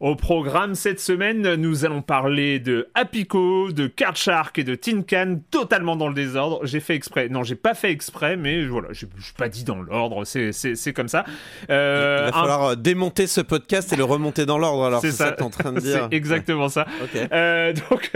[0.00, 5.02] Au programme cette semaine, nous allons parler de Apico, de Card Shark et de Tin
[5.02, 6.60] Can, totalement dans le désordre.
[6.64, 7.28] J'ai fait exprès.
[7.28, 10.74] Non, j'ai pas fait exprès, mais voilà, je suis pas dit dans l'ordre, c'est, c'est,
[10.74, 11.26] c'est comme ça.
[11.68, 12.76] Euh, Il va falloir un...
[12.76, 15.50] démonter ce podcast et le remonter dans l'ordre, alors c'est, ça, ça que t'es en
[15.50, 16.08] train de dire.
[16.10, 16.86] c'est exactement ça.
[17.04, 17.26] Okay.
[17.30, 18.10] Euh, donc,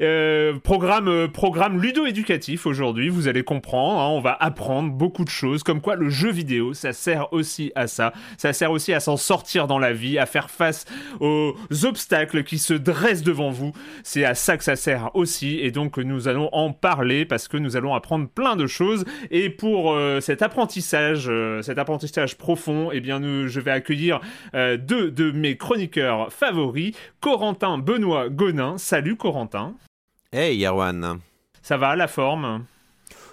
[0.00, 5.62] euh, programme, programme ludo-éducatif aujourd'hui, vous allez comprendre, hein, on va apprendre beaucoup de choses,
[5.62, 8.14] comme quoi le jeu vidéo, ça sert aussi à ça.
[8.38, 10.86] Ça sert aussi à s'en sortir dans la vie, à faire face
[11.20, 13.72] aux obstacles qui se dressent devant vous.
[14.02, 17.56] C'est à ça que ça sert aussi et donc nous allons en parler parce que
[17.56, 22.90] nous allons apprendre plein de choses et pour euh, cet apprentissage, euh, cet apprentissage profond,
[22.92, 24.20] eh bien nous, je vais accueillir
[24.54, 28.78] euh, deux de mes chroniqueurs favoris, Corentin Benoît Gonin.
[28.78, 29.74] Salut Corentin.
[30.32, 31.20] Hey Yerwan.
[31.62, 32.64] Ça va la forme?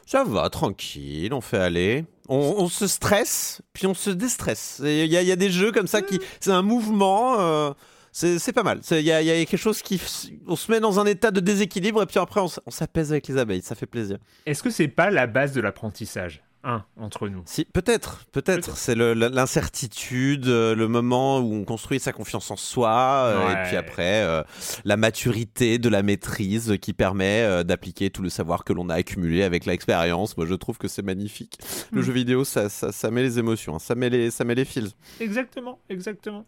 [0.06, 2.06] Ça va, tranquille, on fait aller.
[2.28, 4.82] On, se stresse, puis on se déstresse.
[4.84, 6.20] Il y, a des jeux comme ça qui.
[6.40, 7.40] C'est un mouvement.
[7.40, 7.72] Euh,
[8.12, 8.82] c'est pas mal.
[8.92, 10.02] Il y, y, a quelque chose qui.
[10.48, 13.38] On se met dans un état de déséquilibre et puis après on s'apaise avec les
[13.38, 13.62] abeilles.
[13.62, 14.18] Ça fait plaisir.
[14.46, 16.42] Est-ce que c'est pas la base de l'apprentissage?
[16.66, 17.44] Un entre nous.
[17.46, 18.72] Si, peut-être, peut-être.
[18.72, 23.54] Peut c'est l'incertitude, le moment où on construit sa confiance en soi, ouais.
[23.54, 24.44] et puis après euh,
[24.84, 28.96] la maturité de la maîtrise qui permet euh, d'appliquer tout le savoir que l'on a
[28.96, 30.38] accumulé avec l'expérience.
[30.38, 31.58] Moi, je trouve que c'est magnifique.
[31.92, 32.04] Le mmh.
[32.04, 33.80] jeu vidéo, ça, ça, ça, met les émotions, hein.
[33.80, 34.96] ça met les, ça met les fils.
[35.20, 36.46] Exactement, exactement.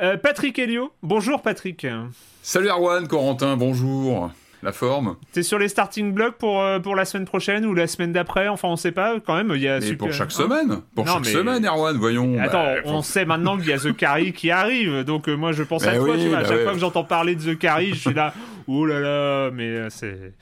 [0.00, 1.86] Euh, Patrick Helio, bonjour Patrick.
[2.42, 4.30] Salut Arwan, Corentin, bonjour
[4.64, 5.16] la forme.
[5.32, 8.48] T'es sur les starting blocks pour, euh, pour la semaine prochaine ou la semaine d'après?
[8.48, 9.52] Enfin, on sait pas quand même.
[9.54, 10.08] Il y a mais super...
[10.08, 11.32] pour chaque semaine Pour non, chaque mais...
[11.32, 12.38] semaine, Erwan, voyons.
[12.40, 13.02] Attends, bah, on faut...
[13.02, 15.04] sait maintenant qu'il y a The Carry qui arrive.
[15.04, 16.14] Donc, euh, moi, je pense bah à toi.
[16.14, 16.64] Oui, tu vois, à bah chaque ouais.
[16.64, 18.32] fois que j'entends parler de The Carry, je suis là.
[18.66, 20.32] Oh là là, mais euh, c'est.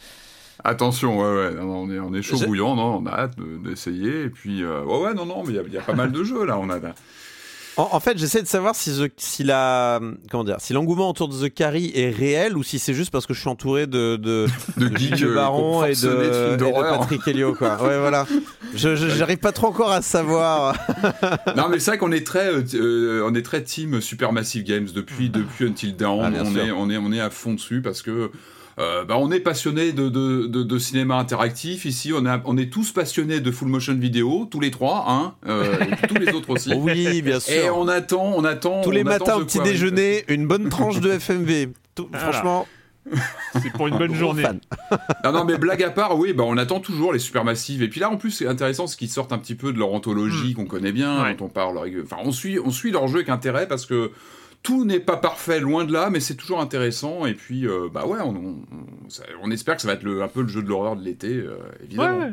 [0.62, 3.34] Attention, ouais, ouais, non, on est, on est chaud bouillant, non, on a hâte
[3.65, 4.22] d'essayer.
[4.22, 6.22] Et puis, euh, ouais, ouais, non, non, mais il y, y, a pas mal de
[6.22, 6.56] jeux là.
[6.56, 6.78] On a.
[7.77, 9.99] En, en, fait, j'essaie de savoir si, the, si la
[10.31, 13.27] comment dire, si l'engouement autour de The Carry est réel ou si c'est juste parce
[13.27, 14.47] que je suis entouré de de,
[14.77, 17.82] de, de Guy Baron et de, et de Patrick Helio quoi.
[17.82, 18.27] Ouais voilà.
[18.75, 20.77] Je j'arrive pas trop encore à savoir.
[21.56, 25.31] non mais c'est vrai qu'on est très euh, on est très team Supermassive Games depuis
[25.31, 26.34] depuis Until Dawn.
[26.37, 26.65] Ah, on sûr.
[26.65, 28.31] est on est on est à fond dessus parce que
[28.78, 31.85] euh, bah, on est passionné de, de, de, de, cinéma interactif.
[31.85, 35.35] Ici, on, a, on est tous passionnés de full motion vidéo, tous les trois, hein,
[35.46, 36.73] euh, et tous les autres aussi.
[36.82, 37.55] Oui, bien sûr.
[37.55, 38.81] Et on attend, on attend.
[38.82, 41.69] Tous les matins au petit déjeuner, une bonne tranche de FMV.
[41.94, 42.32] Tout, voilà.
[42.32, 42.67] Franchement.
[43.61, 44.44] C'est pour une bonne journée.
[45.25, 47.82] non, non, mais blague à part, oui, bah, on attend toujours les supermassives.
[47.82, 49.93] Et puis là, en plus, c'est intéressant ce qu'ils sortent un petit peu de leur
[49.93, 50.55] anthologie mmh.
[50.55, 51.35] qu'on connaît bien, ouais.
[51.35, 51.79] dont on parle.
[52.02, 54.12] Enfin, on suit, on suit leur jeu avec intérêt parce que
[54.62, 57.26] tout n'est pas parfait, loin de là, mais c'est toujours intéressant.
[57.26, 58.56] Et puis, euh, bah ouais, on, on,
[59.43, 61.35] on, espère que ça va être le, un peu le jeu de l'horreur de l'été,
[61.35, 62.19] euh, évidemment.
[62.19, 62.32] Ouais.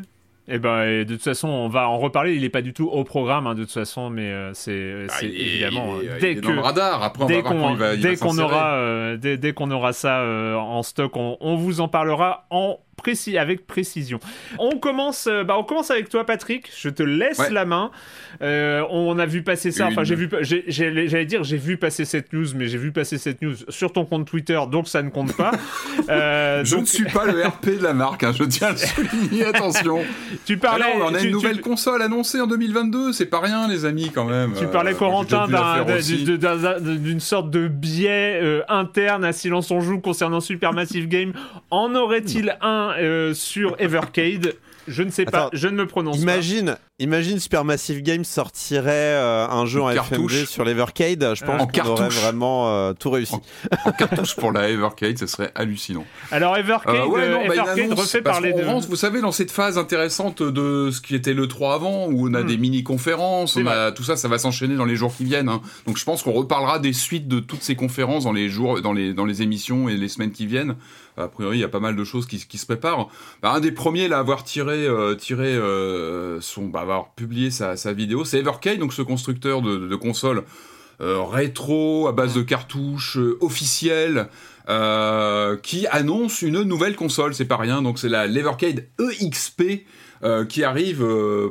[0.51, 2.33] Et ben, et de toute façon, on va en reparler.
[2.33, 5.13] Il n'est pas du tout au programme, hein, de toute façon, mais euh, c'est bah,
[5.21, 7.03] évidemment il, dès il que dans le radar.
[7.03, 10.55] Après, on dès va qu'on dès qu'on aura, euh, dès, dès qu'on aura ça euh,
[10.55, 14.19] en stock, on, on, vous en parlera en précis, avec précision.
[14.57, 16.69] On commence, euh, bah, on commence avec toi, Patrick.
[16.77, 17.91] Je te laisse la main.
[18.41, 19.87] Euh, on a vu passer ça.
[19.87, 23.41] Enfin, j'ai vu, j'allais dire, j'ai vu passer cette news, mais j'ai vu passer cette
[23.41, 25.51] news sur ton compte Twitter, donc ça ne compte pas.
[26.09, 28.23] Euh, je ne suis pas le RP de la marque.
[28.23, 29.45] Hein, je tiens à le souligner.
[29.45, 29.99] Attention.
[30.45, 30.85] tu parlais.
[30.85, 33.13] Alors, on a une nouvelle console annoncée en 2022.
[33.13, 34.53] C'est pas rien, les amis, quand même.
[34.57, 35.45] Tu parlais, Corentin,
[36.81, 41.33] d'une sorte de biais interne à Silence on joue concernant Supermassive Game.
[41.69, 42.88] En aurait-il un
[43.33, 44.55] sur Evercade
[44.89, 46.71] je ne sais pas, je ne me prononce imagine, pas.
[46.71, 46.88] Imagine
[47.39, 52.69] Supermassive Games sortirait euh, un jeu en FMV sur l'Evercade, je pense qu'on aurait vraiment
[52.69, 53.35] euh, tout réussi.
[53.85, 56.05] En, cartouche pour la Evercade, ce serait hallucinant.
[56.31, 58.63] Alors Evercade, euh, bah, Evercade refait parler de...
[58.63, 62.33] vous savez, dans cette phase intéressante de ce qui était le 3 avant, où on
[62.33, 62.47] a hmm.
[62.47, 65.49] des mini-conférences, on a tout ça, ça va s'enchaîner dans les jours qui viennent.
[65.49, 65.61] Hein.
[65.87, 68.93] Donc je pense qu'on reparlera des suites de toutes ces conférences dans les jours, dans
[68.93, 70.75] les, dans les émissions et les semaines qui viennent
[71.19, 73.09] a priori, il y a pas mal de choses qui, se préparent.
[73.41, 77.51] Bah, un des premiers là, à avoir tiré, euh, tiré euh, son, bah, avoir publié
[77.51, 80.43] sa, vidéo, c'est Evercade, donc ce constructeur de, consoles
[81.01, 84.27] euh, rétro à base de cartouches officielles.
[85.63, 89.85] qui annonce une nouvelle console, c'est pas rien, donc c'est la l'Evercade EXP
[90.47, 91.05] qui arrive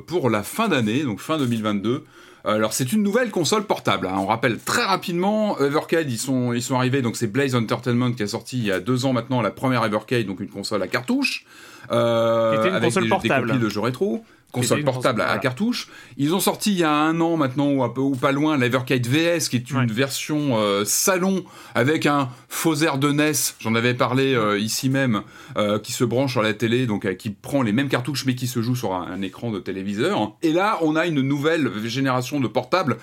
[0.06, 2.05] pour la fin d'année, donc fin 2022.
[2.44, 4.06] Alors c'est une nouvelle console portable.
[4.06, 4.17] Hein.
[4.19, 8.23] On rappelle très rapidement, Evercade ils sont ils sont arrivés donc c'est Blaze Entertainment qui
[8.23, 10.88] a sorti il y a deux ans maintenant la première Evercade donc une console à
[10.88, 11.44] cartouche
[11.90, 13.46] euh, une avec console des, portable.
[13.46, 15.89] des copies de jeux rétro console portable à, cartouche.
[16.17, 18.56] Ils ont sorti il y a un an maintenant ou, un peu, ou pas loin
[18.56, 23.75] l'Evercade VS qui est une version euh, salon avec un faux air de NES, j'en
[23.75, 25.23] avais parlé euh, ici même,
[25.56, 28.47] euh, qui se branche sur la télé, donc qui prend les mêmes cartouches mais qui
[28.47, 30.33] se joue sur un, un écran de téléviseur.
[30.43, 32.97] Et là, on a une nouvelle génération de portables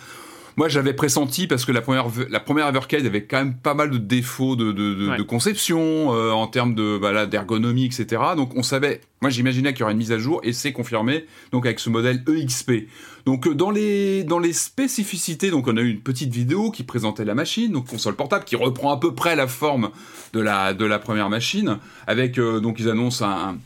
[0.57, 3.89] moi, j'avais pressenti parce que la première, la première Evercade avait quand même pas mal
[3.89, 8.21] de défauts de, de, de, conception euh, en termes de voilà, d'ergonomie, etc.
[8.37, 9.01] Donc, on savait.
[9.21, 11.25] Moi, j'imaginais qu'il y aurait une mise à jour et c'est confirmé.
[11.51, 12.87] Donc, avec ce modèle EXP.
[13.25, 16.83] Donc, euh, dans les dans les spécificités, donc on a eu une petite vidéo qui
[16.83, 19.89] présentait la machine, donc console portable qui reprend à peu près la forme
[20.33, 21.79] de la de la première machine.
[22.07, 23.57] Avec euh, donc ils annoncent un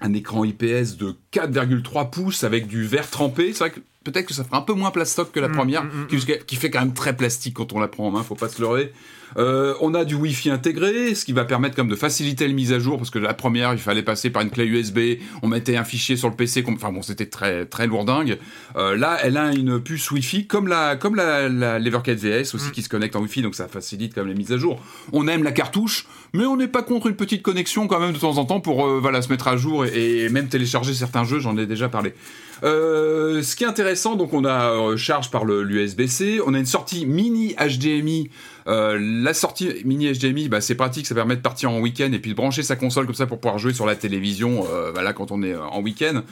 [0.00, 3.52] un écran IPS de 4,3 pouces avec du verre trempé.
[3.52, 5.84] C'est vrai que peut-être que ça fera un peu moins plastoc que la mm, première,
[5.84, 8.34] mm, mm, qui, fait quand même très plastique quand on la prend en main, faut
[8.34, 8.92] pas se leurrer.
[9.36, 12.72] Euh, on a du Wi-Fi intégré, ce qui va permettre comme de faciliter la mise
[12.72, 15.76] à jour, parce que la première, il fallait passer par une clé USB, on mettait
[15.76, 18.38] un fichier sur le PC, enfin bon, c'était très très lourdingue.
[18.76, 22.82] Euh, là, elle a une puce Wi-Fi, comme la comme la, l'Evercade VS aussi, qui
[22.82, 24.80] se connecte en Wi-Fi, donc ça facilite quand même la mise à jour.
[25.12, 28.18] On aime la cartouche, mais on n'est pas contre une petite connexion quand même de
[28.18, 31.40] temps en temps pour euh, voilà se mettre à jour et même télécharger certains jeux,
[31.40, 32.14] j'en ai déjà parlé.
[32.62, 36.66] Euh, ce qui est intéressant, donc on a euh, charge par l'USB-C, on a une
[36.66, 38.30] sortie mini HDMI.
[38.66, 42.18] Euh, la sortie mini HDMI, bah, c'est pratique, ça permet de partir en week-end et
[42.18, 45.30] puis de brancher sa console comme ça pour pouvoir jouer sur la télévision, voilà, quand
[45.30, 46.22] on est en week-end.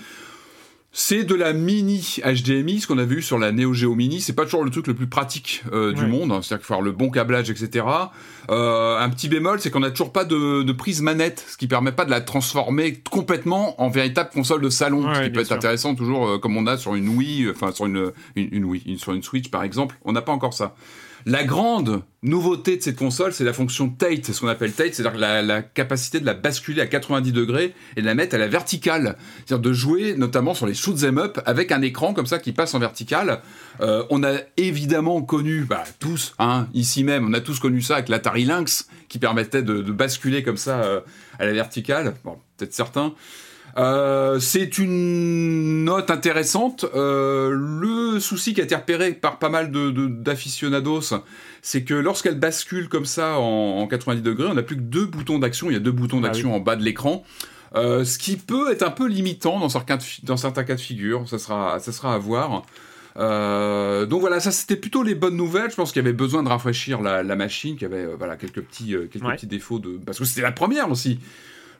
[0.95, 4.21] C'est de la mini HDMI, ce qu'on a vu sur la Neo Geo Mini.
[4.21, 6.41] C'est pas toujours le truc le plus pratique euh, du monde, hein.
[6.43, 7.87] c'est-à-dire qu'il faut avoir le bon câblage, etc.
[8.51, 11.93] Euh, un petit bémol, c'est qu'on n'a toujours pas de, prise manette, ce qui permet
[11.93, 15.95] pas de la transformer complètement en véritable console de salon, ce qui peut être intéressant
[15.95, 19.23] toujours, euh, comme on a sur une Wii, enfin sur une, une, Wii, sur une
[19.23, 19.97] Switch par exemple.
[20.05, 20.75] On n'a pas encore ça.
[21.27, 24.95] La grande nouveauté de cette console, c'est la fonction Tate, c'est ce qu'on appelle Tate,
[24.95, 28.49] c'est-à-dire la, capacité de la basculer à 90 degrés et de la mettre à la
[28.49, 29.17] verticale.
[29.39, 32.53] C'est-à-dire de jouer notamment sur les shoot them up avec un écran comme ça qui
[32.53, 33.41] passe en verticale.
[33.81, 37.95] Euh, on a évidemment connu, bah, tous, hein, ici même, on a tous connu ça
[37.95, 41.01] avec l'Atari Lynx qui permettait de, basculer comme ça euh,
[41.39, 42.15] à la verticale.
[42.25, 43.15] Bon, peut-être certains.
[43.79, 46.85] Euh, c'est une note intéressante.
[46.95, 51.15] Euh, le souci qui a été repéré par pas mal de, d'aficionados,
[51.63, 55.39] c'est que lorsqu'elle bascule comme ça en, 90 degrés, on n'a plus que deux boutons
[55.39, 55.71] d'action.
[55.71, 57.25] Il y a deux boutons ah d'action en bas de l'écran.
[57.75, 61.27] Euh, ce qui peut être un peu limitant dans certains, dans certains cas de figure.
[61.29, 62.65] Ça sera, ça sera à voir.
[63.17, 65.71] donc voilà, ça c'était plutôt les bonnes nouvelles.
[65.71, 68.61] Je pense qu'il y avait besoin de rafraîchir la, machine, qu'il y avait voilà quelques
[68.61, 71.19] petits quelques petits défauts de parce que c'était la première aussi.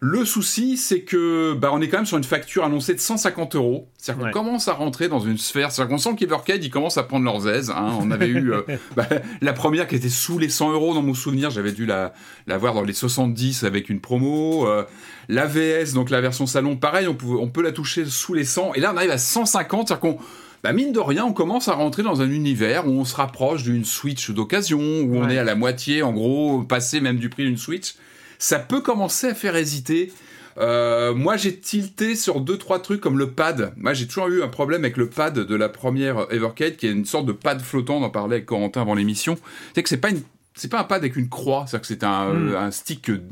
[0.05, 3.55] Le souci, c'est que bah, on est quand même sur une facture annoncée de 150
[3.55, 3.89] euros.
[3.97, 5.71] C'est-à-dire qu'on commence à rentrer dans une sphère.
[5.71, 7.71] C'est-à-dire qu'on sent qu'Evercade, ils commencent à prendre leurs aises.
[7.71, 7.97] Hein.
[8.01, 8.63] On avait eu euh,
[8.97, 9.07] bah,
[9.41, 11.51] la première qui était sous les 100 euros dans mon souvenir.
[11.51, 12.15] J'avais dû la,
[12.49, 14.67] la voir dans les 70 avec une promo.
[14.67, 14.83] Euh,
[15.29, 18.45] la VS, donc la version salon, pareil, on peut, on peut la toucher sous les
[18.45, 18.75] 100.
[18.75, 19.87] Et là, on arrive à 150.
[19.87, 20.19] C'est-à-dire qu'on
[20.65, 23.63] bah mine de rien, on commence à rentrer dans un univers où on se rapproche
[23.63, 27.45] d'une Switch d'occasion, où on est à la moitié, en gros, passé même du prix
[27.45, 27.95] d'une Switch
[28.43, 30.13] ça peut commencer à faire hésiter.
[30.59, 33.73] Euh, moi, j'ai tilté sur deux trois trucs comme le pad.
[33.77, 36.91] Moi, j'ai toujours eu un problème avec le pad de la première Evercade, qui est
[36.91, 37.99] une sorte de pad flottant.
[37.99, 39.39] On en parlait avec Corentin avant l'émission.
[39.75, 40.23] C'est que c'est pas une
[40.55, 42.57] c'est pas un pad avec une croix, c'est-à-dire que c'est un, mm.
[42.57, 43.23] un, stick, une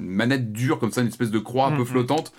[0.00, 1.86] manette dure comme ça, une espèce de croix un peu mm-hmm.
[1.86, 2.32] flottante.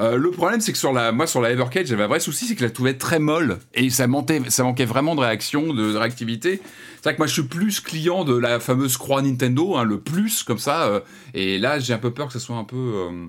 [0.00, 2.46] Euh, le problème, c'est que sur la, moi, sur la Evercade, j'avais un vrai souci,
[2.46, 4.40] c'est que la trouvais très molle et ça manquait,
[4.84, 6.60] vraiment de réaction, de, réactivité.
[6.96, 10.00] C'est vrai que moi, je suis plus client de la fameuse croix Nintendo, hein, le
[10.00, 10.84] plus comme ça.
[10.84, 11.00] Euh,
[11.34, 12.76] et là, j'ai un peu peur que ça soit un peu.
[12.76, 13.26] Euh,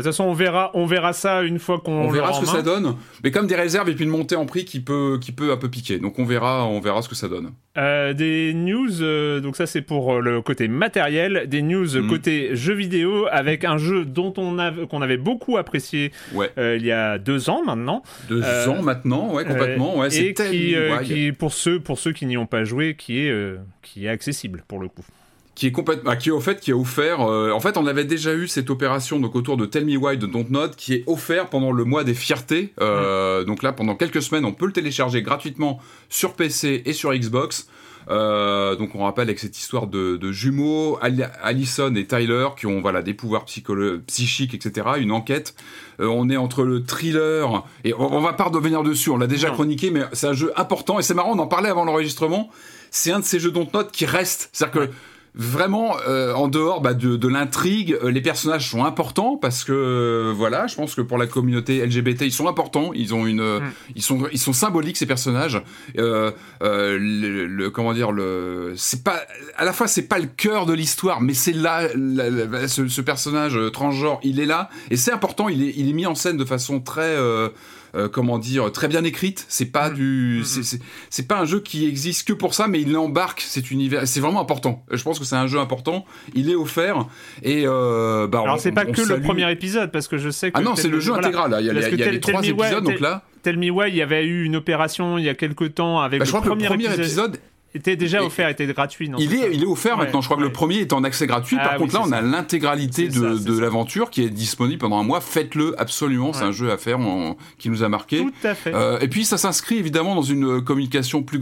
[0.00, 1.92] toute façon, on verra, on verra ça une fois qu'on.
[1.92, 2.96] On verra ce que ça donne.
[3.22, 5.58] Mais comme des réserves et puis une montée en prix qui peut, qui peut un
[5.58, 5.98] peu piquer.
[5.98, 7.50] Donc on verra, on verra ce que ça donne.
[7.76, 11.44] Euh, des news, euh, donc ça c'est pour euh, le côté matériel.
[11.46, 12.08] Des news mm.
[12.08, 14.56] côté jeux vidéo avec un jeu dont on
[14.86, 18.02] qu'on avait beaucoup apprécié il y a deux ans maintenant.
[18.30, 19.98] Deux ans maintenant, ouais, complètement.
[19.98, 23.56] Ouais, et qui, qui, pour ceux, pour ceux qui n'y ont pas joué, qui est,
[23.82, 25.04] qui est accessible pour le coup
[25.54, 27.20] qui est complètement, bah, qui est au fait, qui a offert.
[27.20, 30.16] Euh, en fait, on avait déjà eu cette opération donc autour de Tell Me Why
[30.16, 32.72] de Dontnod, qui est offert pendant le mois des fiertés.
[32.80, 35.78] Euh, donc là, pendant quelques semaines, on peut le télécharger gratuitement
[36.08, 37.68] sur PC et sur Xbox.
[38.10, 40.98] Euh, donc on rappelle avec cette histoire de, de jumeaux,
[41.42, 44.86] Allison et Tyler, qui ont voilà des pouvoirs psychiques, etc.
[44.98, 45.54] Une enquête.
[46.00, 49.10] Euh, on est entre le thriller et on, on va pas revenir dessus.
[49.10, 51.32] On l'a déjà chroniqué, mais c'est un jeu important et c'est marrant.
[51.32, 52.50] On en parlait avant l'enregistrement.
[52.90, 54.50] C'est un de ces jeux Dontnod qui reste.
[54.52, 54.92] C'est-à-dire que
[55.34, 59.72] vraiment euh, en dehors bah, de, de l'intrigue, euh, les personnages sont importants parce que
[59.72, 63.42] euh, voilà, je pense que pour la communauté LGBT, ils sont importants, ils ont une,
[63.42, 63.72] mm.
[63.96, 65.62] ils sont, ils sont symboliques ces personnages.
[65.94, 66.34] Le,
[67.46, 69.22] le, comment dire, le, c'est pas,
[69.56, 73.58] à la fois c'est pas le cœur de l'histoire, mais c'est là, ce, ce, personnage
[73.72, 76.44] transgenre, il est là et c'est important, il est, il est mis en scène de
[76.44, 77.16] façon très
[77.94, 79.44] euh, comment dire, très bien écrite.
[79.48, 79.94] C'est pas mm.
[79.94, 80.78] du, mm.
[81.10, 84.06] c'est pas un jeu qui existe que pour ça, mais il embarque cet univers.
[84.06, 84.84] C'est vraiment important.
[84.90, 86.04] Je pense que c'est un jeu important.
[86.34, 87.06] Il est offert
[87.42, 90.58] et euh, bah, alors c'est pas que le premier épisode parce que je sais que
[90.58, 91.56] ah non c'est le jeu intégral.
[91.60, 93.24] Il y a, il y a, les trois épisodes donc là.
[93.42, 96.20] Tell Me Why, il y avait eu une opération il y a quelques temps avec
[96.20, 97.38] bah, le, premier le, premier épisode
[97.74, 99.08] était déjà offert, était gratuit.
[99.08, 100.20] Non, il, est, il est offert maintenant.
[100.20, 101.56] Je crois que le premier est en accès gratuit.
[101.56, 105.04] Par ah contre, là, on a l'intégralité de, de l'aventure qui est disponible pendant un
[105.04, 105.20] mois.
[105.20, 106.32] Faites-le absolument.
[106.32, 106.98] C'est un jeu à faire
[107.58, 108.18] qui nous a marqué.
[108.18, 108.74] Tout à fait.
[108.74, 111.40] Euh, et puis, ça s'inscrit évidemment dans une communication plus,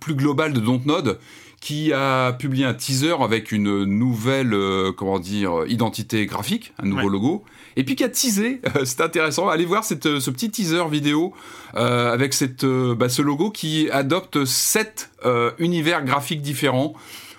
[0.00, 1.18] plus globale de Dontnod
[1.64, 7.08] qui a publié un teaser avec une nouvelle, euh, comment dire, identité graphique, un nouveau
[7.08, 7.42] logo,
[7.76, 11.32] et puis qui a teasé, euh, c'est intéressant, allez voir cette, ce petit teaser vidéo
[11.74, 15.10] euh, avec cette, bah, ce logo qui adopte sept
[15.58, 16.92] univers graphiques différents.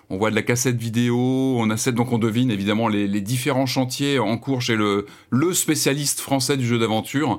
[0.10, 1.20] On voit de la cassette vidéo,
[1.60, 5.06] on a sept, donc on devine évidemment les, les différents chantiers en cours chez le,
[5.30, 7.38] le spécialiste français du jeu d'aventure.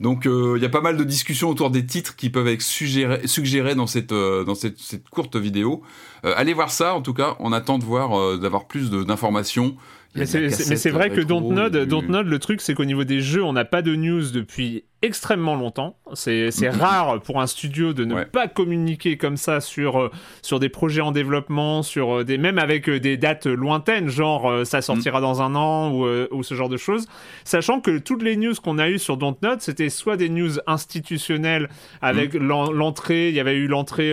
[0.00, 2.62] Donc euh, il y a pas mal de discussions autour des titres qui peuvent être
[2.62, 5.82] suggérés, dans cette euh, dans cette, cette, courte vidéo.
[6.24, 6.94] Euh, allez voir ça.
[6.94, 9.76] En tout cas, on attend de voir d'avoir plus d'informations.
[10.14, 13.64] Mais c'est vrai que Dontnod, Dontnod, le truc, c'est qu'au niveau des jeux, on n'a
[13.64, 15.96] pas de news depuis extrêmement longtemps.
[16.14, 20.10] C'est rare pour un studio de ne pas communiquer comme ça sur, euh,
[20.42, 24.66] sur des projets en développement, sur euh, des, même avec euh, des dates lointaines, genre
[24.66, 25.22] ça sortira mm.
[25.22, 27.06] dans un an ou, ou, ce genre de choses.
[27.44, 31.68] Sachant que toutes les news qu'on a eues sur Dontnod, c'était soit des news institutionnelles
[32.02, 32.38] avec mm.
[32.72, 34.08] l'entrée, il y avait eu l'entrée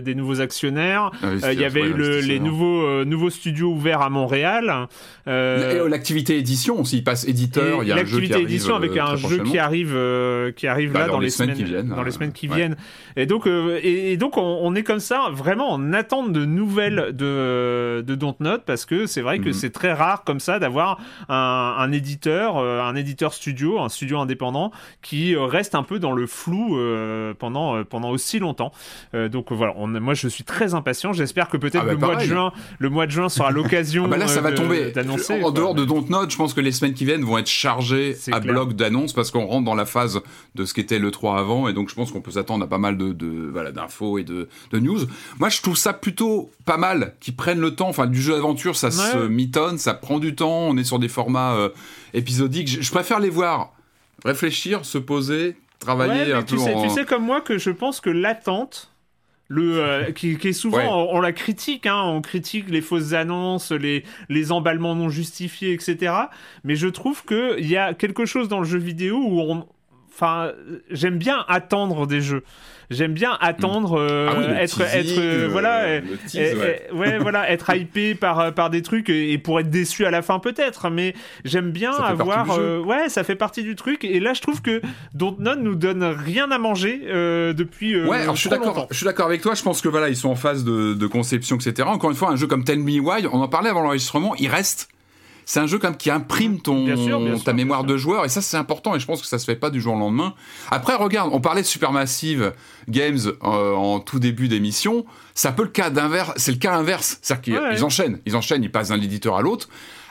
[0.00, 4.88] des nouveaux actionnaires, ah il y avait eu les nouveaux, nouveaux studios ouverts à Montréal.
[5.26, 8.44] L'activité édition, s'il passe éditeur, il y a un jeu qui arrive.
[8.46, 11.64] édition avec un jeu qui arrive euh, qui arrive bah, là dans, les, semaines, qui
[11.64, 11.88] viennent.
[11.88, 12.76] Dans les semaines qui viennent.
[13.16, 18.02] Et donc, euh, et, donc on, est comme ça, vraiment en attente de nouvelles de,
[18.06, 19.52] de Dontnod parce que c'est vrai que mhm.
[19.52, 24.18] c'est très rare comme ça d'avoir un, un, éditeur, euh, un éditeur studio, un studio
[24.18, 24.70] indépendant
[25.02, 26.78] qui reste un peu dans le flou
[27.38, 28.72] pendant, pendant aussi longtemps.
[29.12, 31.12] donc voilà, on, moi je suis très impatient.
[31.12, 34.04] J'espère que peut-être ah bah le mois de juin, le mois de juin sera l'occasion.
[34.06, 34.92] Ah bah là, ça va tomber.
[34.92, 35.42] d'annoncer.
[35.42, 38.40] En dehors de Dontnod, je pense que les semaines qui viennent vont être chargées à
[38.40, 40.03] bloc d'annonces parce qu'on rentre dans la phase
[40.54, 42.78] de ce qu'était le 3 avant, et donc je pense qu'on peut s'attendre à pas
[42.78, 45.00] mal de, de voilà d'infos et de, de, news.
[45.38, 47.88] Moi, je trouve ça plutôt pas mal qu'ils prennent le temps.
[47.88, 50.68] Enfin, du jeu d'aventure, ça se mitonne, ça prend du temps.
[50.68, 51.68] On est sur des formats euh,
[52.12, 52.68] épisodiques.
[52.68, 53.72] Je, préfère les voir
[54.24, 56.60] réfléchir, se poser, travailler un tu peu.
[56.60, 58.90] Sais, Tu sais comme moi que je pense que l'attente
[59.48, 64.04] le euh, qui, est souvent on, la critique hein, on critique les fausses annonces les
[64.30, 66.14] les emballements non justifiés etc
[66.64, 69.66] mais je trouve que il y a quelque chose dans le jeu vidéo où on
[70.14, 70.52] enfin
[70.90, 72.44] j'aime bien attendre des jeux.
[72.90, 76.00] J'aime bien attendre euh, ah être être euh, voilà
[76.92, 77.18] ouais.
[77.18, 80.90] voilà être hypé par par des trucs et, pour être déçu à la fin peut-être
[80.90, 81.14] mais
[81.46, 84.04] j'aime bien avoir ouais ça fait partie du truc.
[84.04, 84.82] Et là je trouve que
[85.14, 87.00] Dontnod nous donne rien à manger
[87.54, 89.54] depuis ouais alors je suis d'accord je suis d'accord avec toi.
[89.54, 92.30] Je pense que voilà ils sont en phase de, de conception etc encore une fois
[92.30, 94.88] un jeu comme Tell Me Why on en parlait avant l'enregistrement il reste
[95.46, 96.86] c'est un jeu comme qui imprime ton
[97.44, 99.56] ta mémoire de joueur et ça c'est important et je pense que ça se fait
[99.56, 100.34] pas du jour au lendemain.
[100.70, 102.52] Après regarde, on parlait de Supermassive
[102.88, 106.74] Games euh, en tout début d'émission, c'est un peu le cas d'inverse, c'est le cas
[106.74, 109.68] inverse, c'est-à-dire qu'ils enchaînent, ils enchaînent, ils passent d'un éditeur à l'autre.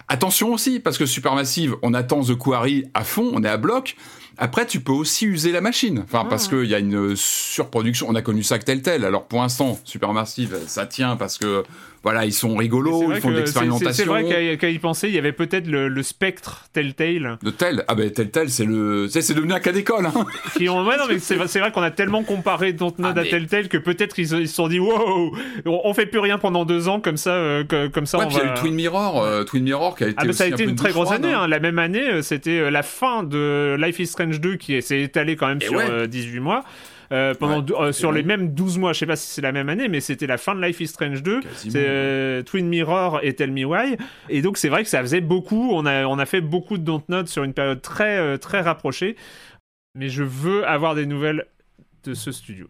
[0.09, 3.95] Attention aussi parce que Supermassive, on attend The Quarry à fond, on est à bloc.
[4.37, 6.03] Après, tu peux aussi user la machine.
[6.03, 8.07] Enfin, parce qu'il y a une surproduction.
[8.09, 9.05] On a connu ça que tel tel.
[9.05, 11.63] Alors, pour l'instant, Supermassive, ça tient parce que
[12.03, 13.93] voilà, ils sont rigolos, ils font de l'expérimentation.
[13.93, 17.37] C'est vrai qu'à y penser, il y avait peut-être le, spectre Telltale.
[17.41, 20.05] De Tel Ah ben Telltale, c'est le, c'est devenu un cas d'école.
[20.05, 20.13] Hein.
[20.59, 24.19] Ouais, non, mais c'est vrai qu'on a tellement comparé Dontnod ah, à Telltale que peut-être
[24.19, 27.63] ils, se sont dit wow, on fait plus rien pendant deux ans comme ça, euh,
[27.89, 28.17] comme ça.
[28.17, 30.17] Ouais, puis il y a eu Twin Mirror, euh, Twin Mirror qui a été.
[30.17, 31.31] Ah, ça a été une très grosse année.
[31.31, 31.47] Hein.
[31.47, 35.35] La même année, euh, c'était la fin de Life is Strange 2 qui s'est étalé
[35.35, 36.63] quand même sur 18 mois.
[37.11, 38.93] Euh, pendant euh, sur les mêmes 12 mois.
[38.93, 40.87] Je sais pas si c'est la même année, mais c'était la fin de Life is
[40.87, 41.41] Strange 2.
[41.55, 43.97] C'est euh, Twin Mirror et Tell Me Why.
[44.29, 45.71] Et donc c'est vrai que ça faisait beaucoup.
[45.73, 49.15] On a, on a fait beaucoup de Dontnod sur une période très, très rapprochée.
[49.95, 51.45] Mais je veux avoir des nouvelles
[52.03, 52.67] de ce studio.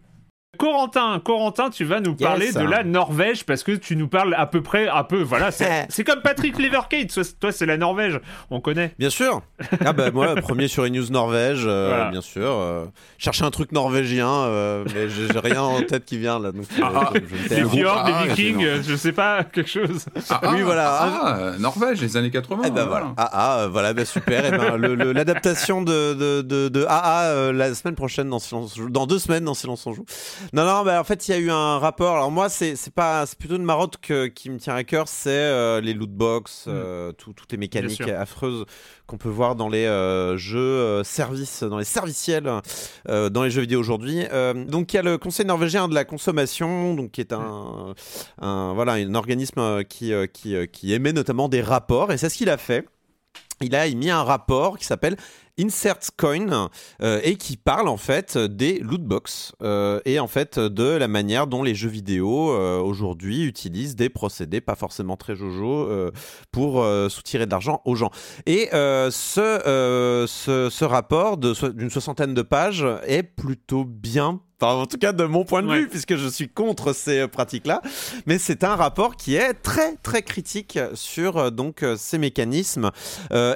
[0.56, 4.46] Corentin, Corentin, tu vas nous parler de la Norvège parce que tu nous parles à
[4.46, 8.20] peu près, un peu, voilà, c'est comme Patrick Leverkate, toi c'est la Norvège,
[8.50, 8.94] on connaît.
[8.98, 9.42] Bien sûr.
[9.84, 12.46] Ah bah moi, premier sur news Norvège, euh, bien sûr.
[12.46, 12.86] Euh,
[13.18, 16.52] chercher un truc norvégien, euh, mais j'ai rien en tête qui vient là.
[16.52, 17.10] Donc, ah, ah.
[17.50, 20.06] les fjords, les vikings, je sais pas, quelque chose.
[20.30, 20.98] Ah, oui, voilà.
[21.00, 22.64] Ah, Norvège, les années 80.
[22.66, 23.14] Eh ben voilà.
[23.16, 24.44] Ah, ah voilà, bah, super.
[24.46, 24.76] eh ben,
[25.12, 29.54] l'adaptation de, de, de, de, AA la semaine prochaine dans Silence dans deux semaines dans
[29.54, 30.04] Silence on joue.
[30.52, 32.16] Non, non, bah, en fait, il y a eu un rapport.
[32.16, 35.80] Alors, moi, c'est pas, plutôt une marotte que, qui me tient à cœur, c'est euh,
[35.80, 36.70] les loot box, mm.
[36.70, 38.64] euh, toutes les mécaniques affreuses
[39.06, 42.50] qu'on peut voir dans les euh, jeux services, dans les serviciels,
[43.06, 44.24] dans les jeux vidéo aujourd'hui.
[44.66, 47.94] donc, il y a le Conseil norvégien de la consommation, donc qui est un,
[48.40, 52.50] un voilà, un organisme qui, qui, qui émet notamment des rapports, et c'est ce qu'il
[52.50, 52.86] a fait.
[53.60, 55.16] Il a émis un rapport qui s'appelle
[55.58, 56.70] Insert Coin
[57.02, 61.46] euh, et qui parle en fait des lootbox euh, et en fait de la manière
[61.46, 65.88] dont les jeux vidéo euh, aujourd'hui utilisent des procédés pas forcément très jojo
[66.50, 68.10] pour soutirer de l'argent aux gens.
[68.46, 75.12] Et ce, ce, ce, rapport d'une soixantaine de pages est plutôt bien en tout cas
[75.12, 77.82] de mon point de vue, puisque je suis contre ces pratiques-là.
[78.24, 82.90] Mais c'est un rapport qui est très très critique sur donc ces mécanismes.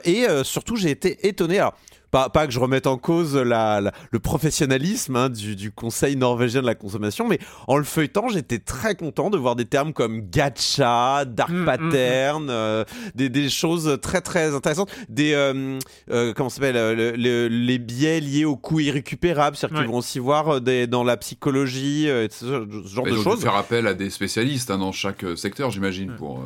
[0.05, 1.59] et surtout, j'ai été étonné.
[1.59, 1.75] Alors,
[2.11, 6.61] pas, pas que je remette en cause la, le professionnalisme hein, du, du, Conseil norvégien
[6.61, 10.23] de la consommation, mais en le feuilletant, j'étais très content de voir des termes comme
[10.23, 15.79] gacha, dark mm, mm, pattern, euh, des, des, choses très très intéressantes, des euh,
[16.11, 16.77] euh, comment s'appelle
[17.17, 22.09] les biais liés aux coûts irrécupérables, c'est-à-dire qu'ils vont aussi voir des, dans la psychologie,
[22.31, 23.43] ce, genre de choses.
[23.43, 26.43] faire appel à des spécialistes hein, dans chaque secteur, j'imagine, pour.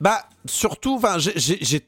[0.00, 1.80] Bah surtout, enfin j'ai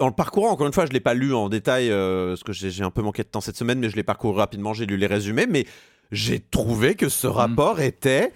[0.00, 2.52] en le parcourant, encore une fois, je l'ai pas lu en détail euh, parce que
[2.52, 4.96] j'ai un peu manqué de temps cette semaine, mais je l'ai parcouru rapidement, j'ai lu
[4.96, 5.66] les résumés, mais
[6.12, 7.32] j'ai trouvé que ce mhm.
[7.32, 8.32] rapport était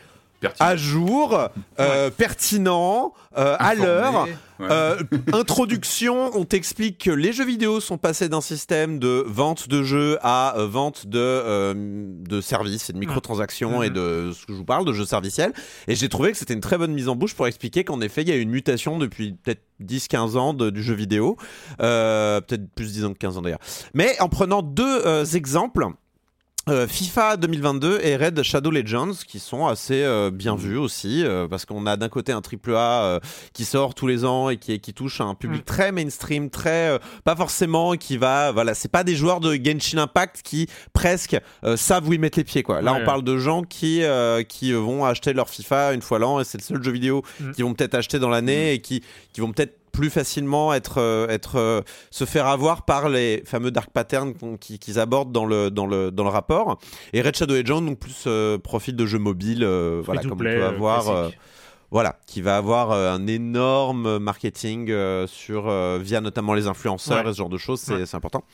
[0.59, 1.39] à jour,
[1.79, 4.27] euh, pertinent, euh, à l'heure.
[4.61, 4.99] Euh,
[5.33, 10.19] introduction, on t'explique que les jeux vidéo sont passés d'un système de vente de jeux
[10.21, 13.95] à vente de, de services et de microtransactions et mhm.
[13.95, 15.53] de ce que je vous parle, de jeux serviciels.
[15.89, 18.23] Et j'ai trouvé que c'était une très bonne mise en bouche pour expliquer qu'en effet,
[18.23, 21.37] il y a eu une mutation depuis peut-être 10-15 ans du jeu vidéo.
[21.79, 23.61] peut-être plus 10 ans que 15 ans d'ailleurs.
[23.95, 25.87] Mais en prenant deux exemples.
[26.69, 31.49] Euh, FIFA 2022 et Red Shadow Legends qui sont assez euh, bien vus aussi euh,
[31.49, 33.19] parce qu'on a d'un côté un triple A
[33.55, 35.65] qui sort tous les ans et qui, qui touche un public mm.
[35.65, 40.43] très mainstream, très pas forcément qui va voilà c'est pas des joueurs de Genshin Impact
[40.43, 41.39] qui presque
[41.77, 42.83] savent où ils mettent les pieds quoi.
[42.83, 44.03] Là on parle de gens qui
[44.49, 47.53] qui vont acheter leur FIFA une fois l'an et c'est le seul jeu vidéo mm.
[47.53, 51.29] qu'ils vont peut-être acheter dans l'année et qui qui vont peut-être plus facilement être, euh,
[51.29, 55.87] être, euh, se faire avoir par les fameux dark patterns qu'ils abordent dans le, dans,
[55.87, 56.79] le, dans le rapport.
[57.13, 59.65] Et Red Shadow Agent, donc plus euh, profil de jeu mobile,
[60.05, 61.31] voilà, comme on peut avoir.
[61.93, 64.95] voilà, qui va avoir un énorme marketing
[65.27, 68.45] sur, via notamment les influenceurs et ce genre de choses, c'est important.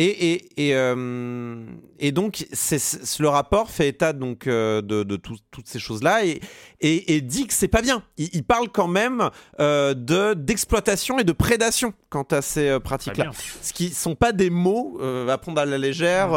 [0.00, 1.56] Et, et, et, euh,
[1.98, 2.78] et donc, c'est,
[3.18, 6.40] le rapport fait état donc, euh, de, de toutes ces choses-là et,
[6.80, 8.04] et, dit que c'est pas bien.
[8.16, 13.32] Il, parle quand même euh, de, d'exploitation et de prédation quant à ces pratiques-là.
[13.60, 16.28] Ce qui sont pas des mots à prendre à la légère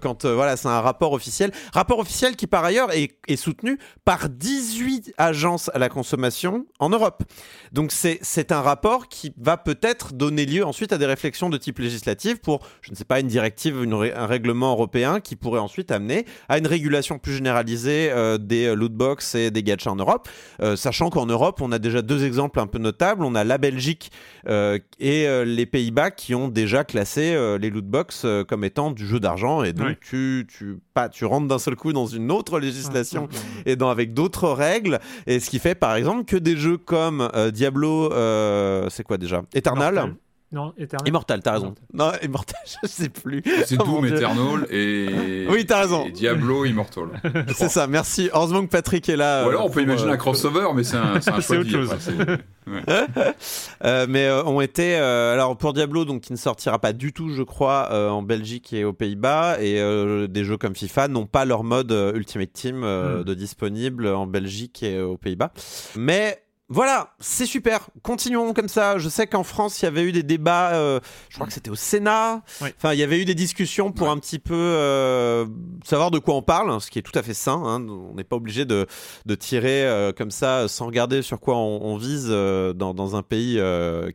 [0.00, 1.50] quand voilà, c'est un rapport officiel.
[1.72, 6.90] Rapport officiel qui, par ailleurs, est, est soutenu par 18 agences à la consommation en
[6.90, 7.24] Europe.
[7.72, 11.56] Donc, c'est, c'est un rapport qui va peut-être donner lieu ensuite à des réflexions de
[11.56, 13.78] type législatif pour, je ne sais c'est pas une directive,
[14.14, 19.50] un règlement européen qui pourrait ensuite amener à une régulation plus généralisée des lootbox et
[19.50, 20.28] des gachas en Europe,
[20.76, 23.24] sachant qu'en Europe, on a déjà deux exemples un peu notables.
[23.24, 24.12] On a la Belgique
[24.46, 29.72] et les Pays-Bas qui ont déjà classé les lootbox comme étant du jeu d'argent et
[29.72, 33.30] donc tu, tu, pas, tu rentres d'un seul coup dans une autre législation
[33.64, 34.98] et dans, avec d'autres règles.
[35.26, 38.10] Et ce qui fait par exemple que des jeux comme Diablo,
[38.90, 39.40] c'est quoi déjà?
[39.54, 40.16] Eternal?
[40.52, 41.06] Non, Eternal.
[41.06, 41.74] Immortal, t'as raison.
[41.92, 43.40] Non, Immortal, je sais plus.
[43.66, 45.46] C'est oh Doom Eternal et.
[45.50, 46.06] Oui, t'as raison.
[46.06, 47.04] Et Diablo Immortal.
[47.54, 48.30] c'est ça, merci.
[48.32, 49.46] Heureusement que Patrick est là.
[49.46, 51.90] Ou alors on peut imaginer un crossover, mais c'est un, un choix autre chose.
[53.84, 54.96] euh, mais euh, été.
[54.96, 58.22] Euh, alors pour Diablo, donc qui ne sortira pas du tout, je crois, euh, en
[58.22, 59.80] Belgique et aux Pays-Bas, et
[60.28, 63.24] des jeux comme FIFA n'ont pas leur mode Ultimate Team hmm.
[63.24, 65.52] de disponible en Belgique et aux Pays-Bas.
[65.96, 67.88] Mais voilà, c'est super.
[68.04, 68.96] Continuons comme ça.
[68.96, 70.72] Je sais qu'en France, il y avait eu des débats.
[70.74, 72.42] Euh, je crois que c'était au Sénat.
[72.60, 75.46] Enfin, il y avait eu des discussions pour un petit peu euh,
[75.84, 77.60] savoir de quoi on parle, ce qui est tout à fait sain.
[77.64, 77.84] Hein.
[77.88, 78.86] On n'est pas obligé de,
[79.34, 83.60] tirer euh, comme ça sans regarder sur quoi on, vise dans, un pays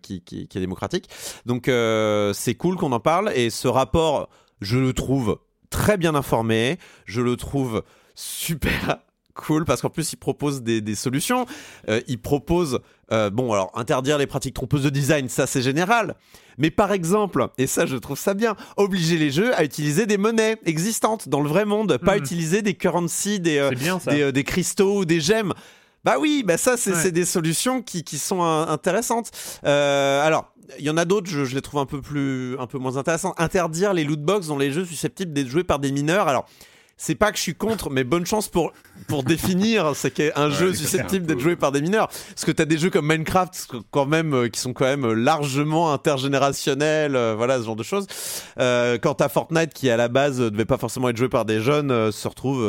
[0.02, 1.10] qui, qui, est démocratique.
[1.46, 3.34] Donc, c'est cool qu'on en parle.
[3.36, 4.30] Et ce rapport,
[4.62, 5.40] je le trouve
[5.70, 6.80] très bien informé.
[7.04, 7.84] Je le trouve
[8.16, 9.00] super
[9.36, 11.46] cool parce qu'en plus il propose des, solutions.
[11.90, 12.80] Euh, il propose,
[13.12, 16.16] euh, bon alors interdire les pratiques trompeuses de design, ça c'est général.
[16.58, 20.18] Mais par exemple, et ça je trouve ça bien, obliger les jeux à utiliser des
[20.18, 22.20] monnaies existantes dans le vrai monde, pas hmm.
[22.20, 25.54] utiliser des currencies, des, euh, des, cristaux ou des gemmes.
[26.04, 29.32] Bah oui, bah ça c'est des solutions qui, qui sont intéressantes.
[29.64, 32.78] alors il y en a d'autres, je, je, les trouve un peu plus, un peu
[32.78, 33.36] moins intéressantes.
[33.38, 36.28] Interdire les loot box dans les jeux susceptibles d'être joués par des mineurs.
[36.28, 36.48] Alors,
[36.98, 38.72] c'est pas que je suis contre, mais bonne chance pour,
[39.08, 42.08] pour définir ce qu'est un jeu susceptible d'être joué par des mineurs.
[42.08, 45.92] Parce que t'as des jeux comme Minecraft, quand même, euh, qui sont quand même largement
[45.92, 48.08] intergénérationnels, euh, voilà, ce genre de choses.
[48.60, 51.60] Euh, quand t'as Fortnite, qui à la base devait pas forcément être joué par des
[51.60, 52.66] jeunes, se retrouve,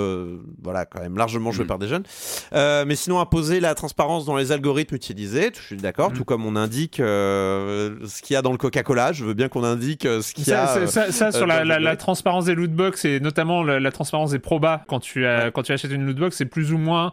[0.62, 1.68] voilà, quand même largement joué mm.
[1.68, 2.04] par des jeunes.
[2.52, 6.14] mais sinon, imposer la transparence dans les algorithmes utilisés, je suis d'accord, mm.
[6.14, 9.64] tout comme on indique ce qu'il y a dans le Coca-Cola, je veux bien qu'on
[9.64, 10.86] indique ce qu'il y a.
[10.86, 14.38] Ça, ça, sur la, la, la, transparence des lootbox et notamment la, la transparence des
[14.38, 14.82] probas.
[14.88, 17.12] Quand tu, as, quand tu achètes une lootbox, c'est plus ou moins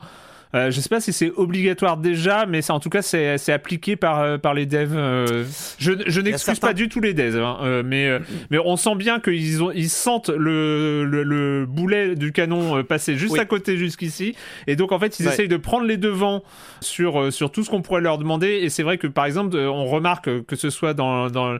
[0.55, 4.19] euh, je sais pas si c'est obligatoire déjà, mais en tout cas c'est appliqué par,
[4.19, 4.95] euh, par les devs.
[4.95, 5.45] Euh.
[5.79, 8.19] je, je n'excuse pas du tout les devs, hein, mais,
[8.51, 13.45] mais on sent bien qu'ils ils sentent le, le, boulet du canon passer juste à
[13.45, 14.35] côté jusqu'ici,
[14.67, 16.43] et donc en fait ils essayent de prendre les devants
[16.81, 18.59] sur, sur tout ce qu'on pourrait leur demander.
[18.61, 21.57] Et c'est vrai que par exemple on remarque que ce soit dans, dans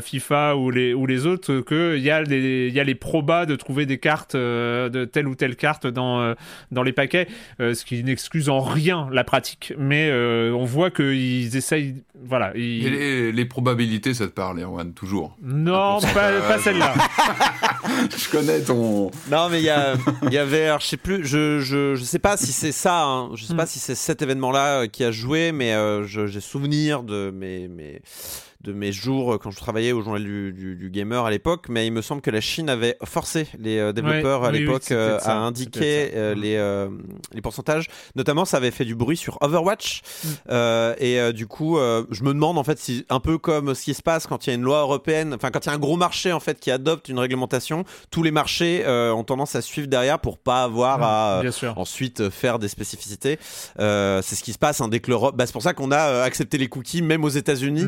[0.00, 3.56] FIFA ou les, ou les autres qu'il y, a les, y a les probas de
[3.56, 6.34] trouver des cartes de telle ou telle carte dans,
[6.70, 7.26] dans les paquets,
[7.58, 11.96] ce qui excuse en rien la pratique, mais euh, on voit qu'ils essayent.
[12.22, 12.52] Voilà.
[12.54, 15.36] Et les, probabilités, ça te parle, Erwan, toujours?
[15.42, 16.92] Non, pas, celle-là.
[18.16, 19.10] je connais ton.
[19.30, 19.66] Non, mais il y,
[20.34, 23.30] y, avait, alors, je sais plus, je, je, je sais pas si c'est ça, hein,
[23.34, 23.68] je sais pas hmm.
[23.68, 27.68] si c'est cet événement-là euh, qui a joué, mais euh, j'ai souvenir de mes.
[27.68, 28.02] mes
[28.62, 31.92] de mes jours quand je travaillais au journal du, du, gamer à l'époque, mais il
[31.92, 36.10] me semble que la Chine avait forcé les euh, développeurs à l'époque euh, à indiquer
[36.14, 36.40] euh, mm.
[36.40, 37.86] les, les pourcentages.
[38.16, 40.02] Notamment, ça avait fait du bruit sur Overwatch.
[40.24, 40.52] Mm.
[40.98, 44.02] et du coup, je me demande en fait si, un peu comme ce qui se
[44.02, 45.96] passe quand il y a une loi européenne, enfin quand il y a un gros
[45.96, 50.18] marché en fait qui adopte une réglementation, tous les marchés ont tendance à suivre derrière
[50.18, 51.42] pour pas avoir mm, à
[51.76, 53.38] ensuite faire des spécificités.
[53.76, 55.36] c'est ce qui se passe hein, dès que l'Europe.
[55.36, 57.86] Bah, c'est pour ça qu'on a accepté les cookies même aux États-Unis.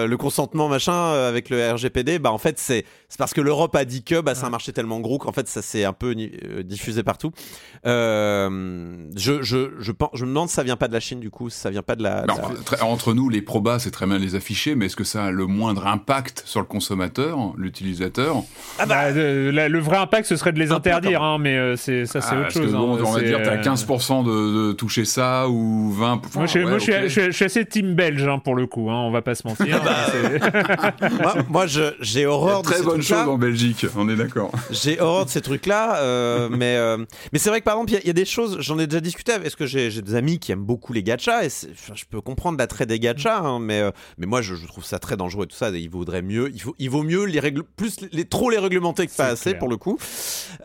[0.00, 3.40] Euh, le consentement machin euh, avec le RGPD, bah en fait c'est c'est parce que
[3.40, 5.92] l'Europe a dit que bah c'est un marché tellement gros qu'en fait ça s'est un
[5.92, 7.32] peu euh, diffusé partout.
[7.84, 11.30] je, je, je, pense, je me demande si ça vient pas de la Chine du
[11.30, 12.24] coup, si ça vient pas de la.
[12.82, 15.46] entre nous les probas c'est très bien les afficher, mais est-ce que ça a le
[15.46, 18.42] moindre impact sur le consommateur, l'utilisateur?
[18.78, 22.34] Ah bah, le, vrai impact ce serait de les interdire, hein, mais c'est ça c'est
[22.34, 22.74] ah, autre chose.
[22.74, 26.22] Hein, on va dire t'as 15% de, toucher ça ou 20.
[26.36, 29.34] moi, je, je, suis assez team belge hein, pour le coup, hein, on va pas
[29.34, 29.80] se mentir.
[31.48, 34.52] moi, j'ai horreur de ces bonne chose en Belgique, on est d'accord.
[34.70, 36.98] J'ai horreur de ces trucs-là, euh, mais euh,
[37.32, 38.58] mais c'est vrai que par exemple, il y, a des choses.
[38.60, 39.32] J'en ai déjà discuté.
[39.32, 42.86] Est-ce que j'ai des amis qui aiment beaucoup les gachas et je peux comprendre l'attrait
[42.86, 45.70] des gachas, hein, mais euh, mais moi, je, trouve ça très dangereux et tout ça.
[45.70, 49.06] il vaudrait mieux, il faut, il vaut mieux les règles, plus les trop les réglementer
[49.06, 49.98] que pas assez pour le coup.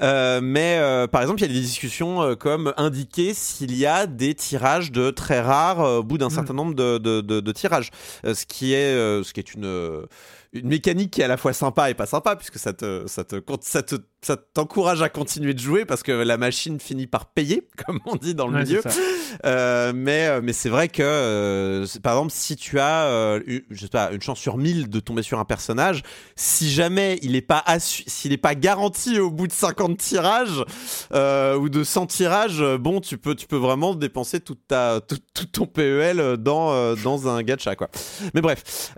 [0.01, 0.79] mais
[1.11, 5.09] par exemple, il y a des discussions comme indiquer s'il y a des tirages de
[5.11, 6.31] très rares au bout d'un mm.
[6.31, 7.91] certain nombre de, de, de, tirages,
[8.23, 10.05] ce qui est ce qui est une
[10.53, 13.23] une mécanique qui est à la fois sympa et pas sympa, puisque ça te, ça
[13.23, 17.27] te, ça te, ça t'encourage à continuer de jouer parce que la machine finit par
[17.27, 18.81] payer, comme on dit dans le milieu.
[19.45, 23.81] Euh, mais, euh, mais c'est vrai que, euh, par exemple, si tu as, une, je
[23.81, 26.01] sais pas, une chance sur 1000 de tomber sur un personnage,
[26.35, 30.63] si jamais il n'est pas s'il n'est pas garanti au bout de 50 tirages
[31.11, 35.65] ou de 100 tirages, bon, tu peux, tu peux vraiment dépenser toute ta, tout, ton
[35.65, 37.89] PEL dans, dans un gacha, quoi.
[38.33, 38.93] Mais bref,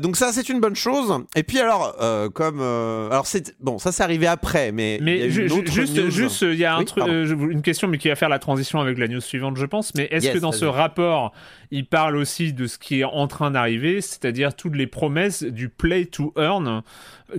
[0.00, 0.87] donc ça, c'est une bonne chose.
[1.34, 5.30] Et puis alors, euh, comme euh, alors c'est bon, ça c'est arrivé après, mais mais
[5.30, 5.70] juste
[6.10, 8.80] juste il y a un truc, euh, une question, mais qui va faire la transition
[8.80, 9.94] avec la news suivante, je pense.
[9.94, 11.32] Mais est-ce que dans ce rapport,
[11.70, 15.68] il parle aussi de ce qui est en train d'arriver, c'est-à-dire toutes les promesses du
[15.68, 16.82] play to earn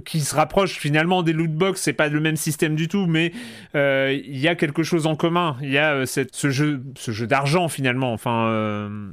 [0.06, 1.82] qui se rapproche finalement des loot box.
[1.82, 3.32] C'est pas le même système du tout, mais
[3.74, 5.58] il y a quelque chose en commun.
[5.62, 8.14] Il y a cette, ce jeu, ce jeu d'argent finalement.
[8.14, 9.12] Enfin,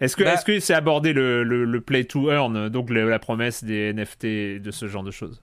[0.00, 3.64] est-ce que bah- est-ce que c'est abordé le, le, play to earn, donc la promesse
[3.64, 5.42] des NFT de ce genre de choses?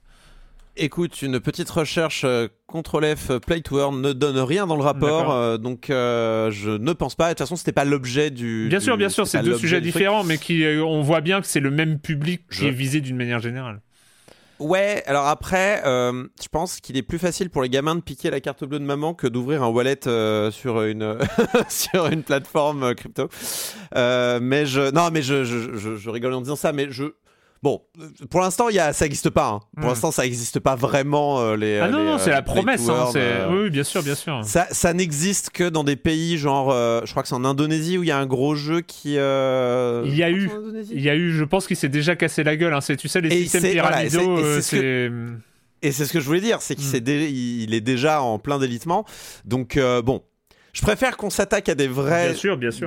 [0.78, 4.82] Écoute, une petite recherche euh, CTRL F Play to Earn ne donne rien dans le
[4.82, 7.28] rapport, euh, donc euh, je ne pense pas.
[7.28, 8.66] De toute façon, c'était pas l'objet du.
[8.68, 11.60] Bien sûr, bien sûr, c'est deux sujets différents, mais qui, on voit bien que c'est
[11.60, 13.80] le même public qui est visé d'une manière générale.
[14.58, 18.30] Ouais, alors après, euh, je pense qu'il est plus facile pour les gamins de piquer
[18.30, 21.18] la carte bleue de maman que d'ouvrir un wallet euh, sur une
[21.68, 23.28] sur une plateforme euh, crypto.
[23.94, 27.04] mais je non, mais je, je, je, je rigole en disant ça, mais je
[27.66, 27.82] Bon,
[28.30, 29.48] pour l'instant, y a, ça n'existe pas.
[29.48, 29.60] Hein.
[29.74, 29.88] Pour hmm.
[29.88, 31.40] l'instant, ça n'existe pas vraiment.
[31.40, 32.88] Euh, les, ah non, non, c'est la promesse.
[32.88, 33.64] Hein, euh.
[33.64, 34.40] oui, bien sûr, bien sûr.
[34.44, 37.98] Ça, ça n'existe que dans des pays genre, euh, je crois que c'est en Indonésie
[37.98, 39.14] où il y a un gros jeu qui.
[39.14, 40.48] Il y a eu,
[40.92, 42.72] il y a eu, je pense qu'il s'est déjà cassé la gueule.
[42.72, 42.80] Hein.
[42.80, 44.38] C'est, tu sais, les systèmes pyramidaux.
[45.82, 47.08] et c'est ce que je voulais dire, c'est qu'il hmm.
[47.08, 49.04] il est déjà en plein délitement.
[49.44, 50.22] Donc bon,
[50.76, 52.34] je préfère qu'on s'attaque à des vrais,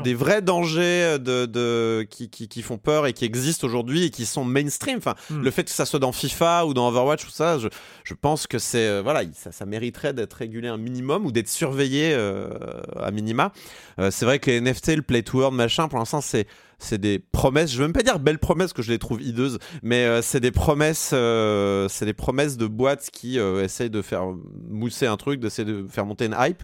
[0.04, 4.10] des vrais dangers de, de qui, qui, qui, font peur et qui existent aujourd'hui et
[4.12, 5.00] qui sont mainstream.
[5.00, 5.42] Enfin, hmm.
[5.42, 7.68] le fait que ça soit dans FIFA ou dans Overwatch ou ça, je,
[8.04, 11.50] je pense que c'est euh, voilà, ça, ça mériterait d'être régulé un minimum ou d'être
[11.50, 12.52] surveillé euh,
[12.96, 13.54] à minima.
[13.98, 16.46] Euh, c'est vrai que les NFT, le play to earn, machin, pour l'instant, c'est
[16.80, 17.72] c'est des promesses.
[17.72, 20.52] Je veux même pas dire belles promesses que je les trouve hideuses, mais c'est des
[20.52, 21.14] promesses,
[21.90, 24.24] c'est des promesses de boîtes qui essayent de faire
[24.68, 26.64] mousser un truc, d'essayer de faire monter une hype.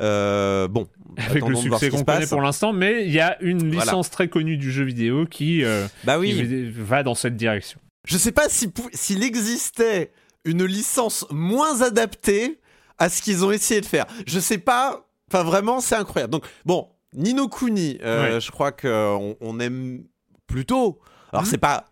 [0.00, 4.10] Euh, bon, avec le succès qu'on connaît pour l'instant, mais il y a une licence
[4.10, 6.70] très connue du jeu vidéo qui, euh, bah oui.
[6.76, 7.78] va dans cette direction.
[8.06, 10.12] Je sais pas si s'il existait
[10.44, 12.60] une licence moins adaptée
[12.98, 14.06] à ce qu'ils ont essayé de faire.
[14.26, 15.08] Je sais pas.
[15.30, 16.32] Enfin, vraiment, c'est incroyable.
[16.32, 20.04] Donc, bon, Nino Kuni, euh, je crois qu'on on aime
[20.46, 20.98] plutôt.
[21.32, 21.50] Alors, mhm.
[21.50, 21.86] c'est pas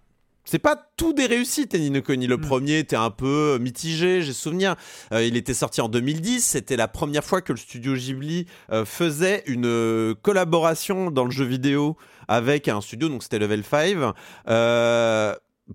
[0.45, 2.27] c'est pas tout des réussites, Nino Kuni.
[2.27, 2.41] Le mm.
[2.41, 4.75] premier était un peu mitigé, j'ai souvenir.
[5.13, 6.45] Euh, il était sorti en 2010.
[6.45, 11.31] C'était la première fois que le studio Ghibli euh, faisait une euh, collaboration dans le
[11.31, 11.97] jeu vidéo
[12.29, 14.15] avec un studio, donc c'était Level 5.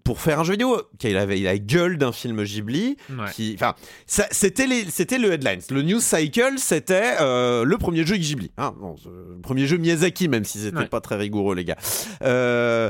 [0.04, 2.98] Pour faire un jeu vidéo, il avait, la gueule d'un film Ghibli.
[3.34, 3.74] Qui, enfin,
[4.06, 5.62] c'était c'était le headlines.
[5.70, 8.52] Le news cycle, c'était le premier jeu Ghibli.
[8.58, 8.74] Hein,
[9.06, 11.78] le premier jeu Miyazaki, même si c'était pas très rigoureux, les gars.
[12.22, 12.90] Euh,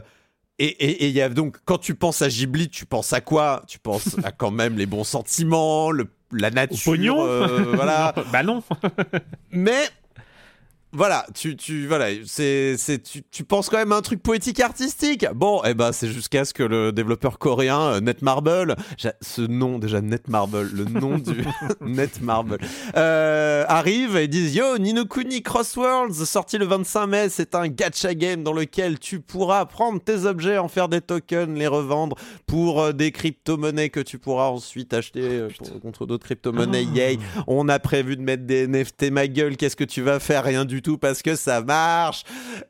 [0.60, 3.64] et il y a donc, quand tu penses à Ghibli, tu penses à quoi?
[3.68, 6.96] Tu penses à quand même les bons sentiments, le, la nature.
[7.20, 8.14] Euh, voilà.
[8.32, 8.64] bah non.
[9.52, 9.88] Mais
[10.94, 14.62] voilà, tu, tu, voilà, c'est, c'est, tu, tu, penses quand même à un truc poétique
[14.62, 15.26] artistique.
[15.36, 18.76] Bon, et eh ben, c'est jusqu'à ce que le développeur coréen euh, Netmarble,
[19.22, 21.44] ce nom déjà Netmarble, le nom du
[21.82, 22.58] Netmarble,
[22.96, 28.44] euh, arrive et dise Yo, Ninokuni Crossworlds, sorti le 25 mai, c'est un gacha game
[28.44, 32.92] dans lequel tu pourras prendre tes objets, en faire des tokens, les revendre pour euh,
[32.94, 35.50] des crypto-monnaies que tu pourras ensuite acheter euh,
[35.82, 36.88] contre d'autres crypto-monnaies.
[36.92, 36.96] Ah.
[36.96, 40.46] Yay, on a prévu de mettre des NFT, ma gueule, qu'est-ce que tu vas faire?
[40.46, 42.24] Rien du tout parce que ça marche.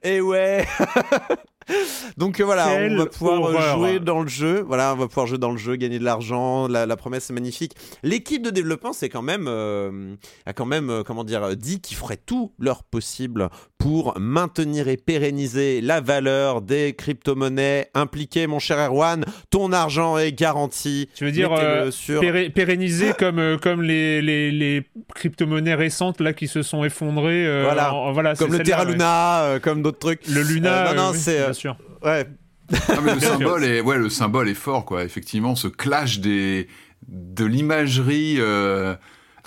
[0.04, 0.66] Et ouais.
[2.18, 4.64] Donc euh, voilà, on va pouvoir jouer dans le jeu.
[4.68, 6.68] Voilà, on va pouvoir jouer dans le jeu, gagner de l'argent.
[6.68, 7.74] La, promesse est magnifique.
[8.04, 11.98] L'équipe de développement, c'est quand même euh, a quand même euh, comment dire dit qu'ils
[11.98, 18.48] feraient tout leur possible pour maintenir et pérenniser la valeur des crypto-monnaies impliquées.
[18.48, 21.10] Mon cher Erwan, ton argent est garanti.
[21.14, 21.52] Tu veux dire
[22.56, 27.64] pérenniser comme comme les, les, crypto-monnaies récentes là qui se sont effondrées.
[27.64, 30.28] voilà, voilà comme le Terra Luna, comme d'autres trucs.
[30.28, 31.54] Le Luna, non, non, c'est
[32.04, 32.28] Ouais.
[33.04, 35.04] mais le symbole est, ouais, le symbole est fort, quoi.
[35.04, 36.68] Effectivement, ce clash des,
[37.08, 38.96] de l'imagerie euh,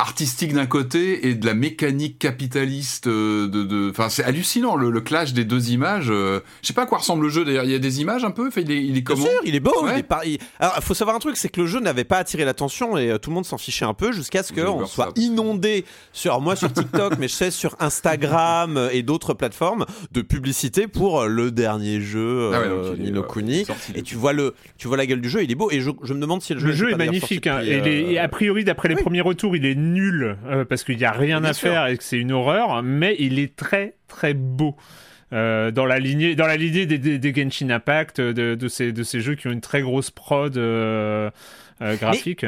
[0.00, 3.46] artistique d'un côté et de la mécanique capitaliste de.
[3.46, 3.90] de...
[3.90, 6.06] Enfin, c'est hallucinant le, le, clash des deux images.
[6.06, 7.64] Je sais pas à quoi ressemble le jeu d'ailleurs.
[7.64, 8.48] Il y a des images un peu.
[8.48, 9.72] Enfin, il est, il est comment Bien sûr, il est beau.
[9.92, 10.22] Il est par...
[10.58, 13.18] Alors, il faut savoir un truc, c'est que le jeu n'avait pas attiré l'attention et
[13.20, 16.72] tout le monde s'en fichait un peu jusqu'à ce qu'on soit inondé sur moi sur
[16.72, 22.50] TikTok, mais je sais sur Instagram et d'autres plateformes de publicité pour le dernier jeu
[22.54, 23.64] ah ouais, Nino Kuni.
[23.94, 25.42] Et tu vois le, tu vois la gueule du jeu.
[25.42, 26.66] Il est beau et je, je me demande si le jeu.
[26.68, 27.46] Le jeu est magnifique.
[27.46, 31.05] Hein, et, a priori, d'après les premiers retours, il est nul euh, parce qu'il n'y
[31.05, 34.76] a rien à faire et que c'est une horreur, mais il est très très beau.
[35.33, 39.05] Euh, dans la lignée, dans la lignée des, des, Genshin Impact, de, de, ces, de
[39.05, 41.31] ces jeux qui ont une très grosse prod euh,
[41.81, 42.44] graphique.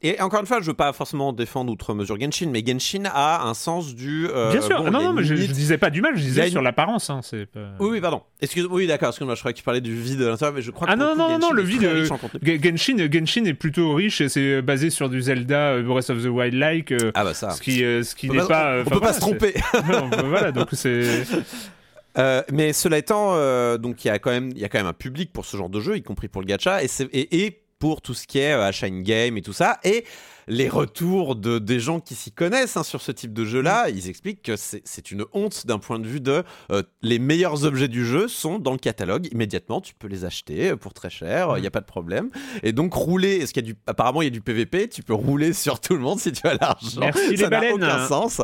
[0.00, 3.48] Et encore une fois, je veux pas forcément défendre outre mesure Genshin, mais Genshin a
[3.48, 4.28] un sens du.
[4.28, 6.62] Euh, Bien sûr, non, non, mais je, je, disais pas du mal, je disais sur
[6.62, 7.10] l'apparence.
[7.10, 7.20] Hein,
[7.52, 7.60] pas...
[7.80, 8.22] Oui, oui, pardon.
[8.40, 9.08] Excuse, oui, d'accord.
[9.08, 11.02] Excuse-moi, je croyais que tu parlais du vide à l'intérieur, mais je crois ah que.
[11.02, 11.84] Ah non, non, non, le vide.
[11.84, 12.08] Euh,
[12.42, 16.28] Genshin, Genshin est plutôt riche et c'est basé sur du Zelda euh, Breath of the
[16.28, 16.94] Wild like.
[17.14, 17.50] ah bah ça.
[17.50, 18.82] Ce qui, ce qui n'est pas.
[18.86, 19.54] On peut pas se tromper.
[20.24, 21.24] voilà, donc c'est.
[22.18, 24.78] Euh, mais cela étant, euh, donc il y a quand même, il y a quand
[24.78, 27.44] même un public pour ce genre de jeu, y compris pour le gacha, et, et,
[27.44, 29.78] et pour tout ce qui est euh, Shine Game et tout ça.
[29.84, 30.04] Et
[30.48, 33.92] les retours de, des gens qui s'y connaissent hein, sur ce type de jeu-là, mm.
[33.94, 37.88] ils expliquent que c'est une honte d'un point de vue de euh, les meilleurs objets
[37.88, 39.80] du jeu sont dans le catalogue immédiatement.
[39.80, 41.72] Tu peux les acheter euh, pour très cher, il n'y a mm.
[41.72, 42.30] pas de problème.
[42.62, 45.02] Et donc rouler, est-ce qu'il y a du, apparemment il y a du PVP, tu
[45.02, 47.00] peux rouler sur tout le monde si tu as l'argent.
[47.00, 48.42] Merci ça n'a aucun sens.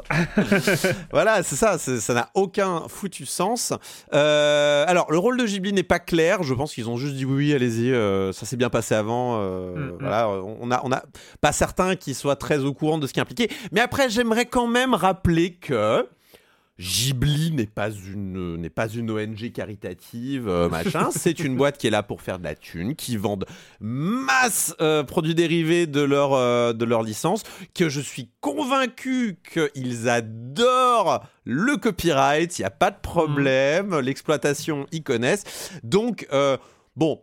[1.10, 3.72] voilà, c'est ça, ça n'a aucun foutu sens.
[4.12, 6.42] Euh, alors le rôle de Ghibli n'est pas clair.
[6.42, 7.92] Je pense qu'ils ont juste dit oui, allez-y,
[8.34, 9.38] ça s'est bien passé avant.
[9.40, 11.02] Mm, voilà, on a, on a
[11.40, 13.50] pas certains qui soit très au courant de ce qui est impliqué.
[13.72, 16.06] Mais après, j'aimerais quand même rappeler que
[16.78, 21.10] Ghibli n'est pas une n'est pas une ONG caritative euh, machin.
[21.14, 23.46] C'est une boîte qui est là pour faire de la thune qui vendent
[23.78, 30.08] masse euh, produits dérivés de leur euh, de leur licence que je suis convaincu qu'ils
[30.08, 32.58] adorent le copyright.
[32.58, 33.96] Il y a pas de problème.
[34.00, 35.44] L'exploitation ils connaissent.
[35.84, 36.26] Donc
[36.96, 37.20] bon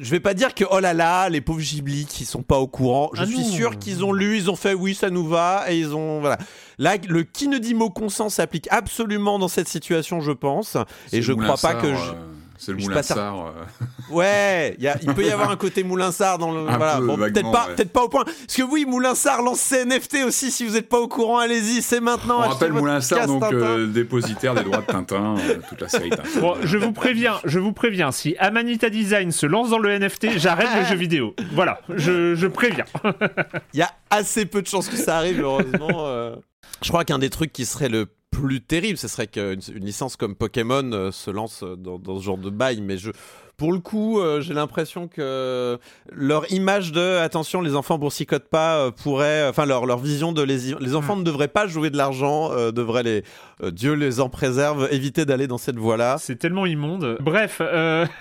[0.00, 2.66] je vais pas dire que oh là là, les pauvres Ghibli qui sont pas au
[2.66, 3.10] courant.
[3.14, 5.78] Je ah suis sûr qu'ils ont lu, ils ont fait oui, ça nous va et
[5.78, 6.36] ils ont voilà.
[6.78, 10.76] Là, le qui ne dit mot consent s'applique absolument dans cette situation, je pense.
[11.12, 12.33] Et je crois pas que je...
[12.58, 13.46] C'est le Moulin Sar.
[13.46, 13.50] Euh.
[14.10, 16.60] Ouais, il peut y avoir un côté Moulin Sar dans le.
[16.64, 17.00] voilà.
[17.00, 18.24] peut-être pas, peut pas au point.
[18.24, 20.50] Parce que oui, Moulin Sar lance ses NFT aussi.
[20.50, 22.38] Si vous n'êtes pas au courant, allez-y, c'est maintenant.
[22.44, 26.10] On rappelle Moulin Sar, donc euh, dépositaire des droits de Tintin, euh, toute la série
[26.10, 26.40] Tintin.
[26.40, 28.12] Bon, je vous préviens, je vous préviens.
[28.12, 31.34] Si Amanita Design se lance dans le NFT, j'arrête le jeu vidéo.
[31.52, 32.84] Voilà, je, je préviens.
[33.72, 36.34] Il y a assez peu de chances que ça arrive, heureusement.
[36.82, 40.16] Je crois qu'un des trucs qui serait le plus terrible, ce serait qu'une une licence
[40.16, 43.10] comme Pokémon euh, se lance dans, dans, ce genre de bail, mais je,
[43.56, 45.78] pour le coup, euh, j'ai l'impression que
[46.12, 50.42] leur image de attention, les enfants boursicotent pas euh, pourrait, enfin leur, leur vision de
[50.42, 51.20] les, les enfants mm.
[51.20, 53.22] ne devraient pas jouer de l'argent, euh, devraient les,
[53.70, 56.16] Dieu les en préserve, éviter d'aller dans cette voie-là.
[56.18, 57.18] C'est tellement immonde.
[57.20, 57.62] Bref,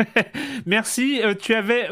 [0.68, 1.22] merci.
[1.42, 1.88] tu avais,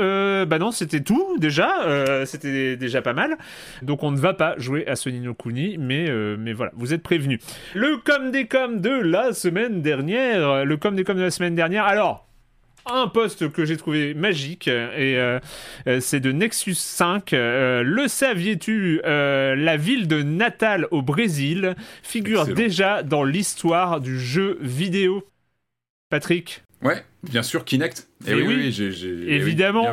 [0.46, 3.38] bah non, c'était tout déjà, c'était déjà pas mal.
[3.82, 7.02] Donc on ne va pas jouer à ce Nino Kuni, mais mais voilà, vous êtes
[7.02, 7.40] prévenus.
[7.74, 11.56] Le com des coms de la semaine dernière, le com des coms de la semaine
[11.56, 11.86] dernière.
[11.86, 12.28] Alors
[12.86, 15.40] un post que j'ai trouvé magique et euh,
[15.88, 17.34] euh, c'est de Nexus 5.
[17.34, 24.58] Euh, le saviez-tu La ville de Natal au Brésil figure déjà dans l'histoire du jeu
[24.62, 25.28] vidéo?
[26.10, 26.64] Patrick?
[26.82, 28.11] Ouais, bien sûr, Kinect.
[28.28, 29.88] Et, eh oui, j'ai, eh évidemment.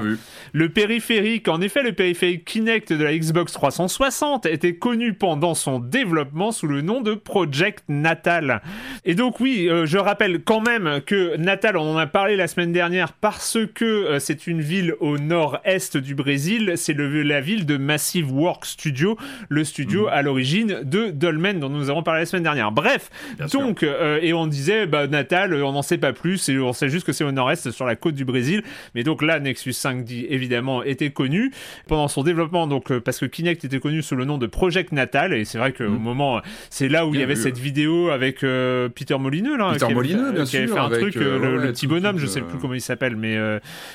[0.52, 5.78] le périphérique, en effet, le périphérique Kinect de la Xbox 360 était connu pendant son
[5.78, 8.62] développement sous le nom de Project Natal.
[9.04, 12.48] Et donc oui, euh, je rappelle quand même que Natal, on en a parlé la
[12.48, 16.74] semaine dernière parce que euh, c'est une ville au nord-est du Brésil.
[16.76, 19.16] C'est la ville de Massive Work Studio,
[19.48, 20.08] le studio mhm.
[20.12, 22.72] à l'origine de Dolmen dont nous avons parlé la semaine dernière.
[22.72, 23.10] Bref,
[23.52, 26.88] donc euh, et on disait bah, Natal, on n'en sait pas plus et on sait
[26.88, 28.62] juste que c'est au nord-est sur la côte du Brésil.
[28.94, 31.52] Mais donc là, Nexus 5D évidemment était connu
[31.86, 34.92] pendant son développement, donc euh, parce que Kinect était connu sous le nom de Project
[34.92, 35.98] Natal et c'est vrai qu'au mm.
[35.98, 39.86] moment, c'est là où il y avait cette vidéo avec euh, Peter Molineux là, Peter
[39.86, 42.40] qui, Molineux, avait, bien qui avait fait un truc, euh, le, petit bonhomme, je sais
[42.40, 43.34] plus comment il s'appelle, mais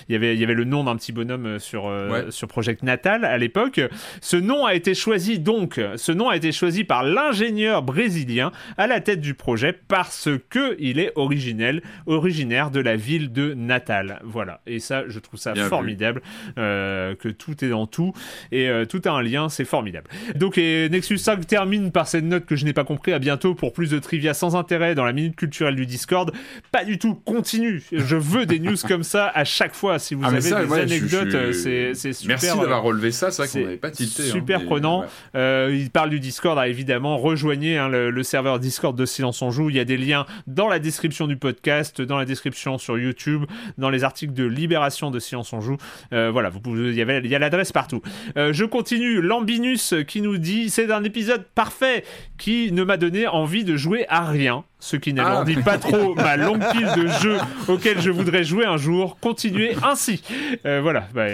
[0.10, 1.92] il y avait il y avait le nom d'un petit bonhomme sur
[2.30, 3.82] sur Project Natal à l'époque.
[4.22, 8.88] Ce nom a été choisi donc, ce nom a été choisi par l'ingénieur brésilien à
[8.88, 14.13] la tête du projet parce que il est originel, originaire de la ville de Natal.
[14.24, 14.62] Voilà, voilà.
[14.68, 16.22] Et ça, je trouve ça formidable,
[16.58, 18.14] euh, que tout est dans tout,
[18.52, 20.10] et euh, tout a un lien, c'est formidable.
[20.36, 23.14] Donc, et Nexus 5 termine par cette note que je n'ai pas compris.
[23.14, 26.32] À bientôt pour plus de trivia sans intérêt dans la minute culturelle du Discord.
[26.72, 27.84] Pas du tout, continue.
[27.92, 30.00] Je veux des news comme ça à chaque fois.
[30.00, 32.28] Si vous ah, avez des anecdotes, c'est super.
[32.28, 34.24] Merci d'avoir relevé ça, c'est vrai qu'on n'avait pas tilté.
[34.24, 35.06] Hein, super prenant.
[35.36, 37.18] il parle du Discord, ah, évidemment.
[37.18, 39.70] Rejoignez hein, le, le, serveur Discord de Silence on Joue.
[39.70, 43.46] Il y a des liens dans la description du podcast, dans la description sur YouTube,
[43.78, 45.78] dans les articles de Libération de Silence on Joue.
[46.14, 48.02] Euh, voilà, vous pouvez, il y, avait, il y a l'adresse partout.
[48.38, 49.22] Euh, je continue.
[49.22, 52.04] Lambinus qui nous dit c'est un épisode parfait
[52.38, 55.64] qui ne m'a donné envie de jouer à rien ce qui n'alourdit ah.
[55.64, 57.38] pas trop ma longue pile de jeux
[57.70, 59.18] auxquels je voudrais jouer un jour.
[59.22, 60.22] Continuez ainsi.
[60.66, 61.08] Euh, voilà.
[61.14, 61.26] Bah,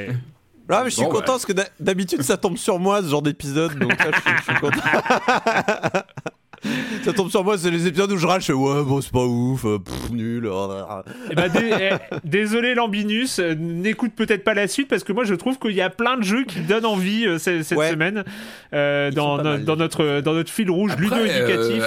[0.72, 3.80] ah, mais je suis content parce que d'habitude ça tombe sur moi ce genre d'épisode,
[3.80, 4.82] donc là je suis content.
[7.04, 9.12] ça tombe sur moi, c'est les épisodes où je râle, je fais ouais, bon, c'est
[9.12, 9.78] pas ouf, euh,
[10.12, 10.48] nul.
[10.48, 10.70] Oh,
[11.32, 11.90] eh ben, eh,
[12.24, 15.82] désolé, Lambinus, euh, n'écoute peut-être pas la suite parce que moi je trouve qu'il y
[15.82, 18.24] a plein de jeux qui donnent envie euh, cette, semaine
[18.72, 21.84] dans, dans, notre, dans notre fil rouge ludo-éducatif.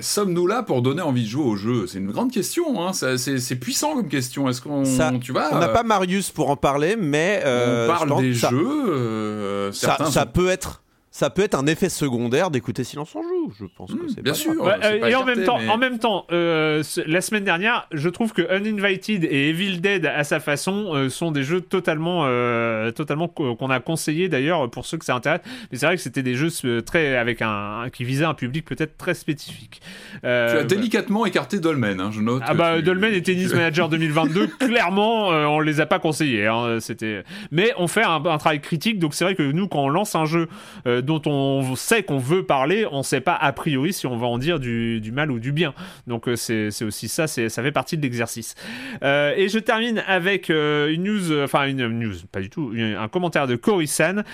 [0.00, 1.86] Sommes-nous là pour donner envie de jouer au jeu?
[1.86, 2.92] C'est une grande question, hein.
[2.94, 4.48] c'est puissant comme question.
[4.48, 4.84] Est-ce qu'on.
[5.20, 7.42] Tu vois, on n'a pas Marius pour en parler, mais.
[7.44, 9.70] on parle des jeux.
[9.72, 10.82] ça, ça peut être
[11.12, 13.52] ça peut être un effet secondaire d'écouter Silence on joue.
[13.60, 14.54] Je pense que hmm, c'est bien sûr.
[14.66, 18.40] Euh, et en même temps, en même temps, euh, la semaine dernière, je trouve que
[18.56, 22.22] Uninvited et Evil Dead à sa façon euh, sont des jeux totalement,
[22.92, 25.42] totalement qu'on a conseillé d'ailleurs pour ceux que ça intéresse.
[25.70, 28.96] Mais c'est vrai que c'était des jeux très avec un qui visaient un public peut-être
[28.96, 29.82] très spécifique.
[30.22, 32.42] tu as délicatement écarté Dolmen, hein, je note.
[32.46, 36.46] Ah bah Dolmen et Tennis Manager 2022, clairement, on les a pas conseillés.
[36.46, 39.84] Hein, c'était, mais on fait un, un travail critique, donc c'est vrai que nous quand
[39.84, 40.48] on lance un jeu
[41.02, 44.26] dont on sait qu'on veut parler, on ne sait pas a priori si on va
[44.26, 45.74] en dire du, mal ou du bien.
[46.06, 48.54] Donc euh, c'est aussi ça, ça fait partie de l'exercice.
[49.02, 53.08] Euh, et je termine avec euh, une news, enfin une news, pas du tout, un
[53.08, 54.24] commentaire de Cory-san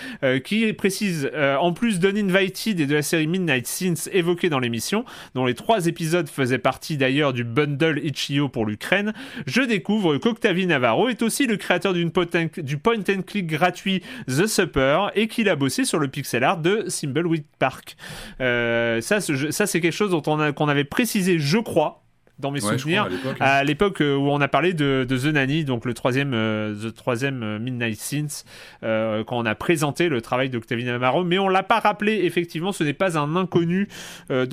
[0.45, 5.05] qui précise, en plus d'Uninvited et de la série Midnight Sins évoquée dans l'émission,
[5.35, 9.13] dont les trois épisodes faisaient partie d'ailleurs du bundle Itch.io pour l'Ukraine,
[9.47, 15.09] je découvre qu'Octavie Navarro est aussi le créateur du point and click gratuit The Supper
[15.15, 17.97] et qu'il a bossé sur le pixel art de Thimbleweed Park.
[18.41, 22.03] Euh, ça, c'est quelque chose dont on qu'on avait précisé, je crois,
[22.39, 23.09] dans mes souvenirs
[23.41, 26.95] à l'époque euh, où on a parlé de, The Nanny, donc le troisième, euh, the
[26.95, 28.45] troisième euh, Midnight Sins,
[28.83, 32.21] quand on a présenté le travail d'Octavie Navarro, mais on l'a pas rappelé.
[32.25, 33.89] Effectivement, ce n'est pas un inconnu
[34.29, 34.49] dans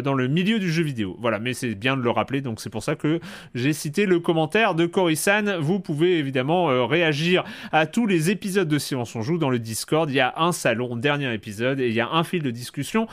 [0.00, 1.16] dans le milieu du jeu vidéo.
[1.20, 3.20] Voilà, mais c'est bien de le rappeler, donc c'est pour ça que
[3.54, 5.56] j'ai cité le commentaire de Cory-san.
[5.56, 10.10] Vous pouvez évidemment réagir à tous les épisodes de Silence on joue dans le Discord.
[10.10, 13.06] Il y a un salon, dernier épisode, et il y a un fil de discussion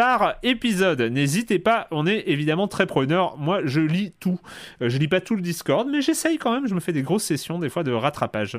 [0.00, 1.02] par épisode.
[1.02, 3.36] N'hésitez pas, on est évidemment très preneur.
[3.36, 4.40] Moi, je lis tout.
[4.80, 6.66] Euh, je lis pas tout le Discord, mais j'essaye quand même.
[6.66, 8.58] Je me fais des grosses sessions, des fois, de rattrapage.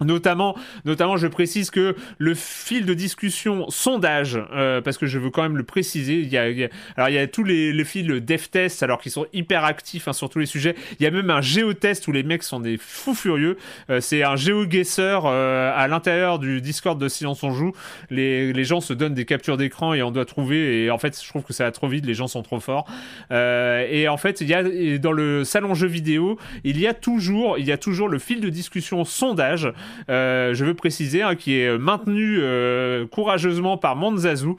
[0.00, 5.30] Notamment, notamment, je précise que le fil de discussion sondage, euh, parce que je veux
[5.30, 8.06] quand même le préciser, il y a, alors il y a tous les, les fils
[8.06, 10.74] dev test, alors qu'ils sont hyper actifs hein, sur tous les sujets.
[10.98, 13.56] Il y a même un géotest où les mecs sont des fous furieux.
[13.90, 17.72] Euh, c'est un géoguesseur euh, à l'intérieur du Discord de Silence on joue.
[18.10, 20.84] Les, les gens se donnent des captures d'écran et on doit trouver.
[20.84, 22.06] Et en fait, je trouve que ça va trop vite.
[22.06, 22.86] Les gens sont trop forts.
[23.30, 27.58] et en fait, il y a dans le salon jeux vidéo, il y a toujours,
[27.58, 29.68] il y a toujours le fil de discussion sondage.
[30.08, 34.54] Euh, je veux préciser, hein, qui est maintenu euh, courageusement par Monzazu.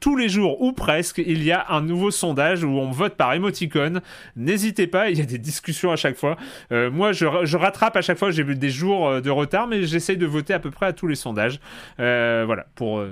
[0.00, 3.32] Tous les jours, ou presque, il y a un nouveau sondage où on vote par
[3.34, 4.00] émoticône.
[4.36, 6.36] N'hésitez pas, il y a des discussions à chaque fois.
[6.72, 7.26] Euh, moi, je,
[7.56, 10.70] rattrape à chaque fois, j'ai des jours de retard, mais j'essaye de voter à peu
[10.70, 11.60] près à tous les sondages.
[11.98, 13.02] voilà, pour...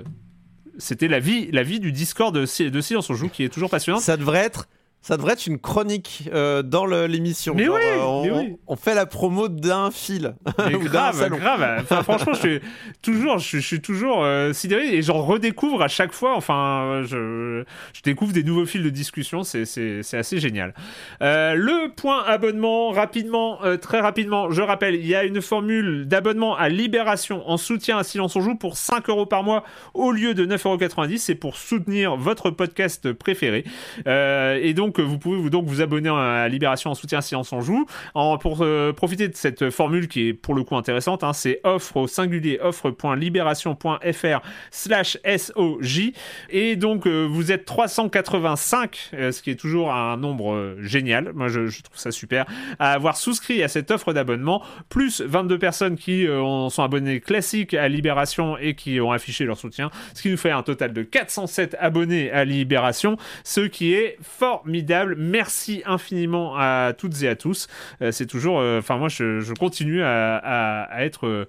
[0.77, 3.69] C'était la vie, la vie du Discord de, de Silence on Joue qui est toujours
[3.69, 4.01] passionnante.
[4.01, 4.69] Ça devrait être
[5.01, 7.53] ça devrait être une chronique euh, dans l'émission.
[7.55, 10.35] Mais, oui, euh, on, fait la promo d'un fil.
[10.57, 11.77] Mais grave, grave.
[11.81, 12.59] Enfin, franchement, je suis
[13.01, 16.35] toujours, je, suis toujours euh, sidéré et j'en redécouvre à chaque fois.
[16.35, 19.43] Enfin, je, je découvre des nouveaux fils de discussion.
[19.43, 20.73] C'est assez génial.
[21.21, 26.67] le point abonnement, rapidement, très rapidement, je rappelle, il y a une formule d'abonnement à
[26.67, 30.45] Libération en soutien à Silence on Joue pour 5 euros par mois au lieu de
[30.45, 31.13] 9,90 euros.
[31.17, 33.63] C'est pour soutenir votre podcast préféré.
[34.05, 37.61] et donc, donc vous pouvez vous, donc vous abonner à Libération en soutien Silence on
[37.61, 37.85] joue.
[38.15, 41.59] En, pour euh, profiter de cette formule qui est pour le coup intéressante, hein, c'est
[41.63, 46.11] offre au singulier offre.libération.fr slash SOJ.
[46.49, 51.33] Et donc euh, vous êtes 385, euh, ce qui est toujours un nombre génial.
[51.33, 52.47] Moi je, trouve ça super.
[52.79, 57.87] À avoir souscrit à cette offre d'abonnement, plus 22 personnes qui sont abonnées classiques à
[57.87, 61.77] Libération et qui ont affiché leur soutien, ce qui nous fait un total de 407
[61.79, 64.78] abonnés à Libération, ce qui est formidable
[65.17, 67.67] Merci infiniment à toutes et à tous.
[68.11, 71.47] c'est toujours, enfin moi je, continue à, être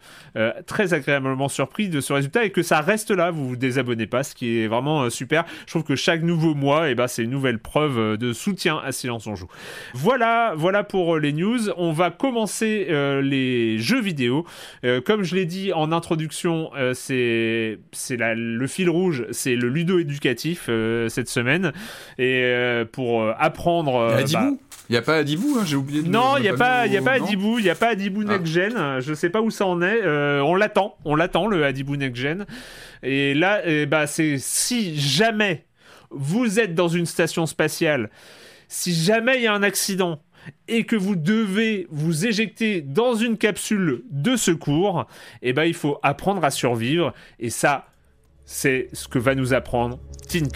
[0.66, 3.30] très agréablement surpris de ce résultat et que ça reste là.
[3.30, 5.44] Vous vous désabonnez pas, ce qui est vraiment super.
[5.66, 8.92] Je trouve que chaque nouveau mois, eh ben, c'est une nouvelle preuve de soutien à
[8.92, 9.48] Silence on joue.
[9.94, 11.70] Voilà, voilà pour les news.
[11.76, 12.86] On va commencer
[13.22, 14.46] les jeux vidéo.
[15.04, 20.68] comme je l'ai dit en introduction, c'est c'est le fil rouge, c'est le ludo éducatif
[21.08, 21.72] cette semaine
[22.18, 22.84] et euh,
[23.20, 24.16] pour euh, apprendre.
[24.20, 24.50] Il y a bah,
[24.88, 26.96] Il n'y a pas Adibou, hein, j'ai oublié de Non, il n'y a, pas, y
[26.96, 28.32] a pas Adibou, il n'y a pas Adibou ah.
[28.32, 31.64] Next Gen, je sais pas où ça en est, euh, on l'attend, on l'attend le
[31.64, 32.46] Adibou Next Gen.
[33.02, 35.64] Et là, eh bah, c'est si jamais
[36.10, 38.10] vous êtes dans une station spatiale,
[38.68, 40.20] si jamais il y a un accident
[40.68, 45.06] et que vous devez vous éjecter dans une capsule de secours,
[45.42, 47.12] eh ben, il faut apprendre à survivre.
[47.38, 47.86] Et ça,
[48.46, 49.98] c'est ce que va nous apprendre
[50.28, 50.48] Tin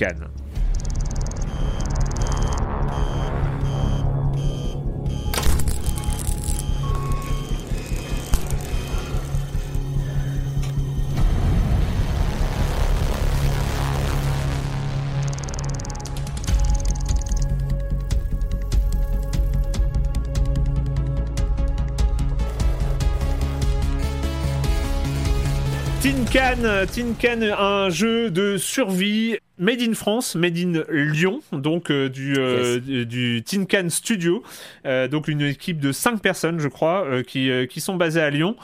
[26.34, 26.86] Can.
[26.90, 32.34] Tin Can, un jeu de survie Made in France, Made in Lyon, donc euh, du,
[32.36, 34.42] euh, du Tin Can Studio,
[34.84, 38.56] euh, donc une équipe de 5 personnes, je crois, qui, qui sont basées à Lyon.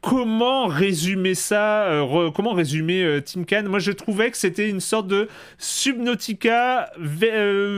[0.00, 2.06] comment résumer ça
[2.36, 5.26] Comment résumer Tin Can Moi, je trouvais que c'était une sorte de
[5.58, 6.92] Subnautica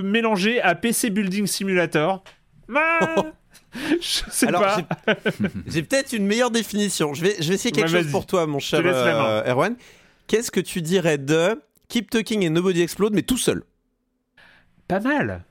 [0.05, 2.22] mélangé à PC Building Simulator.
[4.01, 5.16] je sais Alors, pas.
[5.66, 7.14] J'ai peut-être une meilleure définition.
[7.14, 9.77] Je vais, je vais essayer quelque chose pour toi, mon cher euh, Erwan.
[10.27, 13.62] Qu'est-ce que tu dirais de Keep Talking et Nobody Explode, mais tout seul?
[14.87, 15.45] Pas mal.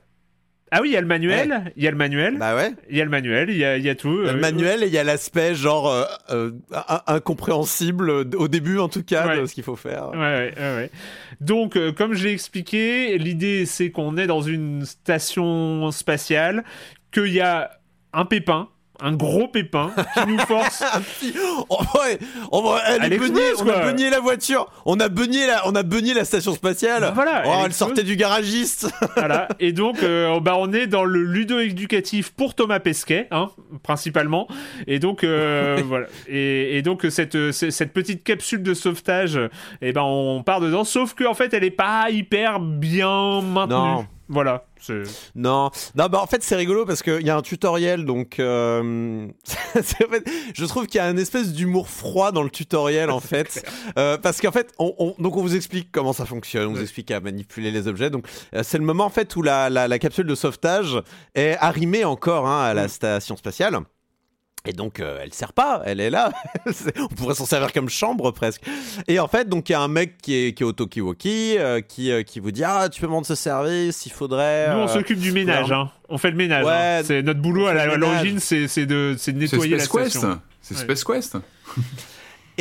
[0.71, 2.37] Ah oui, il y a le manuel, il y a le manuel.
[2.37, 2.71] Bah ouais.
[2.89, 4.21] Il y a le manuel, il y a, y a tout.
[4.21, 6.51] Il y a le euh, manuel et il y a l'aspect genre euh, euh,
[7.07, 10.11] incompréhensible au début en tout cas de ce qu'il faut faire.
[10.11, 10.91] Ouais, ouais, ouais.
[11.41, 16.63] Donc, comme je l'ai expliqué, l'idée c'est qu'on est dans une station spatiale,
[17.11, 17.78] qu'il y a
[18.13, 18.69] un pépin
[19.01, 20.83] un gros pépin qui nous force.
[21.69, 22.19] oh, ouais,
[22.51, 23.19] on, elle est
[23.59, 27.01] on a beugné la voiture, on a beugné la, on a beugné la station spatiale.
[27.01, 28.91] Bah voilà, oh, elle, sortait du garagiste.
[29.15, 29.47] voilà.
[29.59, 33.49] Et donc, euh, bah, on est dans le ludo éducatif pour Thomas Pesquet, hein,
[33.83, 34.47] principalement.
[34.87, 36.07] Et donc, euh, voilà.
[36.27, 40.83] Et, et, donc cette, cette petite capsule de sauvetage, et eh ben, on part dedans.
[40.83, 43.75] Sauf qu'en fait, elle est pas hyper bien maintenue.
[43.75, 44.05] Non.
[44.29, 44.63] Voilà.
[45.35, 49.27] Non, non, bah en fait c'est rigolo parce qu'il y a un tutoriel, donc euh,
[50.53, 53.67] je trouve qu'il y a une espèce d'humour froid dans le tutoriel en fait,
[53.97, 57.11] euh, parce qu'en fait, on, donc on vous explique comment ça fonctionne, on vous explique
[57.11, 60.27] à manipuler les objets, donc euh, c'est le moment en fait où la, la, capsule
[60.27, 61.01] de sauvetage
[61.35, 63.79] est arrimée encore hein, à la station spatiale.
[64.65, 66.31] Et donc, euh, elle sert pas, elle est là.
[66.97, 68.61] on pourrait s'en servir comme chambre presque.
[69.07, 71.57] Et en fait, donc il y a un mec qui est, qui est au Tokiwoki
[71.57, 74.73] euh, qui, euh, qui vous dit Ah, tu peux me ce service, il faudrait.
[74.73, 75.89] Nous, on s'occupe du ménage, hein.
[76.09, 76.65] on fait le ménage.
[76.67, 77.01] Hein.
[77.05, 80.41] C'est notre boulot à l'origine, c'est de, de nettoyer la station.
[80.61, 81.37] C'est Space Quest.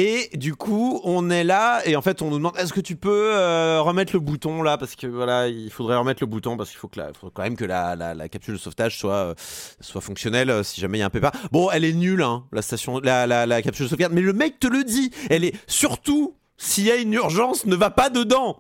[0.01, 2.95] Et du coup, on est là et en fait, on nous demande est-ce que tu
[2.95, 4.79] peux euh, remettre le bouton là?
[4.79, 7.57] Parce que voilà, il faudrait remettre le bouton parce qu'il faut que faut quand même
[7.57, 9.35] que la, la, capsule de sauvetage soit euh,
[9.81, 11.33] soit fonctionnelle euh, si jamais il y a un pépin.
[11.51, 14.61] Bon, elle est nulle hein, la station la, la capsule de sauvegarde, mais le mec
[14.61, 15.11] te le dit.
[15.31, 18.59] Elle est surtout s'il y a une urgence, ne va pas dedans.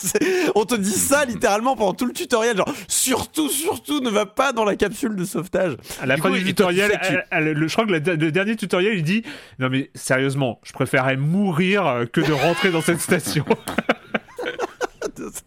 [0.54, 4.52] on te dit ça littéralement pendant tout le tutoriel, genre surtout, surtout, ne va pas
[4.52, 5.76] dans la capsule de sauvetage.
[6.00, 6.90] À la fin du tutoriel,
[7.30, 8.00] je crois que le,
[8.32, 9.22] dernier tutoriel, il dit
[9.58, 13.44] non mais sérieusement, je préférerais mourir que de rentrer dans cette station.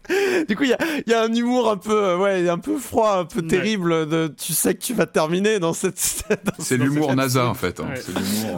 [0.48, 0.76] du coup, il
[1.06, 4.06] y a, un humour un peu, euh, ouais, un peu froid, un peu terrible.
[4.06, 5.98] De, tu sais que tu vas terminer dans cette.
[6.58, 7.80] C'est l'humour NASA en fait.
[7.80, 7.88] Hein.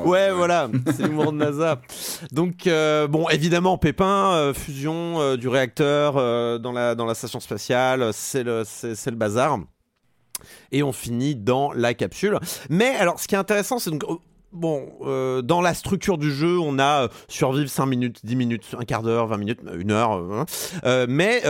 [0.05, 1.81] Ouais, euh, voilà, c'est l'humour de NASA.
[2.33, 6.15] Donc, euh, bon, évidemment, Pépin, fusion du réacteur
[6.61, 9.59] dans la dans la station spatiale, c'est le c'est le bazar
[10.73, 12.39] et on finit dans la capsule.
[12.69, 14.05] Mais alors, ce qui est intéressant, c'est donc
[14.53, 18.65] Bon, euh, dans la structure du jeu, on a euh, survivre 5 minutes, 10 minutes,
[18.77, 20.15] un quart d'heure, 20 minutes, une heure.
[20.15, 20.45] Euh,
[20.85, 21.07] hein.
[21.09, 21.43] mais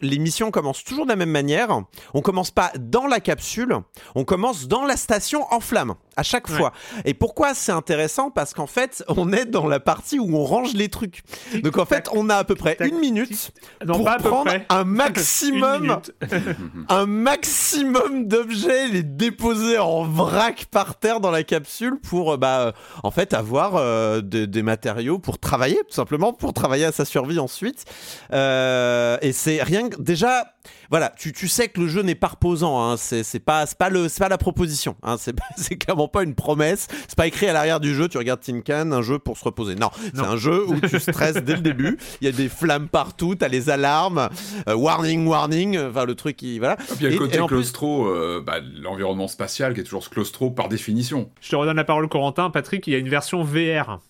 [0.00, 1.68] les missions commencent toujours de la même manière.
[2.14, 3.76] On commence pas dans la capsule,
[4.16, 6.72] on commence dans la station en flamme à chaque fois.
[7.04, 8.30] Et pourquoi c'est intéressant?
[8.30, 11.22] Parce qu'en fait, on est dans la partie où on range les trucs.
[11.62, 13.52] Donc en fait, on a à peu près une minute
[13.86, 16.00] pour prendre un maximum,
[16.88, 22.72] un maximum d'objets, les déposer en vrac par terre dans la capsule pour bah, euh,
[23.02, 27.38] en fait avoir euh, des matériaux pour travailler tout simplement pour travailler à sa survie
[27.38, 27.84] ensuite.
[28.32, 30.54] Euh, et c'est rien déjà
[30.90, 32.82] voilà, tu, tu, sais que le jeu n'est pas reposant.
[32.82, 32.96] Hein.
[32.96, 34.96] C'est pas, pas, le, pas la proposition.
[35.02, 35.16] Hein.
[35.56, 36.88] C'est clairement pas une promesse.
[37.06, 38.08] C'est pas écrit à l'arrière du jeu.
[38.08, 39.74] Tu regardes Tin Can, un jeu pour se reposer.
[39.74, 41.98] Non, c'est un jeu où tu stresses dès le début.
[42.20, 43.34] Il y a des flammes partout.
[43.34, 44.28] T'as les alarmes.
[44.68, 45.78] Euh, warning, warning.
[45.78, 46.58] Enfin, le truc qui.
[46.58, 46.74] Voilà.
[46.74, 50.08] Et puis il y a le côté claustro, euh, bah, l'environnement spatial qui est toujours
[50.08, 51.30] claustro par définition.
[51.40, 52.50] Je te redonne la parole, Corentin.
[52.50, 54.00] Patrick, il y a une version VR.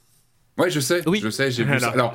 [0.58, 1.02] Ouais, je sais.
[1.06, 1.20] Oui.
[1.22, 1.90] Je sais, j'ai vu ça.
[1.90, 2.14] Alors,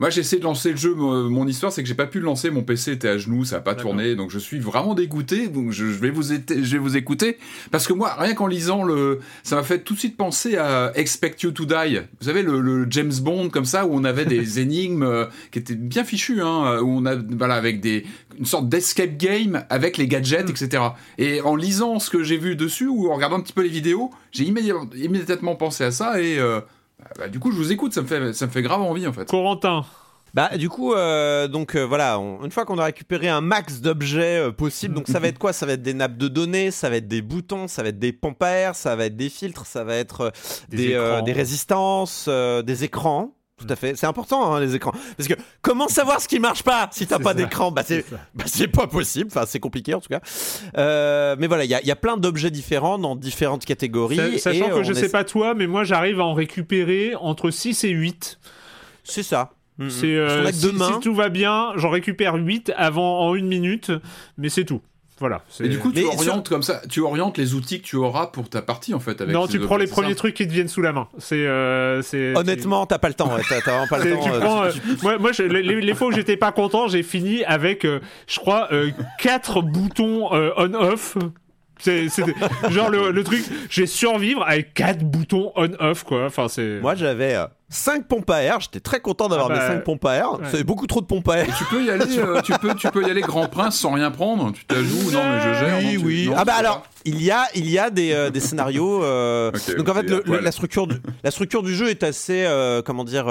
[0.00, 0.94] moi, j'ai essayé de lancer le jeu.
[0.94, 2.50] Mon histoire, c'est que j'ai pas pu le lancer.
[2.50, 4.14] Mon PC était à genoux, ça a pas tourné.
[4.16, 5.48] Donc, je suis vraiment dégoûté.
[5.48, 7.36] Donc, je, vais vous, je vais vous écouter.
[7.70, 9.20] Parce que moi, rien qu'en lisant le.
[9.42, 12.00] Ça m'a fait tout de suite penser à Expect You to Die.
[12.20, 15.74] Vous savez, le, James Bond, comme ça, où on avait des énigmes euh, qui étaient
[15.74, 18.06] bien fichues, hein, où on a, voilà, avec des.
[18.38, 20.50] Une sorte d'escape game avec les gadgets, mm.
[20.50, 20.82] etc.
[21.18, 23.68] Et en lisant ce que j'ai vu dessus, ou en regardant un petit peu les
[23.68, 26.38] vidéos, j'ai immédiatement, pensé à ça et.
[26.38, 26.60] Euh,
[27.18, 29.12] bah, du coup, je vous écoute, ça me fait, ça me fait grave envie en
[29.12, 29.28] fait.
[29.28, 29.84] Corentin.
[30.34, 34.38] Bah du coup euh, donc euh, voilà une fois qu'on a récupéré un max d'objets
[34.38, 35.52] euh, possibles donc ça va être quoi?
[35.52, 37.98] Ça va être des nappes de données ça va être des boutons ça va être
[37.98, 40.32] des pompes à air ça va être des filtres ça va être
[40.70, 43.96] des, des, résistances des écrans tout à fait.
[43.96, 44.92] C'est important, hein, les écrans.
[45.16, 47.70] Parce que comment savoir ce qui marche pas si t'as pas d'écran?
[47.70, 47.82] Bah,
[48.34, 49.30] bah, c'est pas possible.
[49.30, 50.20] Enfin, c'est compliqué en tout cas.
[50.76, 54.38] Euh, mais voilà, il y, a plein d'objets différents dans différentes catégories.
[54.38, 57.90] Sachant que je sais pas toi, mais moi j'arrive à en récupérer entre 6 et
[57.90, 58.38] 8.
[59.04, 59.52] C'est ça.
[59.88, 63.90] C'est euh, si, si, tout va bien, j'en récupère 8 avant en une minute,
[64.36, 64.80] mais c'est tout.
[65.22, 65.42] Voilà.
[65.60, 68.48] Et du coup, tu orientes comme ça, tu orientes les outils que tu auras pour
[68.48, 69.20] ta partie en fait.
[69.20, 71.06] Avec non, tu prends les premiers trucs qui te viennent sous la main.
[71.18, 72.02] C'est, euh,
[72.34, 73.30] honnêtement, t'as pas le temps.
[73.48, 74.32] t'as, vraiment pas le temps.
[74.32, 74.72] Euh, euh,
[75.04, 78.68] moi, moi les, fois où j'étais pas content, j'ai fini avec, je crois,
[79.20, 81.16] quatre boutons on/off
[81.82, 82.08] c'est
[82.70, 86.26] genre le, truc, j'ai survivre avec quatre boutons on-off quoi.
[86.26, 86.80] Enfin c'est.
[86.80, 87.36] Moi j'avais
[87.68, 88.60] 5 euh, pompes à air.
[88.60, 90.28] J'étais très content d'avoir ah mes 5 bah, pompes à air.
[90.50, 91.46] C'est beaucoup trop de pompes à air.
[91.56, 94.10] tu peux y aller, euh, tu peux, tu peux y aller grand prince sans rien
[94.10, 94.52] prendre.
[94.52, 95.78] Tu t'ajoutes, non mais je gère.
[95.78, 96.30] Oui, oui.
[96.36, 99.00] ah bah alors, il y a, il y a des, euh, des scénarios.
[99.76, 102.46] donc en fait, la structure, du, la structure du jeu est assez,
[102.84, 103.26] comment dire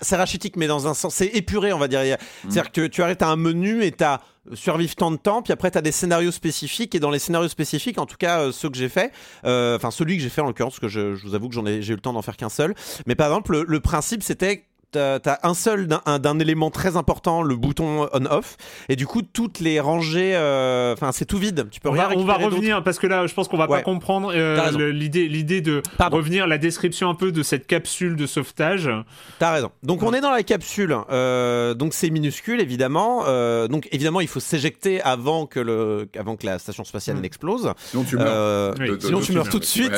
[0.00, 2.00] c'est rachitique, mais dans un sens, c'est épuré, on va dire.
[2.42, 4.20] C'est-à-dire que tu arrêtes à un menu et tu as
[4.54, 7.48] survivre tant de temps, puis après tu as des scénarios spécifiques, et dans les scénarios
[7.48, 9.12] spécifiques, en tout cas euh, ceux que j'ai fait,
[9.44, 11.54] euh, enfin celui que j'ai fait en l'occurrence, parce que je, je, vous avoue que
[11.54, 12.74] j'en ai, j'ai eu le temps d'en faire qu'un seul,
[13.06, 18.08] mais par exemple, le principe c'était t'as un seul d'un élément très important, le bouton
[18.12, 18.56] on/off,
[18.88, 21.66] et du coup toutes les rangées, euh, enfin c'est tout vide.
[21.70, 23.82] Tu peux on va, on va revenir parce que là, je pense qu'on va pas
[23.82, 28.90] comprendre euh, l'idée, l'idée de revenir la description un peu de cette capsule de sauvetage.
[29.38, 29.70] T'as raison.
[29.82, 33.24] Donc on est dans la capsule, euh, donc c'est minuscule évidemment.
[33.68, 37.20] donc évidemment il faut s'éjecter avant que le, avant que la station spatiale hmm.
[37.20, 37.72] n'explose.
[37.90, 38.74] Sinon tu meurs.
[39.00, 39.92] Sinon tu meurs tout de suite.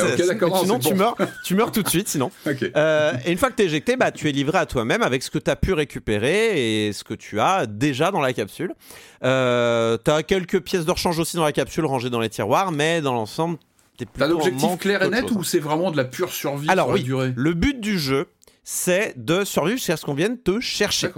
[0.62, 2.08] sinon tu meurs, tu meurs tout de suite.
[2.08, 2.30] Sinon.
[2.46, 5.30] et une fois que t'es éjecté, bah tu es livré à toi même avec ce
[5.30, 8.74] que tu as pu récupérer et ce que tu as déjà dans la capsule.
[9.22, 12.72] Euh, tu as quelques pièces de rechange aussi dans la capsule rangées dans les tiroirs,
[12.72, 13.58] mais dans l'ensemble,
[13.96, 16.90] t'es T'as un objectif clair et net ou c'est vraiment de la pure survie Alors
[16.90, 17.32] oui, durée?
[17.34, 18.28] le but du jeu,
[18.62, 21.08] c'est de survivre jusqu'à ce qu'on vienne te chercher.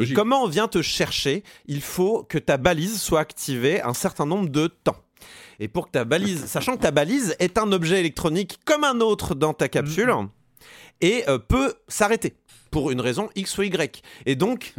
[0.00, 1.44] et comment on vient te chercher?
[1.66, 4.96] Il faut que ta balise soit activée un certain nombre de temps.
[5.60, 9.00] Et pour que ta balise, sachant que ta balise est un objet électronique comme un
[9.00, 10.28] autre dans ta capsule, mm.
[11.00, 12.34] Et euh, peut s'arrêter
[12.70, 14.02] pour une raison X ou Y.
[14.26, 14.74] Et donc,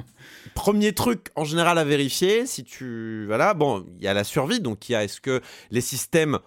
[0.54, 3.24] premier truc en général à vérifier, si tu...
[3.26, 5.40] Voilà, bon, il y a la survie, donc il y a est-ce que
[5.70, 6.38] les systèmes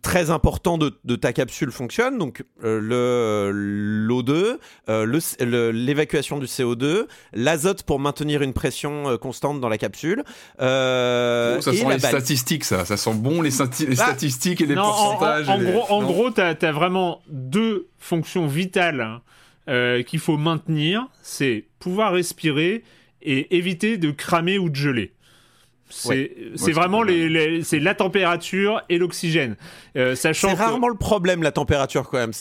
[0.00, 7.82] très importants de, ta capsule fonctionnent, donc euh, le l'O2, euh, l'évacuation du CO2, l'azote
[7.82, 10.24] pour maintenir une pression euh, constante dans la capsule.
[10.58, 12.84] ça sent les statistiques, ça.
[12.84, 15.48] Ça sent bon les, bah, statistiques et les pourcentages.
[15.48, 19.20] En, gros, en gros, tu as, vraiment deux fonctions vitales
[19.66, 22.82] qu'il faut maintenir, c'est pouvoir respirer
[23.22, 25.12] et éviter de cramer ou de geler.
[25.92, 29.56] C'est vraiment les, c'est la température et l'oxygène.
[29.96, 32.32] Euh, sachant c'est rarement le problème la température quand même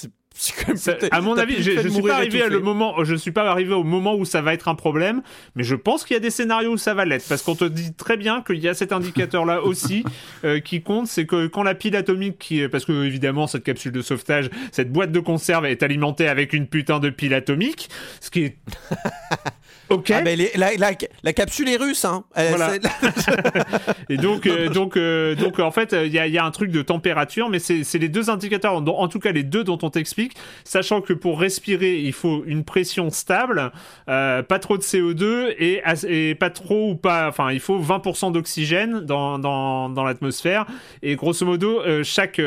[1.12, 3.74] à mon avis, je, je suis pas arrivé à le moment, je suis pas arrivé
[3.74, 5.22] au moment où ça va être un problème,
[5.56, 7.66] mais je pense qu'il y a des scénarios où ça va l'être, parce qu'on te
[7.66, 10.04] dit très bien qu'il y a cet indicateur-là aussi
[10.44, 13.92] euh, qui compte, c'est que quand la pile atomique, qui, parce que évidemment cette capsule
[13.92, 18.32] de sauvetage, cette boîte de conserve est alimentée avec une putain de pile atomique, ce
[18.32, 18.58] qui est
[19.92, 20.12] Ok.
[20.12, 20.92] Ah ben la, la,
[21.24, 22.24] la, capsule est russe, hein.
[22.34, 22.76] Voilà.
[24.10, 27.50] et donc, euh, donc, euh, donc, en fait, il y a, un truc de température,
[27.50, 30.21] mais c'est les deux indicateurs, en tout cas les deux dont on t'explique,
[30.64, 33.72] sachant que pour respirer, il faut une pression stable,
[34.10, 39.02] euh, pas trop de CO2 et, pas trop ou pas, enfin, il faut 20% d'oxygène
[39.02, 40.66] dans, l'atmosphère.
[41.02, 42.42] Et grosso modo, chaque,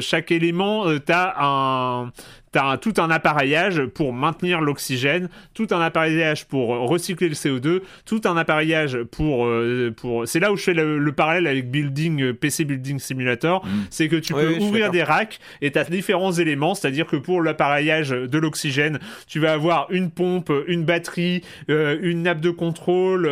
[0.00, 2.12] chaque élément, t'as un
[2.52, 7.80] tu as tout un appareillage pour maintenir l'oxygène, tout un appareillage pour recycler le CO2,
[8.04, 9.46] tout un appareillage pour...
[9.46, 10.26] Euh, pour...
[10.26, 13.68] C'est là où je fais le, parallèle avec Building, euh, PC Building Simulator, mm.
[13.90, 17.42] c'est que tu peux ouvrir des racks et tu as différents éléments, c'est-à-dire que pour
[17.42, 23.28] l'appareillage de l'oxygène, tu vas avoir une pompe, une batterie, euh, une nappe de contrôle,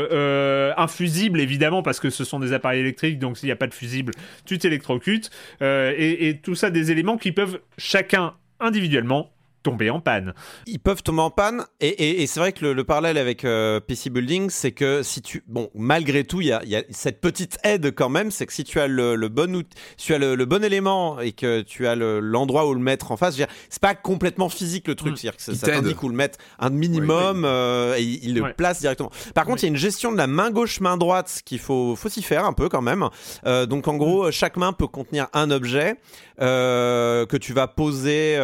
[0.77, 3.67] un fusible évidemment, parce que ce sont des appareils électriques, donc s'il n'y a pas
[3.67, 4.13] de fusible,
[4.45, 9.31] tu t'électrocutes, et, et tout ça des éléments qui peuvent chacun individuellement
[9.67, 10.33] tomber en panne.
[10.67, 14.49] Ils peuvent tomber en panne, et, c'est vrai que le, parallèle avec euh, PC Building,
[14.49, 15.43] c'est que si tu.
[15.49, 18.79] Bon, malgré tout, il y a, cette petite aide quand même, c'est que si tu
[18.79, 19.65] as le, bon,
[19.97, 23.37] tu as le, bon élément et que tu as l'endroit où le mettre en face,
[23.69, 25.17] c'est pas complètement physique le truc, mm.
[25.17, 28.81] c'est-à-dire que ça, ça t'indique où le mettre un minimum euh, et il, le place
[28.81, 29.11] directement.
[29.35, 31.97] Par contre, il y a une gestion de la main gauche, main droite qu'il faut,
[31.97, 33.09] faut s'y faire un peu quand même.
[33.47, 35.97] Euh, donc en gros, chaque main peut contenir un objet
[36.39, 38.37] que tu vas poser,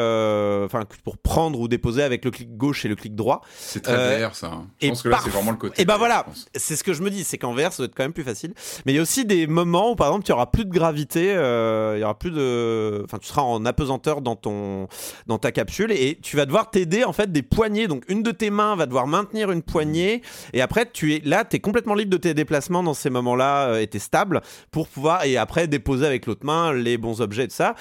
[0.64, 3.42] enfin, pour prendre ou déposer avec le clic gauche et le clic droit.
[3.58, 4.48] C'est très euh, VR ça.
[4.48, 4.66] Hein.
[4.80, 5.80] Je pense que là c'est vraiment le côté.
[5.80, 7.94] Et ben voilà, c'est ce que je me dis, c'est qu'en VR ça doit être
[7.94, 8.54] quand même plus facile.
[8.84, 11.32] Mais il y a aussi des moments où par exemple tu auras plus de gravité,
[11.34, 14.88] euh, il y aura plus de, enfin tu seras en apesanteur dans ton
[15.26, 17.88] dans ta capsule et tu vas devoir t'aider en fait des poignées.
[17.88, 21.44] Donc une de tes mains va devoir maintenir une poignée et après tu es là,
[21.44, 24.40] tu es complètement libre de tes déplacements dans ces moments-là euh, et tu es stable
[24.70, 27.74] pour pouvoir et après déposer avec l'autre main les bons objets de ça.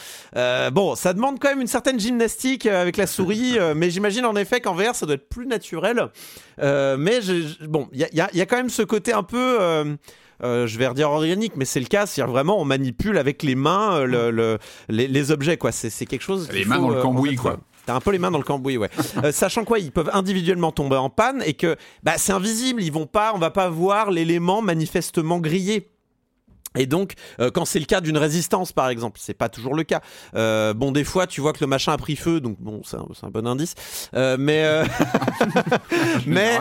[0.71, 4.35] bon, ça demande quand même une certaine gymnastique avec la souris euh, mais j'imagine en
[4.35, 6.07] effet qu'en VR ça doit être plus naturel.
[6.61, 7.19] Euh, mais
[7.67, 9.57] bon, il y a, quand même ce côté un peu.
[9.61, 12.05] Euh, je vais redire organique, mais c'est le cas.
[12.05, 14.05] C'est vraiment on manipule avec les mains
[14.89, 15.71] les, objets, quoi.
[15.71, 16.49] C'est quelque chose.
[16.51, 17.57] Les mains dans le cambouis, quoi.
[17.85, 18.91] T'as un peu les mains dans le cambouis, ouais.
[19.31, 22.83] sachant quoi, ils peuvent individuellement tomber en panne et que bah, c'est invisible.
[22.83, 25.89] Ils vont pas, on va pas voir l'élément manifestement grillé.
[26.77, 29.83] Et donc, euh, quand c'est le cas d'une résistance, par exemple, c'est pas toujours le
[29.83, 30.01] cas.
[30.35, 32.97] Euh, bon, des fois, tu vois que le machin a pris feu, donc bon, c'est
[32.97, 33.75] un, bon indice.
[34.13, 34.65] Euh, mais,
[36.25, 36.59] mais,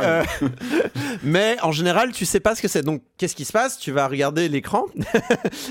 [1.22, 2.82] mais en général, tu sais pas ce que c'est.
[2.82, 3.78] Donc, qu'est-ce qui se passe?
[3.78, 4.86] Tu vas regarder l'écran.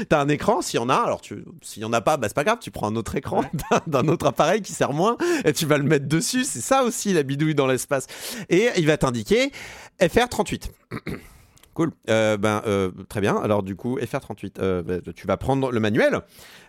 [0.07, 0.95] T'as un écran, s'il y en a.
[0.95, 2.59] Alors, tu, s'il y en a pas, bah c'est pas grave.
[2.61, 3.43] Tu prends un autre écran
[3.87, 6.45] d'un autre appareil qui sert moins et tu vas le mettre dessus.
[6.45, 8.07] C'est ça aussi la bidouille dans l'espace.
[8.49, 9.51] Et il va t'indiquer
[9.99, 10.69] FR38.
[11.79, 11.91] Cool.
[12.09, 13.37] Euh, ben, euh, très bien.
[13.37, 16.19] Alors, du coup, FR38, euh, ben, tu vas prendre le manuel.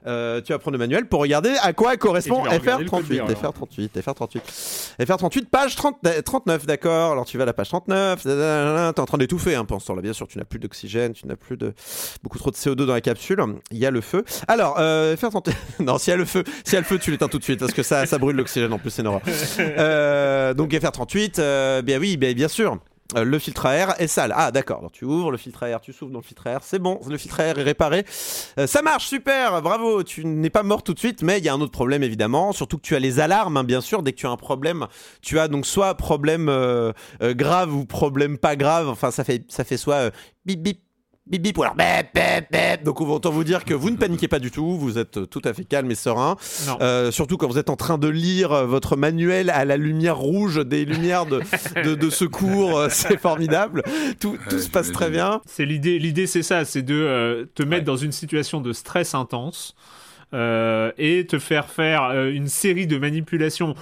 [0.05, 3.27] tu vas prendre le manuel pour regarder à quoi correspond FR38.
[3.35, 4.41] FR38, FR38.
[5.01, 7.11] FR38, page 39, d'accord.
[7.11, 8.23] Alors, tu vas à la page 39.
[8.23, 10.61] Tu es en train d'étouffer un peu en ce là Bien sûr, tu n'as plus
[10.61, 11.75] d'oxygène, tu n'as plus de
[12.23, 13.43] beaucoup trop de CO2 dans la capsule.
[13.73, 14.25] Il y a le feu.
[14.47, 15.55] Alors, FR38.
[15.81, 17.45] non, s'il y a le feu, s'il y a le feu, tu l'éteins tout de
[17.45, 19.23] suite parce que ça, ça brûle l'oxygène en plus, c'est normal.
[20.55, 22.79] donc, FR38, bien oui, bien, bien sûr.
[23.17, 24.33] Euh, le filtre à air est sale.
[24.37, 26.61] Ah d'accord, tu ouvres le filtre à air, tu souffles dans le filtre à air,
[26.63, 28.05] c'est bon, le filtre à air est réparé.
[28.59, 31.49] Euh, ça marche, super, bravo, tu n'es pas mort tout de suite, mais il y
[31.49, 34.13] a un autre problème évidemment, surtout que tu as les alarmes, hein, bien sûr, dès
[34.13, 34.87] que tu as un problème,
[35.23, 36.93] tu as donc soit problème euh,
[37.23, 40.11] grave ou problème pas grave, enfin ça fait, ça fait soit
[40.45, 40.81] bip bip
[41.31, 42.83] bip bip ou alors bip bip bip.
[42.83, 45.55] Donc autant vous dire que vous ne paniquez pas du tout, vous êtes tout à
[45.55, 46.37] fait calme et serein.
[46.81, 50.65] Euh, surtout quand vous êtes en train de lire votre manuel à la lumière rouge
[50.67, 51.41] des lumières de,
[51.95, 53.83] de, secours, euh, c'est formidable.
[54.21, 55.41] Tout, tout se passe très bien.
[55.47, 59.15] C'est l'idée, l'idée c'est ça, c'est de euh, te mettre dans une situation de stress
[59.15, 59.75] intense
[60.33, 63.75] et te faire faire une série de manipulations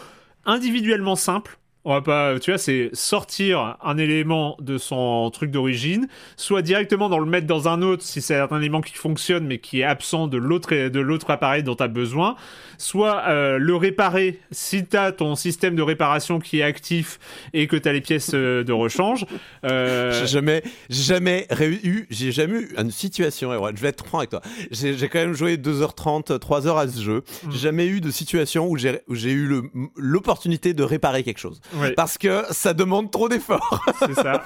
[0.46, 1.58] individuellement simples
[1.88, 7.08] on va pas, tu vois, c'est sortir un élément de son truc d'origine, soit directement
[7.08, 9.84] dans le mettre dans un autre si c'est un élément qui fonctionne mais qui est
[9.84, 12.36] absent de l'autre de l'autre appareil dont tu as besoin,
[12.76, 17.18] soit euh, le réparer si tu as ton système de réparation qui est actif
[17.54, 19.24] et que tu as les pièces euh, de rechange.
[19.64, 20.12] Euh...
[20.12, 21.46] J'ai jamais jamais
[21.82, 24.42] eu j'ai jamais eu une situation je vais être franc avec toi.
[24.70, 27.24] J'ai quand même joué 2h30, 3h à ce jeu.
[27.44, 27.52] J'ai mm.
[27.52, 31.62] jamais eu de situation où j'ai eu l'opportunité de réparer quelque chose
[31.96, 33.84] parce que ça demande trop d'efforts.
[34.06, 34.44] c'est ça.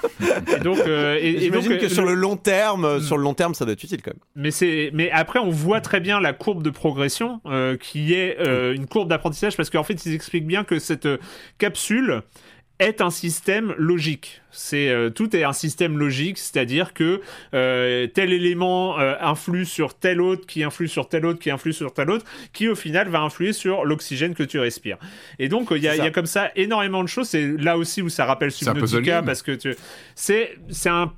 [0.55, 3.01] Et donc, euh, j'imagine que sur le long terme, hmm.
[3.01, 4.19] sur le long terme, ça doit être utile quand même.
[4.35, 8.39] Mais c'est, mais après, on voit très bien la courbe de progression euh, qui est
[8.39, 11.07] euh, une courbe d'apprentissage parce qu'en fait, ils expliquent bien que cette
[11.57, 12.23] capsule
[12.79, 14.41] est un système logique.
[14.51, 17.21] C'est euh, tout est un système logique, c'est-à-dire que
[17.53, 21.73] euh, tel élément euh, influe sur tel autre, qui influe sur tel autre, qui influe
[21.73, 24.97] sur tel autre, qui au final va influer sur l'oxygène que tu respires.
[25.39, 27.29] Et donc il y, a comme ça énormément de choses.
[27.29, 29.75] C'est là aussi où ça rappelle Subnautica parce que tu...
[30.15, 31.13] c'est c'est un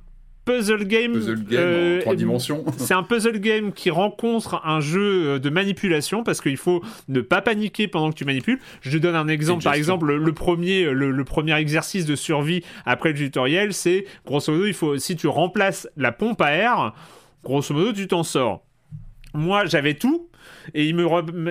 [0.46, 1.12] puzzle game.
[1.12, 2.64] Puzzle game en euh, trois dimensions.
[2.78, 7.20] c'est un puzzle game qui rencontre un jeu euh, de manipulation parce qu'il faut ne
[7.20, 8.58] pas paniquer pendant que tu manipules.
[8.80, 9.64] Je te donne un exemple.
[9.64, 14.64] Par exemple, le, premier, le, premier exercice de survie après le tutoriel, c'est grosso modo,
[14.64, 16.94] il faut si tu remplaces la pompe à air,
[17.44, 18.62] grosso modo, tu t'en sors.
[19.34, 20.30] Moi, j'avais tout
[20.74, 21.04] et il me,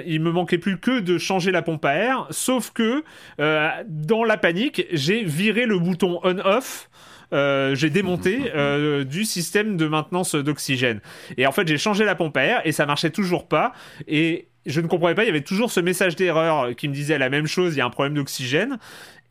[0.07, 3.03] il me manquait plus que de changer la pompe à air, sauf que
[3.39, 6.89] euh, dans la panique, j'ai viré le bouton on-off.
[7.33, 11.01] Euh, j'ai démonté euh, du système de maintenance d'oxygène.
[11.37, 13.73] Et en fait, j'ai changé la pompe à air et ça marchait toujours pas.
[14.07, 17.17] Et je ne comprenais pas, il y avait toujours ce message d'erreur qui me disait
[17.17, 18.77] la même chose, il y a un problème d'oxygène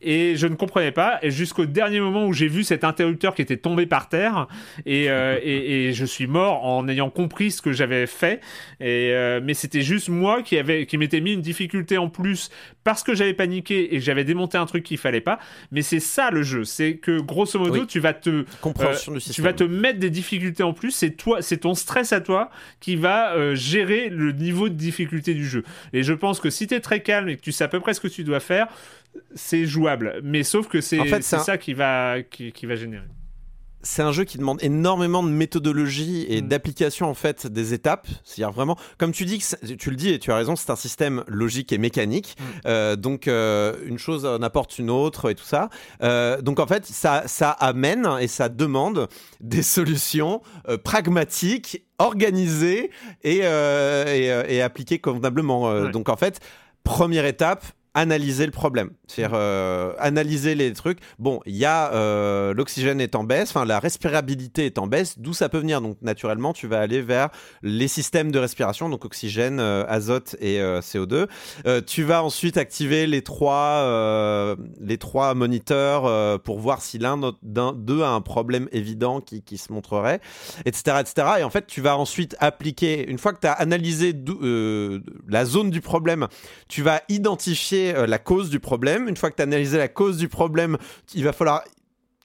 [0.01, 1.19] et je ne comprenais pas.
[1.21, 4.47] Et jusqu'au dernier moment où j'ai vu cet interrupteur qui était tombé par terre.
[4.85, 8.41] Et, euh, et, et, je suis mort en ayant compris ce que j'avais fait.
[8.79, 12.49] Et euh, mais c'était juste moi qui avait qui m'était mis une difficulté en plus
[12.83, 15.39] parce que j'avais paniqué et que j'avais démonté un truc qu'il fallait pas.
[15.71, 16.65] Mais c'est ça le jeu.
[16.65, 20.73] C'est que grosso modo tu vas te euh, tu vas te mettre des difficultés en
[20.73, 20.91] plus.
[20.91, 25.47] C'est toi c'est ton stress à toi qui va gérer le niveau de difficulté du
[25.47, 25.63] jeu.
[25.93, 27.79] Et je pense que si tu es très calme et que tu sais à peu
[27.79, 28.67] près ce que tu dois faire
[29.33, 30.19] c'est jouable.
[30.23, 33.07] Mais sauf que c'est ça qui va, qui, va générer
[33.85, 36.47] c'est un jeu qui demande énormément de méthodologie et mm.
[36.47, 38.07] d'application en fait des étapes.
[38.23, 39.45] C'est-à-dire vraiment, comme tu dis,
[39.77, 42.35] tu le dis et tu as raison, c'est un système logique et mécanique.
[42.37, 42.43] Mm.
[42.65, 45.69] Euh, donc euh, une chose n'apporte une autre et tout ça.
[46.01, 49.07] Euh, donc en fait, ça, ça amène et ça demande
[49.39, 50.41] des solutions
[50.83, 52.89] pragmatiques, organisées
[53.23, 55.89] et, et, appliquées convenablement.
[55.91, 56.39] Donc en fait,
[56.83, 57.63] première étape,
[57.95, 60.99] analyser le problème, c'est-à-dire euh, analyser les trucs.
[61.17, 65.17] Bon, il y a euh, l'oxygène est en baisse, enfin la respirabilité est en baisse,
[65.17, 65.79] d'où ça peut venir?
[65.79, 67.29] Donc naturellement, tu vas aller vers
[67.63, 71.27] les systèmes de respiration, donc oxygène, euh, azote et CO2.
[71.87, 78.09] tu vas ensuite activer les trois les trois moniteurs pour voir si l'un d'eux a
[78.09, 80.19] un problème évident qui, qui se montrerait,
[80.65, 81.27] etc., etc.
[81.39, 84.13] Et en fait, tu vas ensuite appliquer une fois que tu as analysé
[85.29, 86.27] la zone du problème,
[86.67, 89.07] tu vas identifier euh, la cause du problème.
[89.07, 90.77] Une fois que tu as analysé la cause du problème,
[91.13, 91.63] il va falloir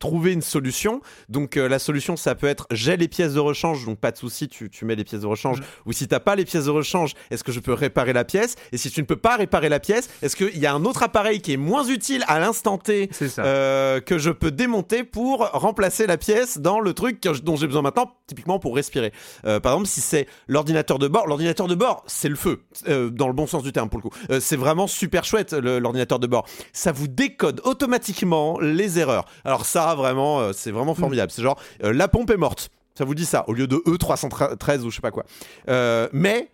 [0.00, 1.00] trouver une solution.
[1.28, 4.16] Donc euh, la solution, ça peut être j'ai les pièces de rechange, donc pas de
[4.16, 5.60] souci, tu, tu mets les pièces de rechange.
[5.60, 5.64] Mm.
[5.86, 8.56] Ou si t'as pas les pièces de rechange, est-ce que je peux réparer la pièce?
[8.72, 11.02] Et si tu ne peux pas réparer la pièce, est-ce qu'il y a un autre
[11.02, 16.06] appareil qui est moins utile à l'instant T euh, que je peux démonter pour remplacer
[16.06, 19.12] la pièce dans le truc dont j'ai besoin maintenant, typiquement pour respirer?
[19.44, 23.28] Euh, par exemple, si c'est l'ordinateur de bord, l'ordinateur de bord, c'est le feu, dans
[23.28, 24.40] le bon sens du terme pour le coup.
[24.40, 26.46] c'est vraiment super chouette l'ordinateur de bord.
[26.72, 29.26] Ça vous décode automatiquement les erreurs.
[29.44, 31.30] Alors ça vraiment, euh, c'est vraiment formidable.
[31.30, 32.70] C'est genre, euh, la pompe est morte.
[32.96, 35.24] Ça vous dit ça, au lieu de E313 ou je sais pas quoi.
[35.68, 36.50] Euh, mais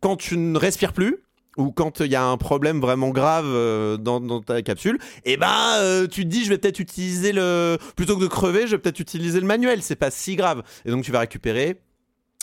[0.00, 1.24] quand tu ne respires plus,
[1.56, 3.46] ou quand il y a un problème vraiment grave
[3.98, 8.16] dans, ta capsule, et eh ben tu te dis je vais peut-être utiliser le plutôt
[8.16, 10.62] que de crever, je vais peut-être utiliser le manuel, c'est pas si grave.
[10.84, 11.80] Et donc tu vas récupérer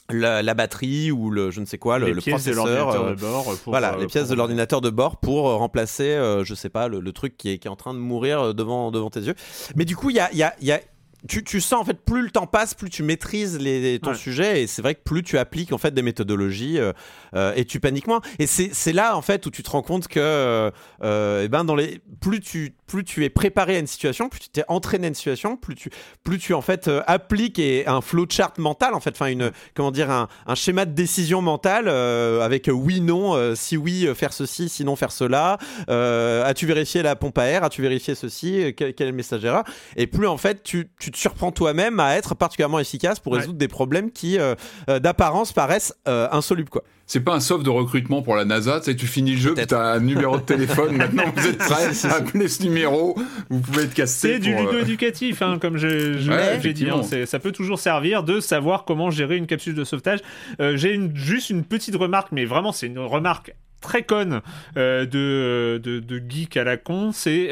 [0.10, 4.08] la, batterie ou le je ne sais quoi le, le processeur de bord voilà les
[4.08, 7.68] pièces de l'ordinateur de bord pour remplacer je sais pas le, truc qui est, qui
[7.68, 9.36] est en train de mourir devant devant tes yeux.
[9.76, 10.80] Mais du coup il y a, y, a, y a
[11.28, 14.64] tu, tu, sens en fait plus le temps passe, plus tu maîtrises les, ton sujet
[14.64, 16.94] et c'est vrai que plus tu appliques en fait des méthodologies euh,
[17.36, 18.22] euh, et tu paniques moins.
[18.40, 20.72] Et c'est là en fait où tu te rends compte que euh,
[21.04, 24.40] euh eh ben dans les plus tu plus tu es préparé à une situation, plus
[24.40, 25.90] tu t'es entraîné à une situation, plus tu
[26.24, 30.10] plus tu en fait appliques et un flowchart mental en fait, enfin une comment dire
[30.10, 35.12] un, un schéma de décision mentale avec oui non, si oui faire ceci, sinon faire
[35.12, 35.58] cela.
[35.88, 39.48] As-tu vérifié la pompe à air As-tu vérifié ceci quel, quel message
[39.96, 43.58] Et plus en fait tu, tu te surprends toi-même à être particulièrement efficace pour résoudre
[43.58, 44.56] des problèmes qui, euh,
[44.90, 46.70] euh, d'apparence, paraissent euh, insolubles.
[46.70, 46.84] Quoi.
[47.08, 49.56] C'est pas un soft de recrutement pour la NASA, tu sais, tu finis le jeu,
[49.56, 53.18] tu as un numéro de téléphone, maintenant vous êtes prêts, appelez ce numéro,
[53.50, 54.34] vous pouvez être cassé.
[54.34, 59.10] C'est du ludo-éducatif, hein, comme j'ai dit, hein, ça peut toujours servir de savoir comment
[59.10, 60.20] gérer une capsule de sauvetage.
[60.60, 64.42] j'ai juste une petite remarque, mais vraiment c'est une remarque très conne
[64.76, 67.52] de, de, de, geek à la con, c'est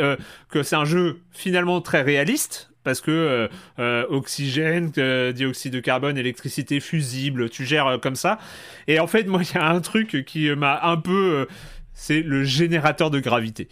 [0.50, 3.48] que c'est un jeu finalement très réaliste, parce que euh,
[3.80, 8.40] euh, oxygène, euh, dioxyde de carbone, électricité fusible, tu gères comme ça.
[8.88, 11.48] Et en fait, moi, il y a un truc qui m'a un peu...
[11.94, 13.68] c'est le générateur de gravité.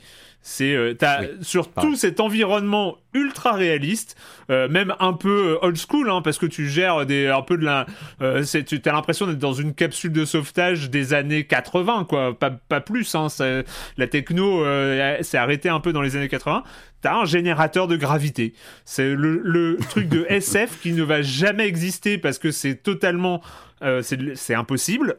[0.46, 0.94] C'est euh,
[1.41, 4.18] sur tout cet environnement ultra réaliste,
[4.50, 7.64] euh, même un peu old school, hein, parce que tu gères des un peu de
[7.64, 7.86] la,
[8.22, 12.52] euh, tu as l'impression d'être dans une capsule de sauvetage des années 80, quoi, pas,
[12.52, 13.16] pas plus.
[13.16, 13.28] Hein,
[13.96, 14.66] la techno
[15.22, 16.64] s'est arrêtée un peu dans les années 80.
[17.02, 18.54] T'as un générateur de gravité.
[18.84, 23.41] C'est le, le truc de SF qui ne va jamais exister parce que c'est totalement
[24.02, 25.18] c'est impossible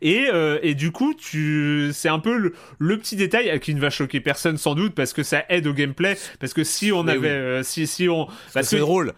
[0.00, 3.90] et, euh, et du coup, tu, c'est un peu le, petit détail qui ne va
[3.90, 6.16] choquer personne sans doute parce que ça aide au gameplay.
[6.40, 9.12] Parce que si on avait, euh, si, si on, c'est drôle.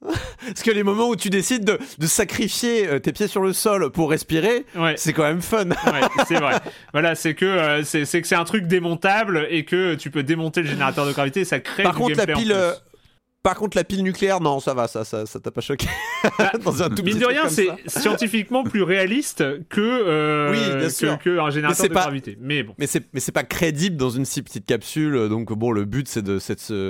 [0.46, 3.52] Parce que les moments où tu décides de, de sacrifier euh, tes pieds sur le
[3.52, 4.64] sol pour respirer,
[4.94, 5.68] c'est quand même fun.
[5.70, 6.54] ouais, c'est vrai.
[6.92, 10.68] Voilà, c'est que c'est que c'est un truc démontable et que tu peux démonter le
[10.68, 12.56] générateur de gravité, ça crée Par contre, la pile,
[13.42, 15.86] par contre, la pile nucléaire, non, ça va, ça, ça, ça t'a pas choqué.
[16.38, 21.38] Bah, Dans un tout mine de rien, c'est scientifiquement plus réaliste que, euh, oui, que,
[21.38, 22.36] un générateur de gravité.
[22.40, 22.74] Mais bon.
[22.78, 25.28] Mais c'est, mais c'est pas crédible dans une si petite capsule.
[25.28, 26.38] Donc bon, le but c'est de, de,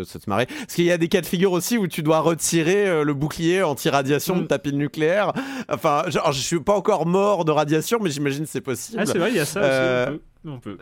[0.05, 0.47] se marrer.
[0.47, 3.13] Parce qu'il y a des cas de figure aussi où tu dois retirer euh, le
[3.13, 4.47] bouclier anti-radiation de mm.
[4.47, 5.33] ta pile nucléaire.
[5.69, 8.99] Enfin, genre, je suis pas encore mort de radiation, mais j'imagine c'est possible.
[9.01, 10.19] Ah, c'est vrai, il y a ça aussi.
[10.47, 10.79] Euh, on peut.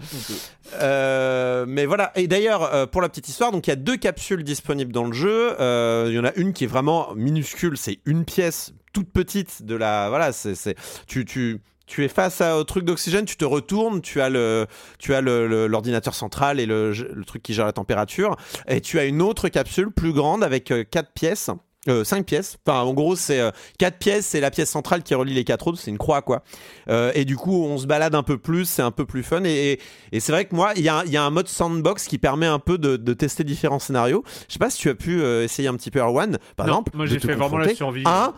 [0.74, 2.12] Euh, mais voilà.
[2.16, 5.04] Et d'ailleurs, euh, pour la petite histoire, donc il y a deux capsules disponibles dans
[5.04, 5.60] le jeu.
[5.60, 7.76] Euh, il y en a une qui est vraiment minuscule.
[7.76, 10.08] C'est une pièce toute petite de la.
[10.08, 10.32] Voilà.
[10.32, 10.76] C'est.
[11.06, 11.24] Tu.
[11.24, 14.66] tu es face au truc d'oxygène, tu te retournes, tu as le,
[14.98, 16.92] tu as l'ordinateur central et le,
[17.24, 18.36] truc qui gère la température,
[18.66, 21.48] et tu as une autre capsule plus grande avec quatre pièces
[21.88, 22.58] euh, 5 pièces.
[22.66, 25.66] Enfin, en gros, c'est euh, 4 pièces, c'est la pièce centrale qui relie les quatre
[25.68, 26.42] autres, c'est une croix, quoi.
[26.88, 29.42] Euh, et du coup, on se balade un peu plus, c'est un peu plus fun.
[29.44, 29.78] Et,
[30.12, 32.46] et, c'est vrai que moi, il y a, y a, un mode sandbox qui permet
[32.46, 34.24] un peu de, de, tester différents scénarios.
[34.48, 36.92] Je sais pas si tu as pu euh, essayer un petit peu Erwan, par exemple.
[36.94, 38.34] Moi, j'ai fait vraiment la survie un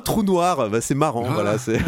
[0.00, 0.68] trou noir.
[0.70, 1.32] Bah, c'est marrant, ah.
[1.32, 1.58] voilà.
[1.58, 1.78] C'est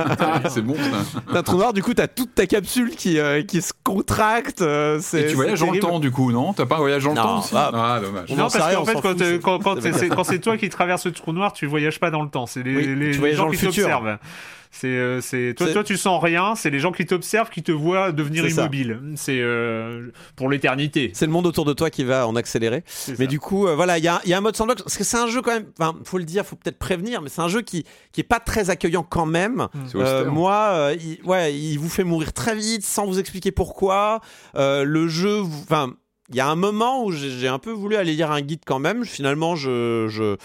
[0.48, 1.38] c'est bon ça.
[1.38, 4.62] un trou noir, du coup, t'as toute ta capsule qui, euh, qui se contracte.
[4.62, 6.52] Euh, et tu voyages dans le temps, du coup, non?
[6.52, 7.54] T'as pas un voyage dans le temps aussi?
[7.56, 8.30] ah, ah, dommage.
[8.30, 9.76] Non, parce qu'en fait, quand, quand,
[10.14, 12.46] quand c'est toi qui traverses le trou noir, tu voyages pas dans le temps.
[12.46, 14.18] C'est les, les, gens qui t'observent.
[14.74, 16.56] C'est, euh, c'est toi, toi, tu sens rien.
[16.56, 19.00] C'est les gens qui t'observent qui te voient devenir immobile.
[19.14, 21.12] C'est euh, pour l'éternité.
[21.14, 22.82] C'est le monde autour de toi qui va en accélérer.
[23.20, 25.04] Mais du coup, euh, voilà, il y a, y a, un mode sandbox parce que
[25.04, 25.66] c'est un jeu quand même.
[25.78, 28.40] Enfin, faut le dire, faut peut-être prévenir, mais c'est un jeu qui qui est pas
[28.40, 29.68] très accueillant quand même.
[29.74, 30.24] Mmh.
[30.26, 34.22] moi, il, ouais, il vous fait mourir très vite sans vous expliquer pourquoi.
[34.54, 35.94] le jeu, enfin,
[36.30, 38.80] il y a un moment où j'ai un peu voulu aller lire un guide quand
[38.80, 39.04] même.
[39.04, 40.36] Finalement, je, je,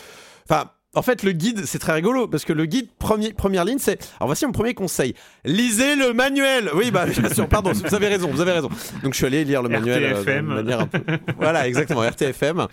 [0.47, 4.01] enfin en fait, le guide, c'est très rigolo parce que le guide, première ligne, c'est.
[4.17, 5.13] Alors voici mon premier conseil
[5.45, 6.69] lisez le manuel.
[6.73, 8.69] Oui, bah, bien sûr, pardon, vous avez raison, vous avez raison.
[9.03, 10.99] Donc, je suis allé lire le manuel euh, de manière un peu.
[11.37, 12.67] Voilà, exactement, RTFM.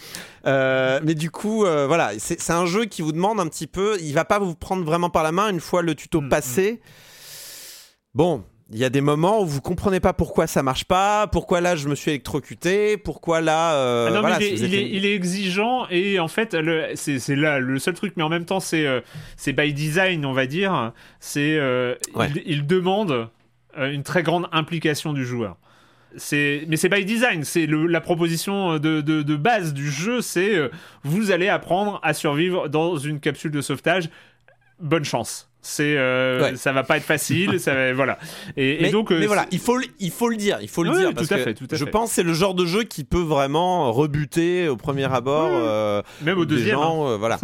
[0.47, 3.99] Euh, mais du coup, euh, voilà, c'est un jeu qui vous demande un petit peu.
[4.01, 6.73] Il va pas vous prendre vraiment par la main une fois le tuto mm, passé.
[6.73, 6.79] Mm.
[8.15, 11.61] Bon, il y a des moments où vous comprenez pas pourquoi ça marche pas, pourquoi
[11.61, 13.77] là je me suis électrocuté, pourquoi là.
[13.77, 16.57] Euh, ah non, mais il, est, il, est, exigeant et en fait
[16.97, 19.01] c'est là le seul truc, mais en même temps c'est euh,
[19.37, 20.93] c'est by design on va dire.
[21.21, 21.95] C'est euh,
[22.45, 23.29] il, demande
[23.77, 25.57] une très grande implication du joueur.
[26.33, 30.71] Mais c'est by design, c'est la proposition de, de, de, base du jeu, c'est
[31.05, 34.09] vous allez apprendre à survivre dans une capsule de sauvetage.
[34.81, 35.51] Bonne chance.
[35.67, 38.19] C'est, euh, ça va pas être facile, ça voilà.
[38.57, 41.13] Et, donc, euh, mais voilà, il faut, il faut le dire, il faut le dire
[41.13, 43.21] parce tout à fait, tout à je pense c'est le genre de jeu qui peut
[43.21, 46.77] vraiment rebuter au premier abord, euh, même au deuxième.
[46.77, 47.41] Gens, voilà.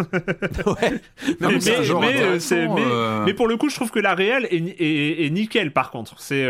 [3.26, 5.72] mais, pour le coup, je trouve que la réelle est, est, nickel.
[5.72, 6.46] Par contre, c'est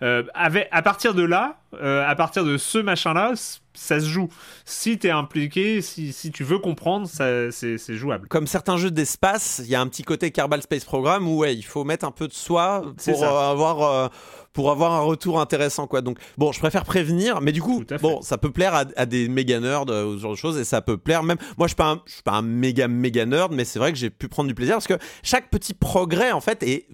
[0.00, 3.34] avec, à partir de là, à partir de ce machin-là
[3.74, 4.28] ça se joue.
[4.64, 8.28] Si tu es impliqué, si, si, tu veux comprendre, c'est jouable.
[8.28, 11.54] Comme certains jeux d'espace, il y a un petit côté Kerbal Space Program où ouais,
[11.54, 14.08] il faut mettre un peu de soi pour euh, avoir euh,
[14.52, 16.00] pour avoir un retour intéressant quoi.
[16.00, 19.58] Donc bon, je préfère prévenir, mais du coup, bon, ça peut plaire à, des méga
[19.58, 21.38] nerds euh, ou ce genre de choses et ça peut plaire même.
[21.58, 23.92] Moi, je suis pas un, je suis pas un méga méga nerd, mais c'est vrai
[23.92, 26.86] que j'ai pu prendre du plaisir parce que chaque petit progrès en fait est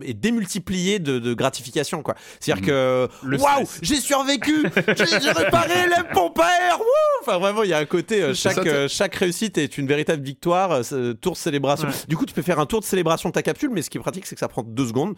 [0.00, 2.14] et démultiplié de, de gratification quoi.
[2.40, 4.64] C'est-à-dire que waouh, j'ai survécu,
[4.96, 6.78] j'ai réparé la pompe à air.
[7.20, 10.22] enfin vraiment, il y a un côté euh, chaque euh, chaque réussite est une véritable
[10.22, 11.88] victoire, euh, tour de célébration.
[12.08, 13.98] Du coup, tu peux faire un tour de célébration de ta capsule, mais ce qui
[13.98, 15.14] est pratique, c'est que ça prend deux secondes.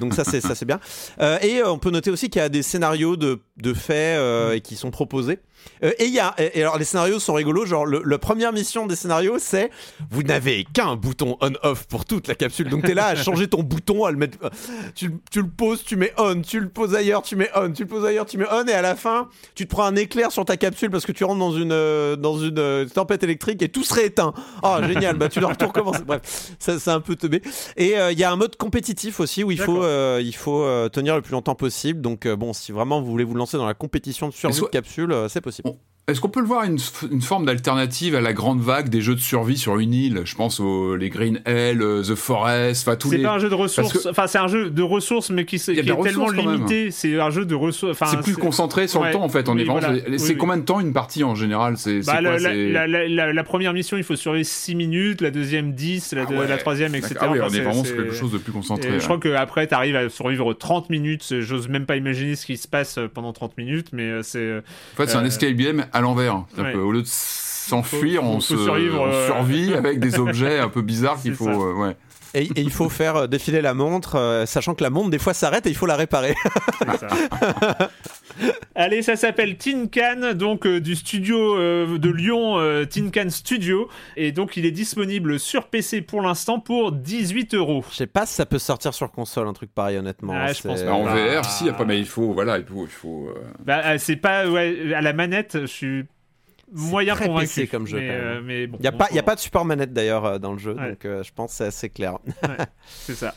[0.00, 0.80] donc ça c'est ça c'est bien.
[1.42, 4.60] et on peut noter aussi qu'il y a des scénarios de de faits mm.
[4.60, 5.40] qui sont proposés.
[5.82, 8.52] Euh, et il y a, et, alors les scénarios sont rigolos, genre le, la première
[8.52, 9.70] mission des scénarios c'est
[10.10, 13.62] vous n'avez qu'un bouton on-off pour toute la capsule, donc t'es là à changer ton
[13.62, 14.38] bouton, à le mettre,
[14.94, 17.82] tu, tu, le poses, tu mets on, tu le poses ailleurs, tu mets on, tu
[17.82, 20.32] le poses ailleurs, tu mets on, et à la fin tu te prends un éclair
[20.32, 23.62] sur ta capsule parce que tu rentres dans une, euh, dans une euh, tempête électrique
[23.62, 24.34] et tout serait éteint.
[24.62, 26.02] Oh génial, bah tu dois tout recommencer.
[26.06, 27.42] Bref, ça c'est un peu teubé.
[27.76, 29.84] Et il y a un mode compétitif aussi où il faut,
[30.18, 32.00] il faut tenir le plus longtemps possible.
[32.00, 35.14] Donc bon, si vraiment vous voulez vous lancer dans la compétition de survie de capsule,
[35.28, 35.70] c'est possible possible.
[35.70, 35.78] On,
[36.10, 36.78] est-ce qu'on peut le voir une,
[37.10, 40.22] une forme d'alternative à la grande vague des jeux de survie sur une île?
[40.24, 43.18] Je pense aux les Green Hell, euh, The Forest, enfin tous les.
[43.18, 44.06] C'est pas un jeu de ressources.
[44.06, 46.90] Enfin, c'est un jeu de ressources, mais qui, qui est tellement limité.
[46.90, 47.98] C'est un jeu de ressources.
[48.06, 49.48] c'est plus concentré sur le temps en fait.
[49.48, 51.76] On est C'est combien de temps une partie en général?
[51.76, 56.12] C'est bah, la, la, la, première mission, il faut survivre 6 minutes, la deuxième 10,
[56.12, 57.16] la, ah troisième, etc.
[57.20, 58.98] Ah oui, on est vraiment sur quelque chose de plus concentré.
[58.98, 61.40] Je crois qu'après, tu arrives à survivre 30 minutes.
[61.40, 64.58] J'ose même pas imaginer ce qui se passe pendant 30 minutes, mais euh, c'est.
[64.58, 69.26] En fait, c'est un escape game à l'envers au lieu de s'enfuir, on, se, euh,
[69.26, 71.48] survit avec des objets un peu bizarres qu'il faut.
[71.48, 71.96] Euh, ouais.
[72.32, 75.66] Et, il faut faire euh, défiler la montre, sachant que la montre des fois s'arrête
[75.66, 76.34] et il faut la réparer.
[78.74, 81.56] Allez, ça s'appelle Tin Can, donc du studio
[81.98, 83.88] de Lyon, Tin Can Studio.
[84.16, 87.84] Et donc, il est disponible sur PC pour l'instant pour 18 euros.
[87.90, 90.32] Je sais pas si ça peut sortir sur console, un truc pareil, honnêtement.
[90.34, 90.92] Ah, je pense pas.
[90.92, 92.84] En VR, si, après, mais il faut, voilà, il faut.
[92.84, 93.28] Il faut
[93.64, 96.04] bah, c'est pas, ouais, à la manette, je suis
[96.72, 97.98] moyen très convaincu PC comme jeu.
[97.98, 100.24] Mais, euh, mais bon, il n'y a, pas, y a pas de support manette d'ailleurs
[100.24, 102.14] euh, dans le jeu, donc euh, je pense que c'est assez clair.
[102.42, 102.56] ouais,
[102.86, 103.34] c'est ça.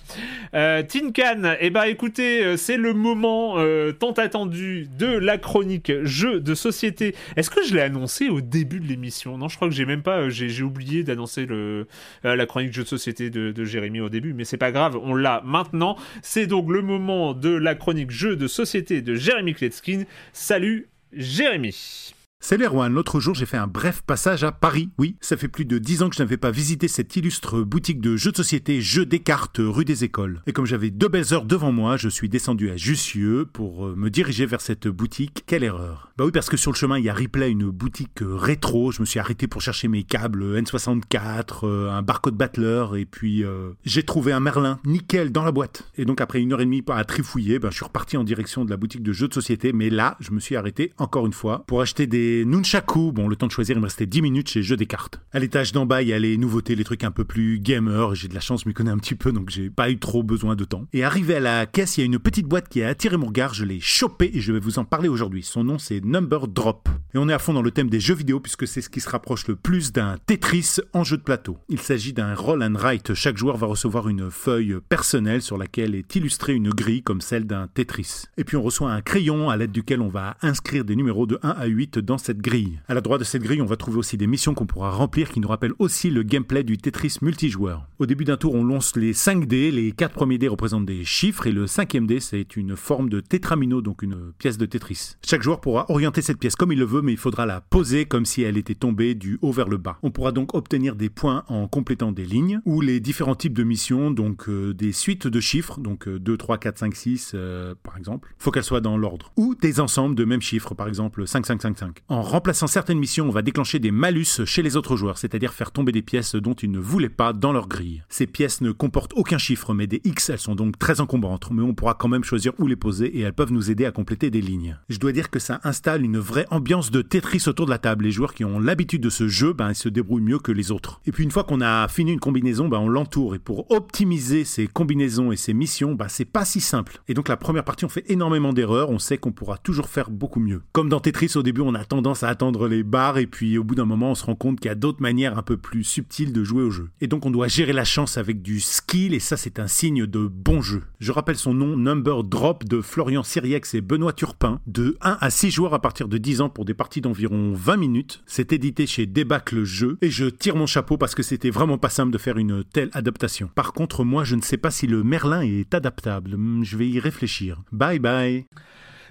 [0.54, 3.56] Euh, Tin Can, eh ben, écoutez, c'est le moment
[4.00, 7.16] tant attendu de la chronique jeu de société.
[7.36, 9.38] Est-ce que je l'ai annoncé au début de l'émission?
[9.38, 11.88] Non, je crois que j'ai même pas, j'ai oublié d'annoncer le
[12.24, 15.16] la chronique jeu de société de, de Jérémy au début, mais c'est pas grave, on
[15.16, 15.98] l'a maintenant.
[16.22, 20.04] C'est donc le moment de la chronique jeu de société de Jérémy Kletskin.
[20.34, 22.14] Salut Jérémy.
[22.46, 24.90] Salut Erwan, l'autre jour j'ai fait un bref passage à Paris.
[24.98, 28.02] Oui, ça fait plus de 10 ans que je n'avais pas visité cette illustre boutique
[28.02, 30.42] de jeux de société, jeux des cartes, rue des Écoles.
[30.46, 33.96] Et comme j'avais deux belles heures devant moi, je suis descendu à Jussieu pour euh,
[33.96, 35.46] me diriger vers cette boutique.
[35.48, 38.22] Quelle erreur Bah oui, parce que sur le chemin il y a Ripley, une boutique
[38.22, 38.92] euh, rétro.
[38.92, 43.46] Je me suis arrêté pour chercher mes câbles N64, euh, un barcode Battler, et puis
[43.86, 45.90] j'ai trouvé un Merlin nickel dans la boîte.
[45.96, 48.66] Et donc après une heure et demie à trifouiller, ben, je suis reparti en direction
[48.66, 49.72] de la boutique de jeux de société.
[49.72, 53.12] Mais là, je me suis arrêté encore une fois pour acheter des Nunchaku.
[53.12, 55.22] Bon, le temps de choisir, il me restait 10 minutes chez Jeux des cartes.
[55.32, 58.16] À l'étage d'en bas, il y a les nouveautés, les trucs un peu plus gamer.
[58.16, 60.24] J'ai de la chance, je m'y connais un petit peu, donc j'ai pas eu trop
[60.24, 60.88] besoin de temps.
[60.94, 63.28] Et arrivé à la caisse, il y a une petite boîte qui a attiré mon
[63.28, 63.54] regard.
[63.54, 65.44] Je l'ai chopée et je vais vous en parler aujourd'hui.
[65.44, 66.90] Son nom, c'est Number Drop.
[67.14, 69.00] Et on est à fond dans le thème des jeux vidéo puisque c'est ce qui
[69.00, 71.58] se rapproche le plus d'un Tetris en jeu de plateau.
[71.70, 73.14] Il s'agit d'un roll and write.
[73.14, 77.46] Chaque joueur va recevoir une feuille personnelle sur laquelle est illustrée une grille comme celle
[77.46, 78.24] d'un Tetris.
[78.38, 81.40] Et puis on reçoit un crayon à l'aide duquel on va inscrire des numéros de
[81.44, 82.80] 1 à 8 dans cette grille.
[82.88, 85.30] À la droite de cette grille, on va trouver aussi des missions qu'on pourra remplir
[85.30, 87.88] qui nous rappellent aussi le gameplay du Tetris multijoueur.
[88.00, 91.04] Au début d'un tour, on lance les 5 dés, les 4 premiers dés représentent des
[91.04, 95.18] chiffres et le cinquième dé, c'est une forme de tétramino, donc une pièce de Tetris.
[95.26, 98.06] Chaque joueur pourra orienter cette pièce comme il le veut, mais il faudra la poser
[98.06, 99.98] comme si elle était tombée du haut vers le bas.
[100.04, 103.64] On pourra donc obtenir des points en complétant des lignes ou les différents types de
[103.64, 107.36] missions, donc euh, des suites de chiffres, donc 2, 3, 4, 5, 6
[107.84, 108.34] par exemple.
[108.38, 109.32] Faut qu'elles soient dans l'ordre.
[109.38, 112.03] Ou des ensembles de mêmes chiffres, par exemple 5, 5, 5, 5.
[112.10, 115.72] En remplaçant certaines missions, on va déclencher des malus chez les autres joueurs, c'est-à-dire faire
[115.72, 118.04] tomber des pièces dont ils ne voulaient pas dans leur grille.
[118.10, 121.62] Ces pièces ne comportent aucun chiffre, mais des X, elles sont donc très encombrantes, mais
[121.62, 124.30] on pourra quand même choisir où les poser et elles peuvent nous aider à compléter
[124.30, 124.78] des lignes.
[124.90, 128.04] Je dois dire que ça installe une vraie ambiance de Tetris autour de la table.
[128.04, 130.72] Les joueurs qui ont l'habitude de ce jeu, ben, ils se débrouillent mieux que les
[130.72, 131.00] autres.
[131.06, 133.34] Et puis une fois qu'on a fini une combinaison, ben, on l'entoure.
[133.34, 137.02] Et pour optimiser ces combinaisons et ces missions, ben, c'est pas si simple.
[137.08, 138.90] Et donc la première partie, on fait énormément d'erreurs.
[138.90, 140.64] On sait qu'on pourra toujours faire beaucoup mieux.
[140.74, 143.64] Comme dans Tetris, au début, on a tendance à attendre les barres et puis au
[143.64, 145.84] bout d'un moment, on se rend compte qu'il y a d'autres manières un peu plus
[145.84, 146.90] subtiles de jouer au jeu.
[147.02, 150.06] Et donc on doit gérer la chance avec du skill et ça c'est un signe
[150.06, 150.84] de bon jeu.
[151.00, 155.30] Je rappelle son nom, Number Drop de Florian Siriex et Benoît Turpin, de 1 à
[155.30, 158.24] 6 joueurs à partir de 10 ans pour des parties d'environ 20 minutes.
[158.26, 161.90] C'est édité chez Débâcle Jeu et je tire mon chapeau parce que c'était vraiment pas
[161.90, 163.50] simple de faire une telle adaptation.
[163.54, 166.36] Par contre, moi je ne sais pas si le Merlin est adaptable.
[166.38, 167.62] Hmm, je vais y réfléchir.
[167.72, 168.46] Bye bye.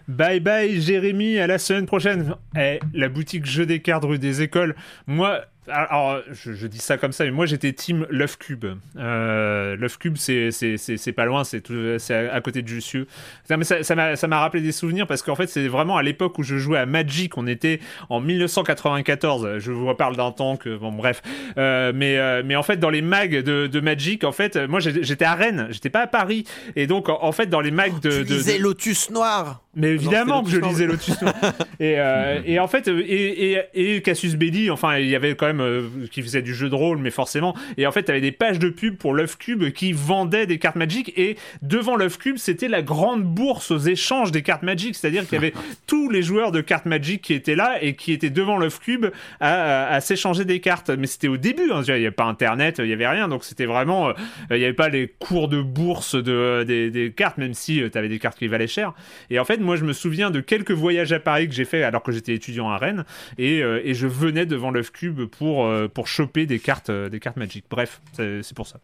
[0.09, 2.35] Bye bye Jérémy, à la semaine prochaine.
[2.57, 4.75] Eh, la boutique jeu des cartes rue des écoles.
[5.07, 8.67] Moi, alors, je, dis ça comme ça, mais moi j'étais team Love Cube.
[8.97, 13.07] Euh, Love Cube, c'est pas loin, c'est à, à, côté de Jussieu.
[13.49, 16.79] ça m'a rappelé des souvenirs parce qu'en fait, c'est vraiment à l'époque où je jouais
[16.79, 17.39] à Magic.
[17.39, 17.79] On était
[18.11, 19.59] en 1994.
[19.59, 21.23] Je vous reparle d'un temps que, bon, bref.
[21.59, 24.81] Euh, mais, euh, mais en fait, dans les mags de, de Magic, en fait, moi
[24.81, 26.45] j'étais à Rennes, j'étais pas à Paris.
[26.75, 28.25] Et donc, en, fait, dans les mags de.
[28.25, 31.35] Tu lisais Lotus Noir Mais évidemment que je lisais Lotus Noir.
[31.81, 35.47] et, euh, et en fait, et, et, et Cassius Belli, enfin, il y avait quand
[35.47, 37.55] même euh, qui faisait du jeu de rôle, mais forcément.
[37.77, 40.77] Et en fait, t'avais des pages de pub pour Love Cube qui vendaient des cartes
[40.77, 41.13] Magic.
[41.17, 44.95] Et devant Love Cube, c'était la grande bourse aux échanges des cartes Magic.
[44.95, 45.53] C'est-à-dire qu'il y avait
[45.87, 49.07] tous les joueurs de cartes Magic qui étaient là et qui étaient devant Love Cube
[49.41, 50.91] à, s'échanger des cartes.
[50.91, 51.71] Mais c'était au début.
[51.73, 51.83] Hein.
[51.87, 53.29] Il n'y avait pas Internet, il n'y avait rien.
[53.29, 54.09] Donc c'était vraiment.
[54.09, 54.13] Euh,
[54.51, 57.99] il n'y avait pas les cours de bourse de, des, cartes, même si euh, tu
[57.99, 58.93] avais des cartes qui valaient cher.
[59.31, 61.83] Et en fait, moi, je me souviens de quelques voyages à Paris que j'ai fait
[61.83, 63.05] alors que j'étais étudiant à Rennes.
[63.39, 67.21] Et, et je venais devant Love Cube pour euh, pour, choper des cartes, euh, des
[67.21, 67.65] cartes Magic.
[67.71, 68.79] Bref, c'est pour ça.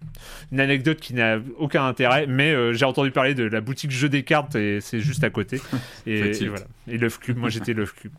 [0.52, 4.08] Une anecdote qui n'a aucun intérêt, mais euh, j'ai entendu parler de la boutique jeu
[4.08, 5.60] des cartes et c'est juste à côté.
[6.06, 6.64] Et, voilà.
[6.90, 8.12] Et Love Cube, moi j'étais Love Cube.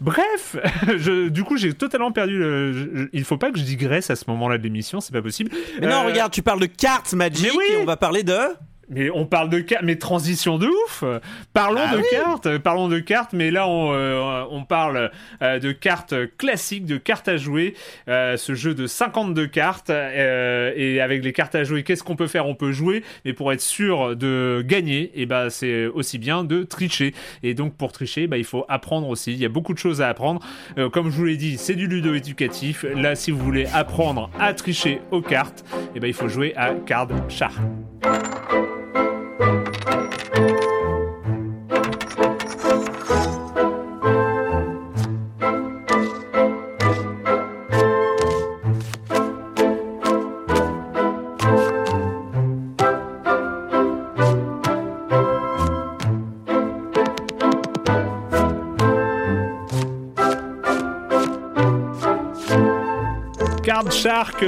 [0.00, 0.56] Bref,
[0.98, 3.08] je, du coup j'ai totalement perdu le.
[3.12, 5.50] il faut pas que je digresse à ce moment-là de l'émission, c'est pas possible.
[5.80, 8.38] Mais non, regarde, tu parles de cartes Magic et on va parler de.
[8.90, 11.04] Mais on parle de cartes, mais transition de ouf.
[11.52, 12.04] Parlons Ah de oui.
[12.10, 15.10] cartes, parlons de cartes, mais là on, euh, on parle
[15.42, 17.74] euh, de cartes classiques, de cartes à jouer.
[18.08, 22.26] Euh, ce jeu de 52 cartes et avec les cartes à jouer, qu'est-ce qu'on peut
[22.26, 22.46] faire?
[22.46, 26.62] On peut jouer, mais pour être sûr de gagner, et ben c'est aussi bien de
[26.62, 27.14] tricher.
[27.42, 29.32] Et donc pour tricher, bah, il faut apprendre aussi.
[29.32, 30.40] Il y a beaucoup de choses à apprendre.
[30.92, 32.84] Comme je vous l'ai dit, c'est du ludo éducatif.
[32.94, 35.64] Là, si vous voulez apprendre à tricher aux cartes,
[35.94, 37.54] et ben il faut jouer à Card Shark.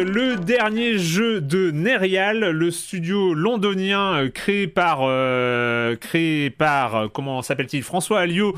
[0.05, 7.09] Le dernier jeu de Nerial, le studio londonien euh, créé par euh, créé par euh,
[7.09, 8.55] comment s'appelle-t-il François Alliot,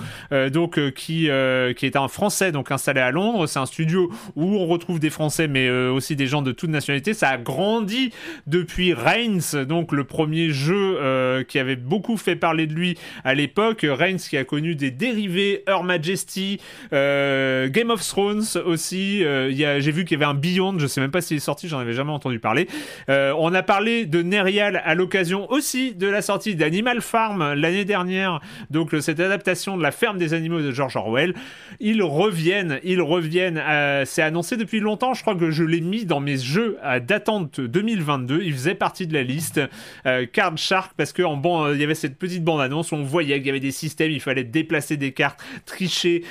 [0.53, 1.29] donc qui
[1.77, 3.47] qui est un Français donc installé à Londres.
[3.47, 7.15] C'est un studio où on retrouve des Français mais aussi des gens de toute nationalité.
[7.15, 8.13] Ça a grandi
[8.47, 13.87] depuis Reigns, donc le premier jeu qui avait beaucoup fait parler de lui à l'époque.
[13.89, 16.61] Reigns qui a connu des dérivés, Her Majesty,
[16.91, 19.19] Game of Thrones aussi.
[19.21, 21.79] J'ai vu qu'il y avait un Beyond, je sais même pas s'il est sorti, j'en
[21.79, 22.67] avais jamais entendu parler.
[23.09, 27.85] Euh, on a parlé de Nerial à l'occasion aussi de la sortie d'Animal Farm l'année
[27.85, 28.41] dernière,
[28.71, 31.35] donc cette adaptation de la ferme des animaux de George Orwell.
[31.81, 33.63] Ils reviennent, ils reviennent.
[33.65, 37.01] euh, C'est annoncé depuis longtemps, je crois que je l'ai mis dans mes jeux à
[37.01, 38.41] d'attente 2022.
[38.43, 39.61] Il faisait partie de la liste.
[40.07, 43.03] Euh, Card Shark, parce que en ban- il y avait cette petite bande-annonce où on
[43.03, 46.25] voyait qu'il y avait des systèmes, il fallait déplacer des cartes, tricher,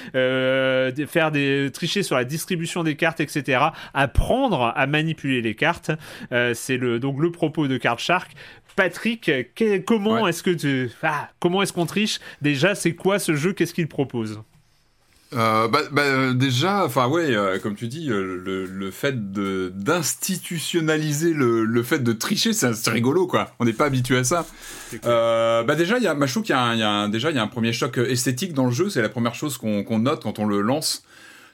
[1.07, 3.59] faire des tricher sur la distribution des cartes, etc.
[3.93, 5.91] Apprendre à manipuler les cartes.
[6.31, 8.31] Euh, C'est le donc le propos de Card Shark.
[8.75, 10.29] Patrick, que- comment Ouais.
[10.29, 12.19] est-ce que tu, ah, comment est-ce qu'on triche?
[12.43, 13.53] Déjà, c'est quoi ce jeu?
[13.53, 14.39] Qu'est-ce qu'il propose?
[15.33, 19.73] Euh, bah, bah, déjà, enfin ouais, euh, comme tu dis, euh, le, le fait de
[19.75, 23.51] d'institutionnaliser le, le fait de tricher, c'est c'est rigolo quoi.
[23.59, 24.45] On n'est pas habitué à ça.
[25.05, 26.83] Euh, bah déjà, il y a, bah, je trouve qu'il y a, un, il y
[26.83, 28.89] a un- déjà il y a un premier choc esthétique dans le jeu.
[28.89, 31.03] C'est la première chose qu'on qu'on note quand on le lance.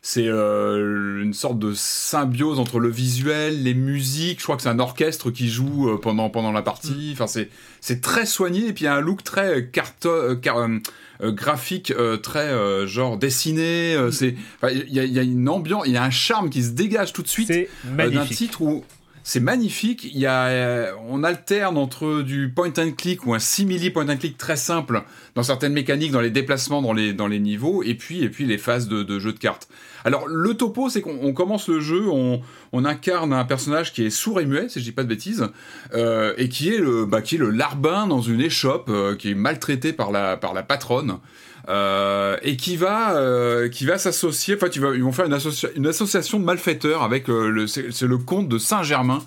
[0.06, 4.40] C'est euh, une sorte de symbiose entre le visuel, les musiques.
[4.40, 7.12] Je crois que c'est un orchestre qui joue euh, pendant pendant la partie.
[7.14, 7.50] Enfin, c'est
[7.80, 10.78] c'est très soigné et puis il y a un look très carto, euh, car- euh,
[11.22, 13.96] euh, graphique, euh, très euh, genre dessiné.
[13.96, 16.50] euh, c'est, enfin, il y, a- y a une ambiance, il y a un charme
[16.50, 17.48] qui se dégage tout de suite
[18.08, 18.84] euh, d'un titre où
[19.24, 20.04] c'est magnifique.
[20.04, 24.08] Il y a, euh, on alterne entre du point and click ou un simili point
[24.10, 25.04] and click très simple
[25.36, 28.46] dans certaines mécaniques, dans les déplacements, dans les, dans les niveaux, et puis, et puis
[28.46, 29.68] les phases de, jeu de cartes.
[30.06, 32.42] Alors le topo, c'est qu'on on commence le jeu, on,
[32.74, 35.48] on incarne un personnage qui est sourd et muet, si je dis pas de bêtises,
[35.94, 39.32] euh, et qui est le, bah, qui est le larbin dans une échoppe, euh, qui
[39.32, 41.18] est maltraité par la, par la patronne.
[41.70, 44.56] Euh, et qui va, euh, qui va s'associer.
[44.56, 48.18] Enfin, ils vont faire une, associa- une association de malfaiteurs avec euh, le, c'est le
[48.18, 49.20] comte de Saint-Germain,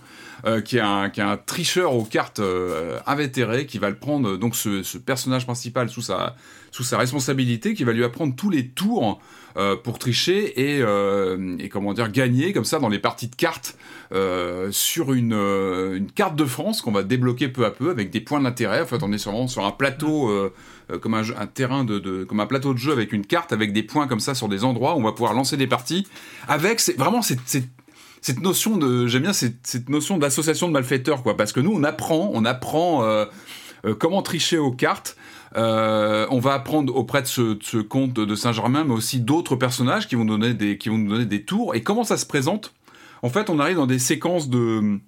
[0.45, 3.97] euh, qui est un, qui est un tricheur aux cartes euh, invétéré, qui va le
[3.97, 6.37] prendre donc ce, ce personnage principal sous sa,
[6.73, 9.19] sous sa responsabilité, qui va lui apprendre tous les tours
[9.83, 13.77] pour tricher et, euh, et comment dire gagner comme ça dans les parties de cartes
[14.13, 18.21] euh, sur une, euh, carte de France qu'on va débloquer peu à peu avec des
[18.21, 18.83] points d'intérêt.
[18.83, 20.53] En fait, on est sur, un plateau euh,
[20.93, 23.83] euh, comme un, terrain de, comme un plateau de jeu avec une carte avec des
[23.83, 26.07] points comme ça sur des endroits où on va pouvoir lancer des parties
[26.47, 31.59] avec vraiment cette notion de j'aime bien cette, notion d'association de malfaiteurs quoi parce que
[31.59, 33.25] nous on apprend on apprend euh,
[33.85, 35.17] euh, comment tricher aux cartes
[35.57, 40.07] Euh, on va apprendre auprès de ce, de comte de Saint-Germain mais aussi d'autres personnages
[40.07, 42.75] qui vont nous donner des tours et comment ça se présente?
[43.23, 45.01] En fait on arrive dans des séquences de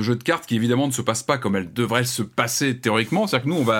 [0.00, 3.26] jeux de cartes qui évidemment ne se passent pas comme elles devraient se passer théoriquement.
[3.26, 3.72] C'est-à-dire que nous,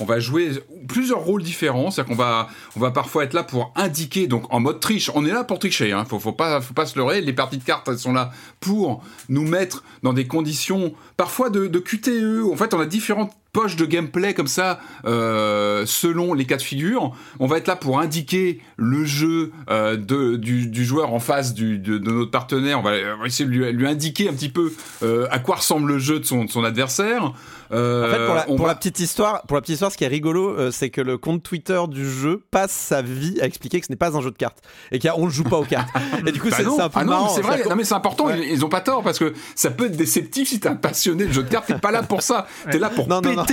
[0.00, 0.50] on va, jouer
[0.86, 1.90] plusieurs rôles différents.
[1.90, 5.10] C'est-à-dire qu'on va, parfois être là pour indiquer, donc en mode triche.
[5.14, 6.04] On est là pour tricher, hein.
[6.04, 7.20] Faut, faut pas, pas se leurrer.
[7.20, 8.30] Les parties de cartes, elles sont là
[8.60, 12.50] pour nous mettre dans des conditions parfois de, de QTE.
[12.50, 16.62] En fait, on a différentes poches de gameplay comme ça, euh, selon les cas de
[16.62, 17.10] figure.
[17.40, 21.54] On va être là pour indiquer le jeu euh, de, du, du joueur en face
[21.54, 22.78] du, de, de notre partenaire.
[22.78, 24.72] On va, on va essayer de lui, lui indiquer un petit peu
[25.02, 27.32] euh, à quoi ressemble le jeu de son, de son adversaire.
[27.72, 29.98] Euh, En fait, pour, la, pour va- la petite histoire, pour la petite histoire, ce
[29.98, 33.44] qui est rigolo, euh, c'est que le compte Twitter du jeu passe sa vie à
[33.46, 34.62] expliquer que ce n'est pas un jeu de cartes
[34.92, 35.88] et qu'on ne joue pas aux cartes.
[36.26, 37.28] Et du coup, Bah c'est un peu ah non, marrant.
[37.28, 37.62] c'est vrai.
[37.68, 38.26] Non, mais c'est important.
[38.26, 38.38] Ouais.
[38.40, 41.26] Ils, ils ont pas tort parce que ça peut être déceptif si t'es un passionné
[41.26, 41.66] de jeu de cartes.
[41.66, 42.46] T'es pas là pour ça.
[42.70, 43.44] T'es là pour Non, non, non.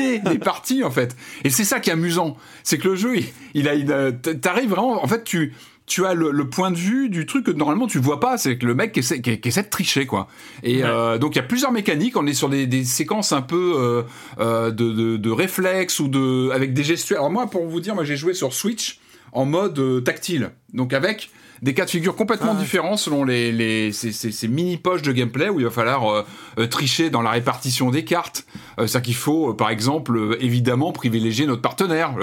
[0.43, 1.15] Parties en fait.
[1.43, 4.69] Et c'est ça qui est amusant, c'est que le jeu, il, il a, il t'arrives
[4.69, 5.03] vraiment.
[5.03, 5.53] En fait, tu
[5.85, 8.65] tu as le, point de vue du truc que normalement tu vois pas, c'est que
[8.65, 10.27] le mec qui essaie, qui, essaie, de tricher quoi.
[10.63, 13.75] Et euh, donc il y a plusieurs mécaniques, on est sur des, séquences un peu
[13.77, 14.03] euh,
[14.39, 17.19] euh, de, de, réflexes ou de avec des gestuels.
[17.19, 18.99] Alors moi pour vous dire, moi j'ai joué sur Switch
[19.31, 21.29] en mode tactile, donc avec
[21.61, 22.59] des cas de figure complètement ah.
[22.59, 26.25] différents selon les, les ces, ces, mini poches de gameplay où il va falloir euh,
[26.59, 28.45] euh, tricher dans la répartition des cartes.
[28.79, 32.15] Euh, ça qu'il faut, par exemple, évidemment privilégier notre partenaire,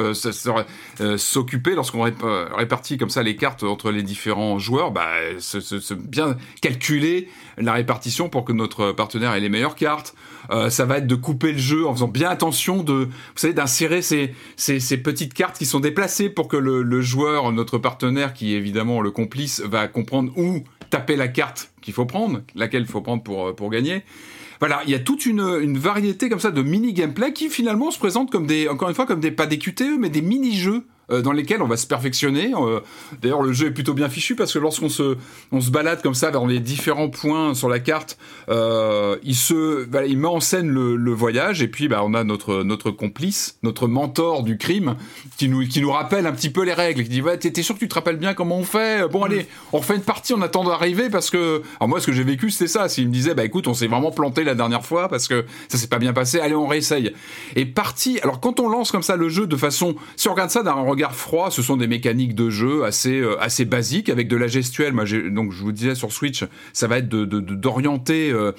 [1.17, 5.09] s'occuper lorsqu'on répartit comme ça les cartes entre les différents joueurs, bah,
[5.97, 7.29] bien calculer
[7.59, 10.15] la répartition pour que notre partenaire ait les meilleures cartes.
[10.53, 13.55] Euh, ça va être de couper le jeu en faisant bien attention de, vous savez,
[13.55, 17.79] d'insérer ces, ces, ces, petites cartes qui sont déplacées pour que le, le, joueur, notre
[17.79, 22.43] partenaire, qui est évidemment le complice, va comprendre où taper la carte qu'il faut prendre,
[22.55, 24.03] laquelle il faut prendre pour, pour gagner.
[24.61, 27.91] Voilà, il y a toute une, une variété comme ça de mini gameplay qui finalement
[27.91, 30.55] se présentent comme des, encore une fois, comme des pas des QTE, mais des mini
[30.55, 30.83] jeux euh,
[31.21, 32.53] dans lesquels on va se perfectionner.
[32.55, 32.81] Euh,
[33.21, 35.17] d'ailleurs, le jeu est plutôt bien fichu parce que lorsqu'on se,
[35.51, 38.17] on se balade comme ça vers les différents points sur la carte,
[38.49, 42.63] euh, il se, il met en scène le, voyage et puis bah, on a notre
[42.63, 44.97] notre complice, notre mentor du crime,
[45.37, 47.75] qui nous qui nous rappelle un petit peu les règles, qui dit ouais, t'es sûr
[47.75, 49.07] que tu te rappelles bien comment on fait?
[49.09, 52.13] Bon allez, on refait une partie, on attend d'arriver parce que, alors moi ce que
[52.13, 52.89] j'ai vécu c'était ça.
[52.89, 55.77] S'il me disait bah écoute, on s'est vraiment planté la dernière fois parce que ça
[55.77, 57.13] s'est pas bien passé, allez on réessaye.
[57.57, 58.19] Et parti.
[58.23, 60.73] Alors quand on lance comme ça le jeu de façon, si on regarde ça d'un
[60.73, 64.47] regard froid, ce sont des mécaniques de jeu assez euh, assez basiques avec de la
[64.47, 64.93] gestuelle.
[64.93, 68.53] Moi, donc je vous disais sur Switch, ça va être de d'orienter euh,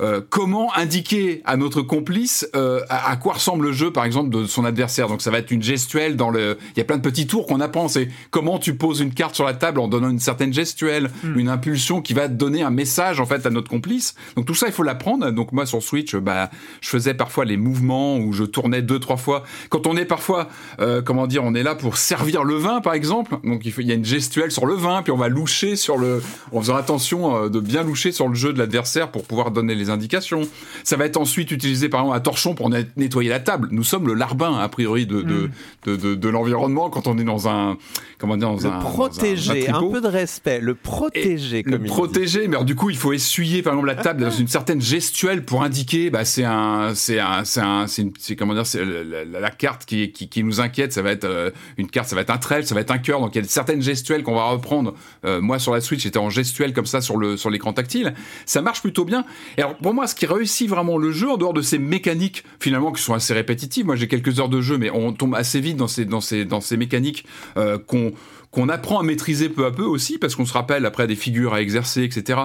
[0.00, 4.46] euh, comment indiquer à notre complice euh, à, quoi ressemble le jeu, par exemple, de
[4.46, 5.08] son adversaire?
[5.08, 6.58] Donc ça va être une gestuelle dans le.
[6.74, 7.88] Il y a plein de petits tours qu'on apprend.
[7.88, 11.38] C'est comment tu poses une carte sur la table en donnant une certaine gestuelle, hmm.
[11.38, 14.14] une impulsion qui va donner un message en fait à notre complice.
[14.36, 15.30] Donc tout ça, il faut l'apprendre.
[15.30, 16.50] Donc moi sur Switch, bah,
[16.80, 19.44] je faisais parfois les mouvements où je tournais deux trois fois.
[19.68, 20.48] Quand on est parfois,
[20.80, 23.36] euh, comment dire, on est là pour servir le vin, par exemple.
[23.44, 25.76] Donc il, faut, il y a une gestuelle sur le vin, puis on va loucher
[25.76, 26.22] sur le,
[26.52, 29.83] en faisant attention de bien loucher sur le jeu de l'adversaire pour pouvoir donner les
[29.90, 30.42] indications.
[30.82, 33.68] Ça va être ensuite utilisé par exemple un torchon pour nettoyer la table.
[33.70, 35.50] Nous sommes le larbin a priori de, de,
[35.86, 36.16] mm.
[36.16, 37.76] de, l'environnement quand on est dans un
[38.18, 42.48] comment dire dans le un protéger, un, peu de respect, le protéger comme le protéger.
[42.48, 45.44] Mais alors, du coup, il faut essuyer par exemple la table dans une certaine gestuelle
[45.44, 49.84] pour indiquer bah c'est un c'est un c'est un c'est comment dire c'est la, carte
[49.84, 50.92] qui, qui, qui nous inquiète.
[50.92, 52.98] Ça va être euh, une carte, ça va être un trèfle, ça va être un
[52.98, 53.20] cœur.
[53.20, 54.94] Donc il y a certaines gestuelles qu'on va reprendre.
[55.24, 58.14] Euh, moi sur la Switch, j'étais en gestuelle comme ça sur le sur l'écran tactile.
[58.46, 59.24] Ça marche plutôt bien.
[59.56, 62.44] Et alors pour moi, ce qui réussit vraiment le jeu, en dehors de ces mécaniques
[62.60, 65.60] finalement qui sont assez répétitives, moi j'ai quelques heures de jeu, mais on tombe assez
[65.60, 67.24] vite dans ces, mécaniques
[67.56, 68.12] euh, qu'on
[68.54, 71.54] qu'on apprend à maîtriser peu à peu aussi, parce qu'on se rappelle après des figures
[71.54, 72.38] à exercer, etc.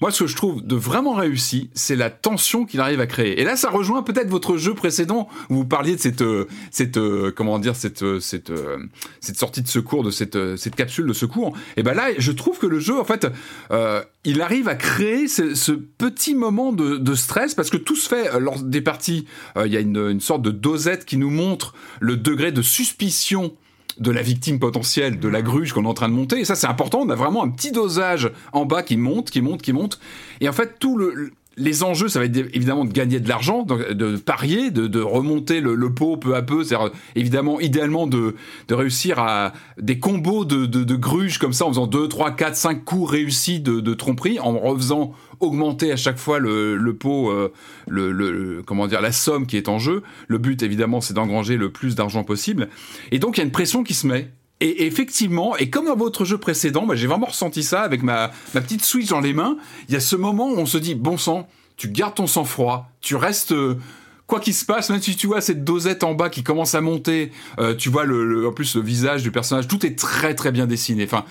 [0.00, 3.38] Moi, ce que je trouve de vraiment réussi, c'est la tension qu'il arrive à créer.
[3.38, 6.96] Et là, ça rejoint peut-être votre jeu précédent où vous parliez de cette, euh, cette,
[6.96, 8.50] euh, comment dire, cette, euh, cette,
[9.36, 11.54] sortie de secours, de cette, cette capsule de secours.
[11.76, 13.26] Et ben là, je trouve que le jeu, en fait,
[14.24, 18.62] il arrive à créer ce, petit moment de, stress parce que tout se fait lors
[18.62, 19.26] des parties.
[19.62, 23.52] Il y a une sorte de dosette qui nous montre le degré de suspicion
[23.98, 26.40] de la victime potentielle, de la gruge qu'on est en train de monter.
[26.40, 27.00] Et ça, c'est important.
[27.00, 29.98] On a vraiment un petit dosage en bas qui monte, qui monte, qui monte.
[30.40, 33.62] Et en fait, tout le, les enjeux, ça va être évidemment de gagner de l'argent,
[33.62, 36.64] de, parier, de, remonter le, pot peu à peu.
[36.64, 36.76] C'est
[37.14, 38.34] évidemment, idéalement, de,
[38.70, 42.84] réussir à des combos de, de, gruges comme ça, en faisant 2, 3, 4, 5
[42.84, 47.52] coups réussis de, tromperie, en refaisant augmenter à chaque fois le, pot, euh,
[47.88, 50.02] le, la somme qui est en jeu.
[50.28, 52.68] Le but, évidemment, c'est d'engranger le plus d'argent possible.
[53.10, 54.30] Et donc, il y a une pression qui se met.
[54.60, 58.30] Et effectivement, et comme dans votre jeu précédent, bah, j'ai vraiment ressenti ça avec ma,
[58.54, 59.56] ma petite Switch dans les mains.
[59.88, 62.90] Il y a ce moment où on se dit, bon sang, tu gardes ton sang-froid,
[63.00, 63.52] tu restes...
[63.52, 63.78] Euh,
[64.26, 66.80] quoi qu'il se passe, même si tu vois cette dosette en bas qui commence à
[66.80, 70.52] monter, euh, tu vois le, en plus le visage du personnage, tout est très très
[70.52, 71.02] bien dessiné.
[71.02, 71.24] Enfin,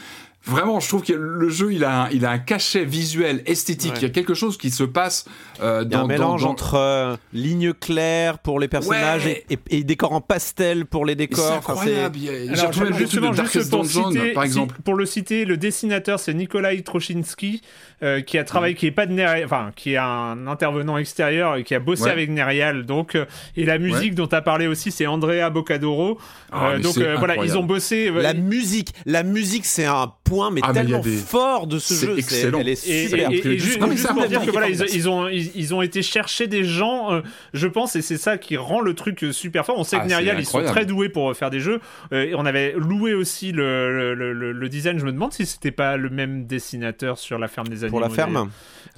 [0.49, 3.93] Vraiment, je trouve que le jeu, il a un, il a un cachet visuel, esthétique.
[3.97, 5.25] Il y a quelque chose qui se passe
[5.61, 9.45] euh, dans, il y a un mélange entre euh, lignes claires pour les personnages et,
[9.69, 11.45] et, décors en pastel pour les décors.
[11.45, 12.17] C'est incroyable.
[12.49, 14.75] Alors, justement, juste pour, citer, par exemple.
[14.83, 17.61] pour le citer, le dessinateur, c'est Nikolai Trochinski,
[18.01, 21.57] euh, qui a travaillé, qui est pas de Nerial, enfin, qui est un intervenant extérieur
[21.57, 22.85] et qui a bossé avec Nerial.
[22.85, 26.17] Donc, euh, et la musique dont tu as parlé aussi, c'est Andrea Boccadoro.
[26.51, 28.09] Ah, donc voilà, ils ont bossé.
[28.09, 32.17] La musique, la musique, c'est un point mais ah, tellement fort de ce jeu.
[32.17, 32.59] Excellent.
[32.59, 33.31] Elle est super.
[33.31, 37.21] Et, juste, pour dire que voilà, ils, ont ils, ont été chercher des gens, euh,
[37.53, 39.77] je pense, et c'est ça qui rend le truc super fort.
[39.77, 41.79] On sait que ah, Nerial, ils sont très doués pour faire des jeux.
[42.13, 44.99] Euh, on avait loué aussi le, le, le, design.
[44.99, 47.99] Je me demande si c'était pas le même dessinateur sur la ferme des animaux.
[47.99, 48.49] Pour la ferme.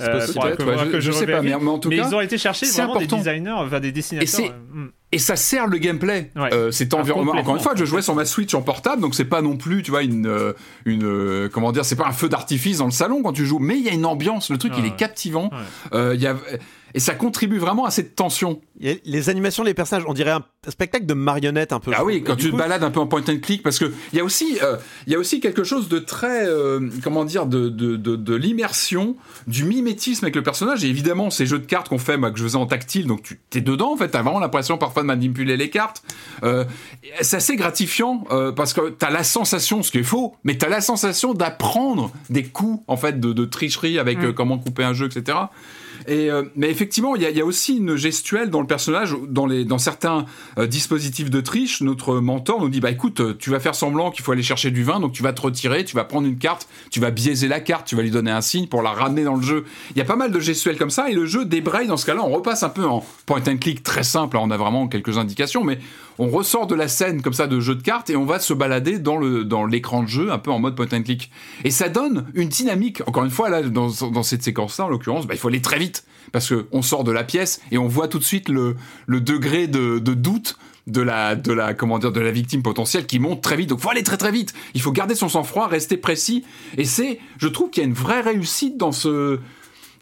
[0.02, 3.08] Euh, que, je, sais pas, mais, en tout cas, ils ont été chercher vraiment des
[3.08, 4.54] designers, enfin des dessinateurs.
[4.74, 4.88] Hmm.
[5.12, 6.32] et ça sert le gameplay.
[6.38, 7.34] Euh, c'est environnement.
[7.34, 9.84] Encore une fois, je jouais sur ma Switch en portable, donc c'est pas non plus,
[9.84, 10.54] tu vois, une, euh,
[10.86, 13.60] une, euh, comment dire, c'est pas un feu d'artifice dans le salon quand tu joues,
[13.60, 14.50] mais il y a une ambiance.
[14.50, 15.50] Le truc, il est captivant.
[15.94, 16.36] Il y a
[16.94, 18.62] et ça contribue vraiment à cette tension.
[18.80, 21.92] les animations des personnages, on dirait un spectacle de marionnettes un peu.
[21.96, 24.18] Ah oui, quand tu te balades un peu en point and click, parce que il
[24.18, 24.78] y a aussi, euh,
[25.08, 28.36] il y a aussi quelque chose de très, euh, comment dire, de, de, de, de
[28.36, 29.16] l'immersion,
[29.48, 30.84] du mimétisme avec le personnage.
[30.84, 33.24] Et évidemment, ces jeux de cartes qu'on fait, moi, que je faisais en tactile, donc
[33.24, 36.04] tu es dedans, en fait, t'as vraiment l'impression parfois de manipuler les cartes.
[36.44, 36.66] Euh,
[37.22, 40.70] c'est assez gratifiant euh, parce que t'as la sensation, ce qui est faux, mais t'as
[40.70, 44.34] la sensation d'apprendre des coups, en fait, de, de tricherie avec mm.
[44.34, 45.38] comment couper un jeu, etc.
[46.10, 50.26] Euh, mais effectivement, il y, a aussi une gestuelle dans le personnage, dans, certains
[50.58, 51.82] euh, dispositifs de triche.
[51.82, 54.84] Notre mentor nous dit bah écoute, tu vas faire semblant qu'il faut aller chercher du
[54.84, 57.60] vin, donc tu vas te retirer, tu vas prendre une carte, tu vas biaiser la
[57.60, 59.66] carte, tu vas lui donner un signe pour la ramener dans le jeu.
[59.92, 62.06] Il y a pas mal de gestuels comme ça, et le jeu débraye dans ce
[62.06, 62.22] cas-là.
[62.24, 64.38] On repasse un peu en point and click très simple.
[64.38, 65.80] on a vraiment quelques indications, mais
[66.20, 68.54] on ressort de la scène comme ça de jeu de cartes et on va se
[68.54, 71.32] balader dans l'écran de jeu un peu en mode point and click.
[71.64, 73.02] Et ça donne une dynamique.
[73.08, 75.80] Encore une fois là dans, dans cette séquence-là en l'occurrence, bah, il faut aller très
[75.80, 78.76] vite parce que on sort de la pièce et on voit tout de suite le
[79.08, 80.58] le degré de, doute
[80.88, 84.18] de la de de la victime potentielle qui monte très vite donc faut aller très
[84.18, 86.44] très vite il faut garder son sang-froid rester précis
[86.78, 89.40] et c'est je trouve qu'il y a une vraie réussite dans ce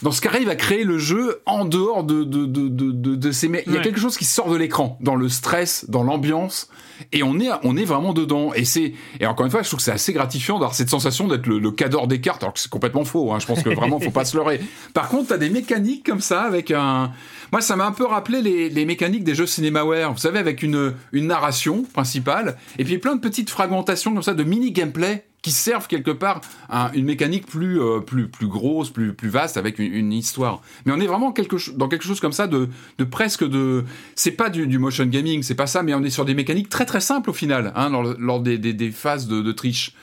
[0.01, 3.47] dans ce qu'arrive à créer le jeu en dehors de, de, de, de, de ces...
[3.67, 6.69] Il y a quelque chose qui sort de l'écran, dans le stress, dans l'ambiance,
[7.11, 8.53] et on est, on est vraiment dedans.
[8.53, 11.27] Et c'est, et encore une fois, je trouve que c'est assez gratifiant d'avoir cette sensation
[11.27, 13.31] d'être le, le cadre des cartes, alors que c'est complètement faux.
[13.31, 13.39] Hein.
[13.39, 14.61] Je pense que vraiment, faut pas se leurrer.
[14.93, 17.11] Par contre, t'as des mécaniques comme ça avec un.
[17.51, 20.11] Moi, ça m'a un peu rappelé les, les mécaniques des jeux Cinemaware.
[20.11, 24.33] Vous savez, avec une, une narration principale, et puis plein de petites fragmentations comme ça
[24.33, 28.89] de mini gameplay qui servent quelque part à une mécanique plus euh, plus plus grosse,
[28.89, 30.61] plus plus vaste avec une, une histoire.
[30.85, 33.85] Mais on est vraiment quelque dans quelque chose comme ça de, de presque de
[34.15, 36.69] c'est pas du, du, motion gaming, c'est pas ça, mais on est sur des mécaniques
[36.69, 39.93] très très simples au final, hein, lors, lors des, des, des, phases de, de triche.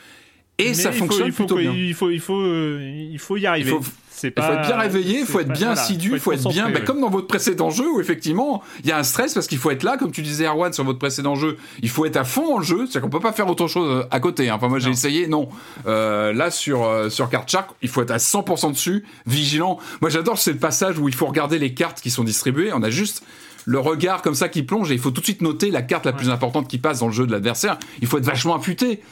[0.58, 1.74] Et mais ça fonctionne il faut, plutôt bien.
[1.74, 3.70] Il faut il faut euh, il faut y arriver.
[3.70, 3.90] Il faut,
[4.22, 6.70] il faut être bien réveillé, il faut être bien assidu, il faut être, bien.
[6.70, 9.58] Bah, comme dans votre précédent jeu où effectivement il y a un stress parce qu'il
[9.58, 12.24] faut être là, comme tu disais Erwan sur votre précédent jeu, il faut être à
[12.24, 14.48] fond le jeu, c'est-à-dire qu'on peut pas faire autre chose euh, à côté.
[14.48, 14.54] Hein.
[14.56, 15.48] Enfin moi j'ai essayé, non.
[15.86, 19.78] Euh, là sur euh, sur Card Shark, il faut être à 100% dessus, vigilant.
[20.00, 22.72] Moi j'adore c'est le passage où il faut regarder les cartes qui sont distribuées.
[22.72, 23.22] On a juste
[23.66, 26.06] le regard comme ça qui plonge et il faut tout de suite noter la carte
[26.06, 27.78] la plus importante qui passe dans le jeu de l'adversaire.
[28.00, 29.02] Il faut être vachement affûté.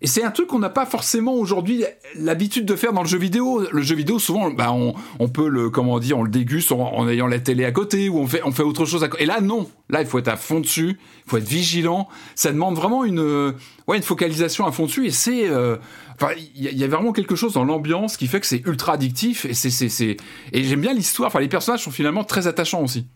[0.00, 1.84] Et c'est un truc qu'on n'a pas forcément aujourd'hui
[2.16, 3.64] l'habitude de faire dans le jeu vidéo.
[3.70, 6.94] Le jeu vidéo, souvent, bah, on, on, peut le, comment dire, on le déguste en,
[6.94, 9.22] en, ayant la télé à côté ou on fait, on fait autre chose à côté.
[9.22, 9.70] Et là, non.
[9.88, 10.98] Là, il faut être à fond dessus.
[11.26, 12.08] Il faut être vigilant.
[12.34, 13.54] Ça demande vraiment une,
[13.88, 15.06] ouais, une focalisation à fond dessus.
[15.06, 15.76] Et c'est, euh,
[16.20, 18.94] enfin, il y, y, a vraiment quelque chose dans l'ambiance qui fait que c'est ultra
[18.94, 19.44] addictif.
[19.46, 20.16] Et c'est, c'est, c'est,
[20.52, 21.28] et j'aime bien l'histoire.
[21.28, 23.06] Enfin, les personnages sont finalement très attachants aussi.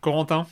[0.00, 0.46] Corentin?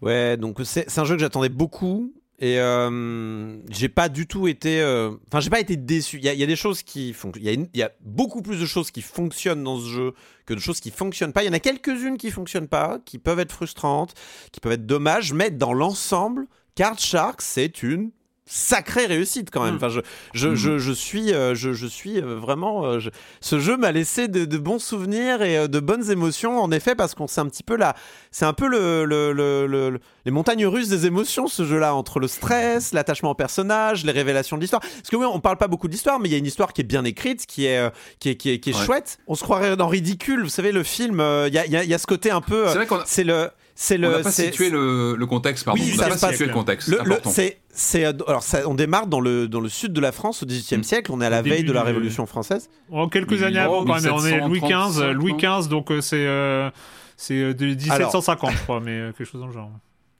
[0.00, 2.12] Ouais, donc c'est un jeu que j'attendais beaucoup.
[2.42, 4.80] Et euh, j'ai pas du tout été.
[4.80, 5.12] Euh...
[5.28, 6.16] Enfin, j'ai pas été déçu.
[6.16, 7.14] Il y, a des choses qui.
[7.40, 10.14] Il a beaucoup plus de choses qui fonctionnent dans ce jeu
[10.44, 11.44] que de choses qui fonctionnent pas.
[11.44, 14.14] Il y en a quelques-unes qui fonctionnent pas, qui peuvent être frustrantes,
[14.50, 18.10] qui peuvent être dommages, mais dans l'ensemble, Card Shark, c'est une
[18.52, 19.76] sacrée réussite quand même.
[19.76, 20.00] Enfin, je,
[20.34, 22.84] je, je, je suis, euh, je, je, suis euh, vraiment.
[22.84, 23.00] Euh,
[23.40, 27.14] ce jeu m'a laissé de, de, bons souvenirs et de bonnes émotions, en effet, parce
[27.14, 27.94] qu'on sait un petit peu là.
[28.30, 32.28] C'est un peu le, le, le, les montagnes russes des émotions, ce jeu-là, entre le
[32.28, 34.82] stress, l'attachement au personnage, les révélations de l'histoire.
[34.82, 36.82] Parce que oui, on parle pas beaucoup d'histoire, mais il y a une histoire qui
[36.82, 38.84] est bien écrite, qui est, qui est, qui est, qui est ouais.
[38.84, 39.18] chouette.
[39.28, 40.42] On se croirait dans Ridicule.
[40.42, 42.66] Vous savez, le film, il y, a, y, a, ce côté un peu.
[43.06, 44.08] C'est le c'est le.
[44.08, 45.80] On n'a pas situé le, le, contexte, pardon.
[45.82, 46.88] Oui, on n'a pas situé le contexte.
[46.88, 50.42] Le, c'est, c'est, alors, ça, on démarre dans le, dans le sud de la France
[50.42, 50.84] au XVIIIe mmh.
[50.84, 51.12] siècle.
[51.12, 52.68] On est à la au veille de la Révolution française.
[52.90, 54.12] Oh, quelques années avant, quand même.
[54.12, 56.70] On est Louis XV, Louis XV, donc c'est, euh,
[57.16, 59.70] c'est de 1750, alors, je crois, mais quelque chose dans le genre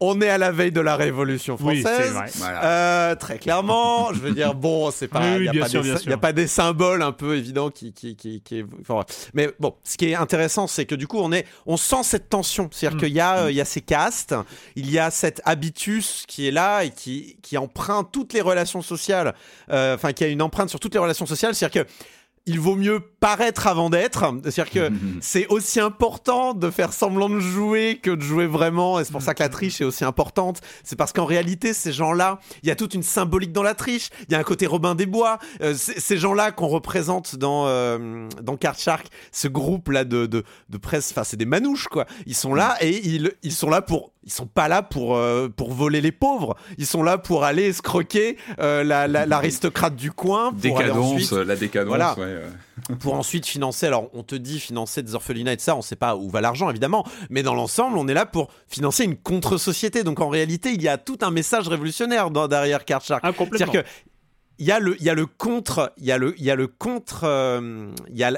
[0.05, 1.85] on est à la veille de la Révolution française.
[1.87, 2.31] Oui, c'est vrai.
[2.35, 2.65] Voilà.
[2.65, 6.19] Euh, très clairement, je veux dire, bon, c'est pas, il oui, oui, n'y a, a,
[6.19, 10.11] pas des symboles un peu évidents qui, qui, qui, qui enfin, mais bon, ce qui
[10.11, 13.01] est intéressant, c'est que du coup, on est, on sent cette tension, c'est-à-dire mm.
[13.01, 14.35] qu'il y a, il y a ces castes,
[14.75, 18.83] il y a cet habitus qui est là et qui, qui emprunte toutes les relations
[18.83, 19.35] sociales,
[19.71, 21.91] euh, enfin, qui a une empreinte sur toutes les relations sociales, c'est-à-dire que
[22.47, 24.25] il vaut mieux paraître avant d'être.
[24.43, 24.91] C'est-à-dire que
[25.21, 28.99] c'est aussi important de faire semblant de jouer que de jouer vraiment.
[28.99, 30.61] Et c'est pour ça que la triche est aussi importante.
[30.83, 34.09] C'est parce qu'en réalité, ces gens-là, il y a toute une symbolique dans la triche.
[34.29, 35.39] Il y a un côté Robin des Bois.
[35.61, 40.79] Euh, ces gens-là qu'on représente dans, euh, dans Card Shark, ce groupe-là de, de, de
[40.79, 42.07] presse, enfin, c'est des manouches, quoi.
[42.27, 45.49] Ils sont là et ils, ils sont là pour ils sont pas là pour euh,
[45.49, 46.57] pour voler les pauvres.
[46.79, 50.51] Ils sont là pour aller escroquer euh, la l'aristocrate la, du coin.
[50.51, 51.89] Pour décadence, ensuite, la décadence.
[51.89, 52.15] Voilà.
[52.19, 52.32] Ouais.
[53.01, 53.87] pour ensuite financer.
[53.87, 56.71] Alors, on te dit financer des orphelinats et ça, on sait pas où va l'argent
[56.71, 60.05] évidemment, mais dans l'ensemble, on est là pour financer une contre-société.
[60.05, 63.23] Donc en réalité, il y a tout un message révolutionnaire dans, derrière Card Shark.
[63.25, 63.73] Ah, complètement.
[63.73, 63.89] C'est-à-dire que
[64.63, 66.51] il y a le il y a le contre il y a le il y
[66.53, 68.31] a le contre euh, il y a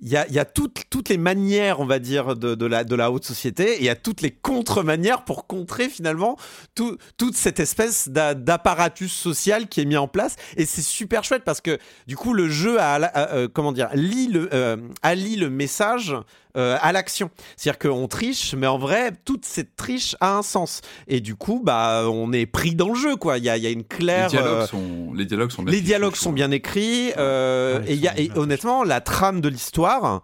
[0.00, 2.66] il y a, il y a toutes toutes les manières on va dire de, de
[2.66, 5.88] la de la haute société et il y a toutes les contre manières pour contrer
[5.88, 6.36] finalement
[6.76, 10.36] tout, toute cette espèce d'a- d'apparatus social qui est mis en place.
[10.56, 14.48] Et c'est super chouette parce que du coup le jeu euh, comment dire lit le
[14.54, 16.14] euh, allie le message
[16.56, 17.30] euh, à l'action.
[17.56, 20.80] C'est-à-dire qu'on triche, mais en vrai, toute cette triche a un sens.
[21.08, 23.38] Et du coup, bah, on est pris dans le jeu, quoi.
[23.38, 24.28] Il y a, y a une Les claire.
[24.28, 27.94] dialogues, euh, sont, les dialogues sont bien les dialogues sont bien écrits euh, Ouais, et,
[27.94, 30.22] y a, honnêtement la trame de l'histoire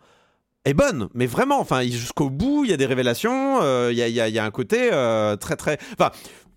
[0.64, 4.02] est bonne mais vraiment enfin jusqu'au bout il y a des révélations euh, il y,
[4.02, 6.10] a, y a- y a un côté euh, très très enfin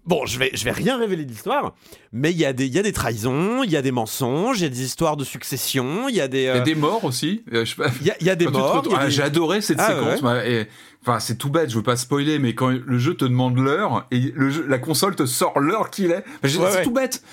[0.05, 1.75] Bon, je vais, je vais rien révéler de l'histoire,
[2.11, 4.63] mais il y, a des- y a des trahisons, il y a des mensonges, il
[4.63, 6.39] y a des histoires de succession, il y a des.
[6.39, 7.43] Il y euh, a des morts aussi.
[7.53, 7.65] euh,
[8.01, 8.83] il y a- il y a des morts.
[8.95, 10.21] Ah, des- J'ai adoré cette Ah, séquence.
[10.45, 10.67] et-
[11.03, 14.05] Enfin, c'est tout bête, je veux pas spoiler, mais quand le jeu te demande l'heure
[14.11, 16.83] et le jeu- la console te sort l'heure qu'il est, Enfin, je- Ouais, c'est ouais.
[16.83, 17.23] tout bête.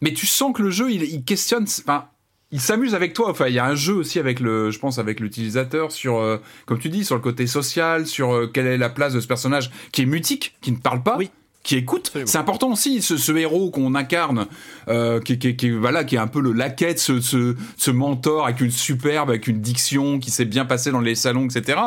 [0.00, 1.64] Mais tu sens que le jeu, il, il questionne.
[1.64, 2.06] Enfin,
[2.52, 3.30] il s'amuse avec toi.
[3.30, 6.38] Enfin, il y a un jeu aussi avec le, je pense, avec l'utilisateur sur, euh,
[6.66, 9.26] comme tu dis, sur le côté social, sur euh, quelle est la place de ce
[9.26, 11.16] personnage qui est mutique, qui ne parle pas.
[11.18, 11.30] Oui.
[11.68, 14.46] Qui écoute, c'est important aussi ce, ce héros qu'on incarne,
[14.88, 17.90] euh, qui, qui, qui, voilà, qui est un peu le laquais de ce, ce, ce
[17.90, 21.78] mentor avec une superbe, avec une diction qui s'est bien passée dans les salons, etc.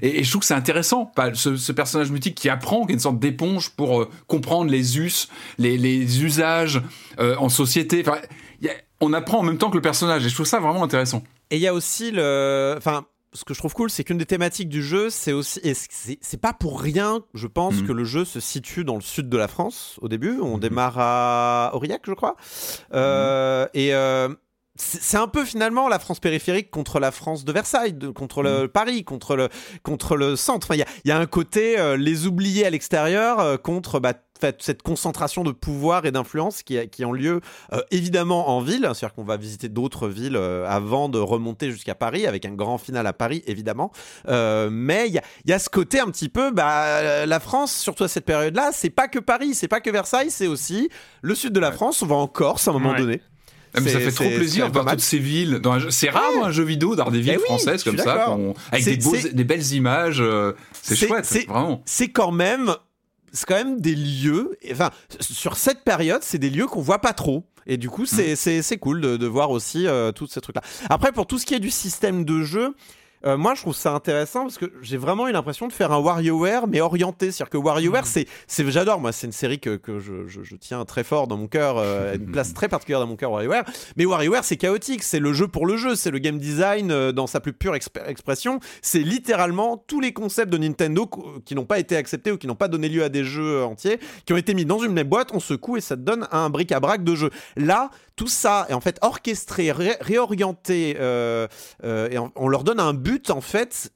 [0.00, 2.92] Et, et je trouve que c'est intéressant, pas, ce, ce personnage mutique qui apprend, qui
[2.92, 6.80] est une sorte d'éponge pour euh, comprendre les us, les, les usages
[7.20, 8.02] euh, en société.
[8.08, 8.16] Enfin,
[8.62, 8.72] y a-
[9.02, 11.22] on apprend en même temps que le personnage, et je trouve ça vraiment intéressant.
[11.50, 12.74] Et il y a aussi le.
[12.78, 13.04] Enfin,
[13.36, 15.60] ce que je trouve cool, c'est qu'une des thématiques du jeu, c'est aussi.
[15.62, 17.86] et c'est pas pour rien, je pense, Mhm.
[17.86, 20.40] que le jeu se situe dans le sud de la France au début.
[20.40, 22.36] On démarre à Aurillac, je crois.
[22.94, 23.92] Euh, Et.
[24.78, 28.68] C'est un peu finalement la France périphérique contre la France de Versailles, de- contre le
[28.68, 29.48] Paris, contre le,
[29.82, 30.66] contre le centre.
[30.66, 34.00] Enfin, Il y, a, y a un côté euh, les oubliés à l'extérieur euh, contre
[34.00, 34.12] bah,
[34.58, 37.40] cette concentration de pouvoir et d'influence qui, a- qui ont lieu
[37.72, 38.82] euh, évidemment en ville.
[38.94, 43.06] C'est-à-dire qu'on va visiter d'autres villes avant de remonter jusqu'à Paris, avec un grand final
[43.06, 43.92] à Paris évidemment.
[44.70, 47.72] Mais il y a, il y a ce côté un petit peu, bah, la France,
[47.74, 50.90] surtout à cette période-là, c'est pas que Paris, c'est pas que Versailles, c'est aussi
[51.22, 52.02] le sud de la France.
[52.02, 52.98] On va en Corse à un moment Ouais.
[52.98, 53.20] donné.
[53.76, 55.60] Ah, mais ça fait trop plaisir de voir toutes ces villes.
[55.90, 56.40] C'est rare Ouais.
[56.40, 58.36] dans un jeu vidéo d'avoir des villes Eh oui, françaises comme ça,
[58.72, 60.20] avec des, beaux- c'est- des belles images.
[60.20, 61.82] euh, C'est chouette, vraiment.
[61.86, 62.74] c'est quand même
[63.32, 64.90] c'est quand même des lieux enfin
[65.20, 68.78] sur cette période c'est des lieux qu'on voit pas trop et du coup c'est c'est
[68.78, 71.52] cool de, de voir aussi euh, tous ces trucs là après pour tout ce qui
[71.52, 72.74] est du système de jeu
[73.26, 75.98] euh, moi, je trouve ça intéressant parce que j'ai vraiment eu l'impression de faire un
[76.00, 77.30] WarioWare, mais orienté.
[77.32, 79.00] C'est-à-dire que WarioWare, c'est, c'est, j'adore.
[79.00, 81.76] Moi, c'est une série que, que je, je- je tiens très fort dans mon cœur,
[81.78, 83.64] euh, une place très particulière dans mon cœur, WarioWare.
[83.96, 85.02] Mais WarioWare, c'est chaotique.
[85.02, 85.94] C'est le jeu pour le jeu.
[85.96, 88.60] C'est le game design euh, dans sa plus pure exp- expression.
[88.82, 91.10] C'est littéralement tous les concepts de Nintendo
[91.44, 93.98] qui n'ont pas été acceptés ou qui n'ont pas donné lieu à des jeux entiers,
[94.24, 95.30] qui ont été mis dans une même boîte.
[95.32, 97.30] On secoue et ça te donne un bric-à-brac de jeu.
[97.56, 101.46] Là, tout ça est en fait orchestré, ré- réorienté, euh,
[101.84, 103.92] euh, et on, on leur donne un but en fait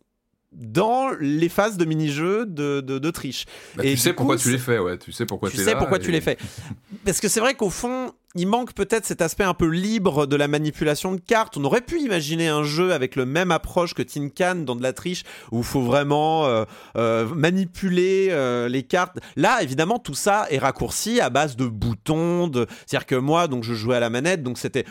[0.53, 3.45] dans les phases de mini-jeux de, de, de triche.
[3.77, 4.99] Bah, Et tu sais pourquoi tu les fais, ouais.
[4.99, 6.37] Tu sais pourquoi tu sais là, pourquoi et- tu les fais.
[7.05, 10.37] Parce que c'est vrai qu'au fond, il manque peut-être cet aspect un peu libre de
[10.37, 11.57] la manipulation de cartes.
[11.57, 14.83] On aurait pu imaginer un jeu avec le même approche que Tin Can dans de
[14.83, 16.65] la triche, où il faut vraiment euh,
[16.97, 19.19] euh, manipuler euh, les cartes.
[19.35, 22.47] Là, évidemment, tout ça est raccourci à base de boutons.
[22.47, 22.67] De...
[22.87, 24.85] C'est-à-dire que moi, donc, je jouais à la manette, donc c'était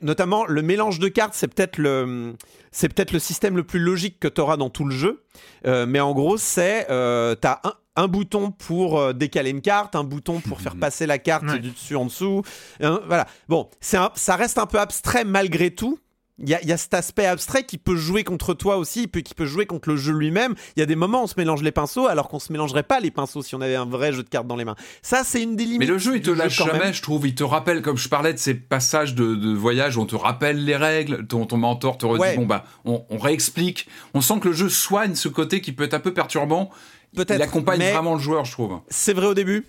[0.00, 2.34] notamment le mélange de cartes, c'est peut-être le,
[2.72, 5.22] système le plus logique que tu auras dans tout le jeu.
[5.66, 10.40] Mais en gros, c'est t'as un, un bouton pour euh, décaler une carte, un bouton
[10.40, 11.58] pour faire passer la carte Ouais.
[11.58, 12.42] du dessus en dessous.
[12.80, 13.26] Hein, voilà.
[13.48, 15.98] Bon, un- ça reste un peu abstrait malgré tout.
[16.42, 19.08] Il y, a, il y a cet aspect abstrait qui peut jouer contre toi aussi,
[19.08, 20.54] puis qui peut jouer contre le jeu lui-même.
[20.74, 22.82] Il y a des moments où on se mélange les pinceaux, alors qu'on se mélangerait
[22.82, 24.74] pas les pinceaux si on avait un vrai jeu de cartes dans les mains.
[25.02, 25.80] Ça, c'est une des limites.
[25.80, 26.94] Mais le jeu, il te lâche jamais, même.
[26.94, 27.26] je trouve.
[27.28, 30.16] Il te rappelle, comme je parlais de ces passages de, de voyage où on te
[30.16, 32.36] rappelle les règles, ton, ton mentor te redit, Ouais.
[32.36, 33.86] bon bah, on, on réexplique.
[34.14, 36.70] On sent que le jeu soigne ce côté qui peut être un peu perturbant.
[37.16, 38.78] Peut-être, Il accompagne vraiment le joueur, je trouve.
[38.88, 39.66] C'est vrai au début,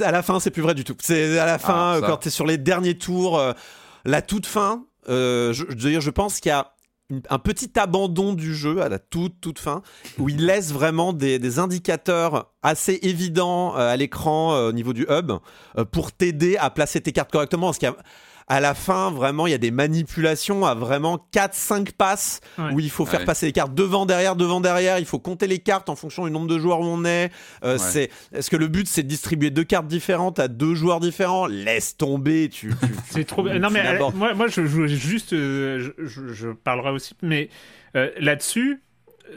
[0.00, 0.94] à la fin, c'est plus vrai du tout.
[1.00, 2.06] C'est à la fin, Ah, ça.
[2.06, 3.52] quand tu es sur les derniers tours, euh,
[4.04, 6.72] la toute fin, euh, je, je veux dire, je pense qu'il y a
[7.28, 9.82] un petit abandon du jeu à la toute toute fin
[10.18, 14.94] où il laisse vraiment des, des indicateurs assez évidents euh, à l'écran euh, au niveau
[14.94, 15.32] du hub
[15.76, 17.96] euh, pour t'aider à placer tes cartes correctement parce qu'il y a
[18.46, 22.40] à la fin, vraiment, il y a des manipulations à vraiment 4-5 passes
[22.72, 24.98] où il faut faire passer les cartes devant, derrière, devant, derrière.
[24.98, 27.30] Il faut compter les cartes en fonction du nombre de joueurs où on est.
[27.64, 31.00] Euh, c'est, est-ce que le but c'est de distribuer deux cartes différentes à deux joueurs
[31.00, 31.46] différents?
[31.46, 32.72] Laisse tomber, tu.
[33.10, 33.42] c'est trop.
[33.42, 37.48] non mais moi, moi, je joue juste, euh, je, je, parlerai aussi, mais
[37.96, 38.82] euh, là-dessus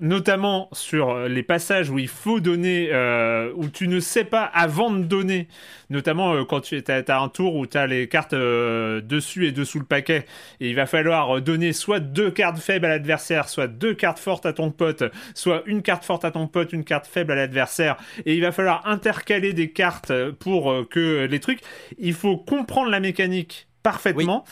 [0.02, 4.44] notamment sur euh, les passages où il faut donner, euh, où tu ne sais pas
[4.44, 5.48] avant de donner,
[5.90, 9.80] notamment euh, quand tu as, un tour où tu as les cartes dessus et dessous
[9.80, 10.26] le paquet,
[10.60, 14.46] et il va falloir donner soit deux cartes faibles à l'adversaire, soit deux cartes fortes
[14.46, 15.04] à ton pote,
[15.34, 18.52] soit une carte forte à ton pote, une carte faible à l'adversaire, et il va
[18.52, 21.62] falloir intercaler des cartes pour que les trucs,
[21.98, 24.44] il faut comprendre la mécanique parfaitement.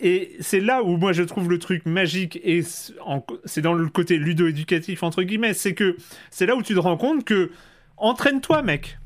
[0.00, 2.62] Et c'est là où moi je trouve le truc magique, et
[3.44, 5.96] c'est dans le côté ludo-éducatif, entre guillemets, c'est que
[6.30, 7.50] c'est là où tu te rends compte que
[7.96, 8.98] entraîne-toi, mec.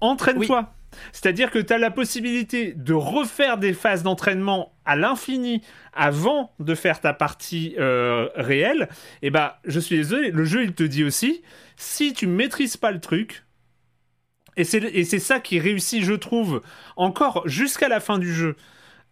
[0.00, 0.72] Entraîne-toi.
[1.12, 6.74] C'est-à-dire que tu as la possibilité de refaire des phases d'entraînement à l'infini avant de
[6.74, 8.88] faire ta partie euh, réelle.
[9.22, 11.42] Et bah, je suis désolé, le jeu il te dit aussi,
[11.76, 13.44] si tu maîtrises pas le truc,
[14.56, 16.62] et c'est ça qui réussit, je trouve,
[16.96, 18.56] encore jusqu'à la fin du jeu,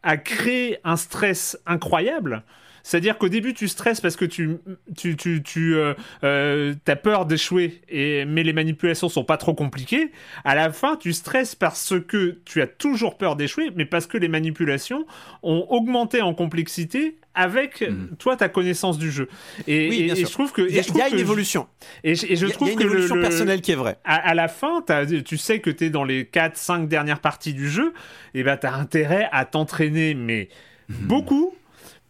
[0.05, 2.45] a créé un stress incroyable.
[2.85, 4.59] C'est-à-dire qu'au début, tu stresses parce que tu,
[4.95, 10.13] tu, tu, tu euh, euh, as peur d'échouer, mais les manipulations sont pas trop compliquées.
[10.45, 14.19] À la fin, tu stresses parce que tu as toujours peur d'échouer, mais parce que
[14.19, 15.07] les manipulations
[15.43, 18.17] ont augmenté en complexité avec mhm.
[18.19, 19.29] toi ta connaissance du jeu.
[19.67, 21.67] Et, je trouve que il y a, une évolution.
[22.03, 23.99] Et, je trouve y a une évolution personnelle qui est vraie.
[24.05, 24.85] À, la fin,
[25.25, 27.93] tu sais que tu es dans les 4 5 dernières parties du jeu,
[28.35, 30.49] et ben tu as intérêt à t'entraîner mais
[30.89, 31.07] mhm.
[31.07, 31.55] beaucoup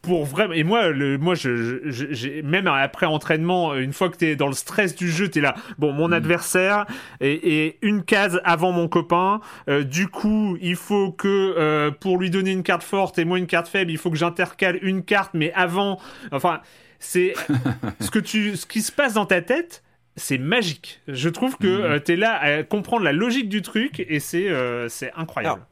[0.04, 4.36] pour vraiment et moi le moi je, même après entraînement une fois que tu es
[4.36, 6.14] dans le stress du jeu tu es là bon mon mm.
[6.14, 6.86] adversaire
[7.20, 12.30] est, une case avant mon copain euh, du coup il faut que euh, pour lui
[12.30, 15.30] donner une carte forte et moi une carte faible il faut que j'intercale une carte
[15.34, 15.98] mais avant
[16.32, 16.60] enfin
[16.98, 17.34] c'est
[18.00, 19.82] ce que tu ce qui se passe dans ta tête
[20.16, 21.00] c'est magique.
[21.08, 21.82] Je trouve que mm.
[21.82, 24.48] euh, tu es là à comprendre la logique du truc et c'est
[24.88, 25.62] c'est incroyable.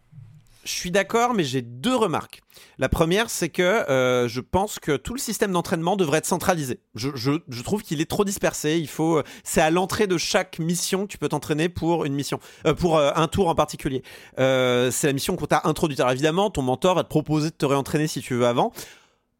[0.64, 2.40] Je suis d'accord, mais j'ai deux remarques.
[2.78, 6.80] La première, c'est que euh, je pense que tout le système d'entraînement devrait être centralisé.
[6.94, 8.78] Je, trouve qu'il est trop dispersé.
[8.78, 12.14] Il faut, euh, c'est à l'entrée de chaque mission que tu peux t'entraîner pour une
[12.14, 14.02] mission, euh, pour un tour en particulier.
[14.36, 15.98] c'est la mission qu'on t'a introduite.
[16.00, 18.72] Alors évidemment, ton mentor va te proposer de te réentraîner si tu veux avant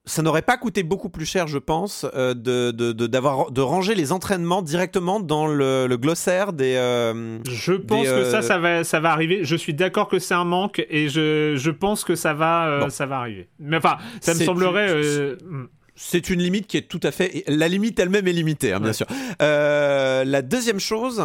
[0.05, 4.11] ça n'aurait pas coûté beaucoup plus cher, je pense, euh, de, de, de, ranger les
[4.11, 6.75] entraînements directement dans le, glossaire des.
[6.75, 9.45] Euh, je pense que ça, euh, ça va, ça va arriver.
[9.45, 13.07] Je suis d'accord que c'est un manque et je, je pense que ça va, ça
[13.07, 13.49] va arriver.
[13.61, 15.37] Mais enfin, ça me semblerait.
[15.45, 15.67] Hmm.
[15.95, 17.45] C'est une limite qui est tout à fait.
[17.47, 19.07] La limite elle-même est limitée, hein, bien sûr.
[19.39, 21.23] la deuxième chose,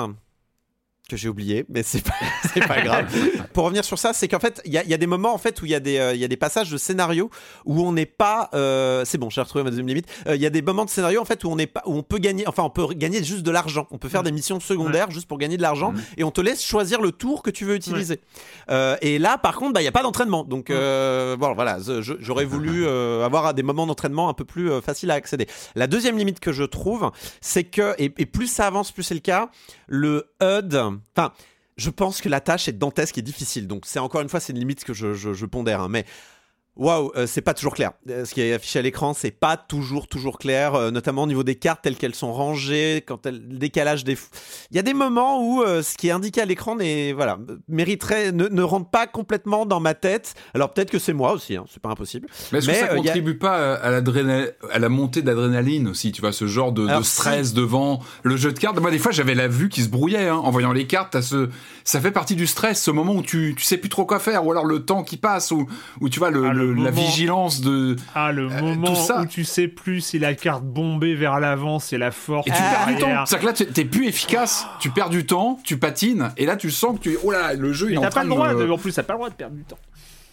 [1.08, 2.14] que j'ai oublié, mais c'est pas,
[2.68, 3.14] pas grave.
[3.54, 5.38] Pour revenir sur ça, c'est qu'en fait, il y a, y a, des moments en
[5.38, 7.30] fait où il y, a des, euh, y a des passages de scénario
[7.66, 8.50] où on n'est pas.
[8.54, 10.08] Euh, c'est bon, j'ai retrouvé ma deuxième limite.
[10.28, 11.94] Euh, il y a des moments de scénario en fait où on n'est pas, où
[11.96, 13.88] on peut gagner, enfin, on peut gagner juste de l'argent.
[13.92, 16.64] On peut faire des missions secondaires juste pour gagner de l'argent et on te laisse
[16.64, 18.20] choisir le tour que tu veux utiliser.
[19.02, 20.44] et là, par contre, bah, il n'y a pas d'entraînement.
[20.44, 21.78] Donc, bon, voilà,
[22.20, 22.88] j'aurais voulu
[23.24, 25.48] avoir des moments d'entraînement un peu plus faciles à accéder.
[25.76, 27.12] La deuxième limite que je trouve,
[27.42, 29.50] c'est que, et, et plus ça avance, plus c'est le cas,
[29.88, 31.34] le HUD Enfin,
[31.78, 33.68] je pense que la tâche est dantesque et difficile.
[33.68, 35.82] Donc, c'est encore une fois, c'est une limite que je, pondère.
[35.82, 35.90] Hein.
[35.90, 36.06] mais
[36.78, 37.92] waouh, euh, c'est pas toujours clair.
[38.10, 41.28] Euh, ce qui est affiché à l'écran, c'est pas toujours toujours clair, euh, notamment au
[41.28, 44.18] niveau des cartes telles qu'elles sont rangées, quand elles, le décalage des.
[44.72, 47.38] Il y a des moments où ce qui est indiqué à l'écran n'est voilà
[47.68, 50.36] mériterait ne, rentre pas complètement dans ma tête.
[50.54, 52.28] Alors peut-être que c'est moi aussi, hein, c'est pas impossible.
[52.52, 56.48] Mais est-ce que ça contribue pas à, à la montée d'adrénaline aussi Tu vois ce
[56.48, 58.80] genre de, stress devant le jeu de cartes?
[58.80, 61.20] Moi des fois j'avais la vue qui se brouillait hein, en voyant les cartes.
[61.22, 61.50] ce,
[61.84, 64.46] ça fait partie du stress, ce moment où tu tu sais plus trop quoi faire,
[64.46, 65.68] ou alors le temps qui passe, ou
[66.02, 69.68] où tu vois le ah, la vigilance de ah le euh, moment où tu sais
[69.68, 73.26] plus si la carte bombée vers l'avant c'est la force et tu perds du temps
[73.26, 76.72] c'est que là t'es plus efficace tu perds du temps tu patines et là tu
[76.72, 78.70] sens que tu oh là le jeu il est en train pas le droit de...
[78.70, 79.78] en plus t'as pas le droit de perdre du temps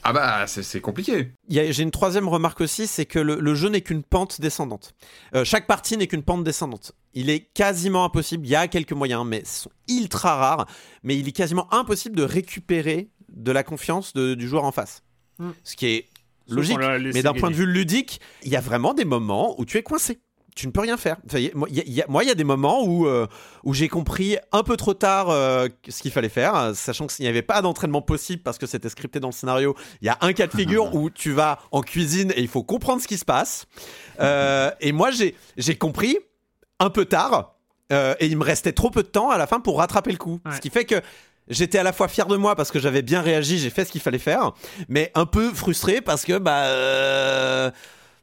[0.06, 1.32] ah bah c'est compliqué.
[1.48, 4.94] J'ai une troisième remarque aussi, c'est que le, jeu n'est qu'une pente descendante.
[5.34, 6.92] Euh, chaque partie n'est qu'une pente descendante.
[7.14, 10.66] Il est quasiment impossible, il y a quelques moyens, mais ce sont ultra rares,
[11.02, 15.02] mais il est quasiment impossible de récupérer de la confiance du joueur en face.
[15.38, 15.52] Hmm.
[15.64, 16.08] Ce qui est
[16.48, 16.78] logique.
[17.14, 19.82] Mais d'un point de vue ludique, il y a vraiment des moments où tu es
[19.82, 20.20] coincé.
[20.54, 21.16] Tu ne peux rien faire.
[21.54, 23.26] moi, il y, a des moments où, euh,
[23.64, 27.28] où j'ai compris un peu trop tard euh, ce qu'il fallait faire, sachant qu'il n'y
[27.28, 29.74] avait pas d'entraînement possible parce que c'était scripté dans le scénario.
[30.00, 32.62] Il y a un cas de figure où tu vas en cuisine et il faut
[32.62, 33.66] comprendre ce qui se passe.
[34.20, 36.18] Euh, et moi, j'ai compris
[36.78, 37.56] un peu tard
[37.90, 40.40] et il me restait trop peu de temps à la fin pour rattraper le coup.
[40.54, 41.00] Ce qui fait que
[41.48, 43.92] j'étais à la fois fier de moi parce que j'avais bien réagi, j'ai fait ce
[43.92, 44.52] qu'il fallait faire,
[44.88, 47.70] mais un peu frustré parce que bah euh,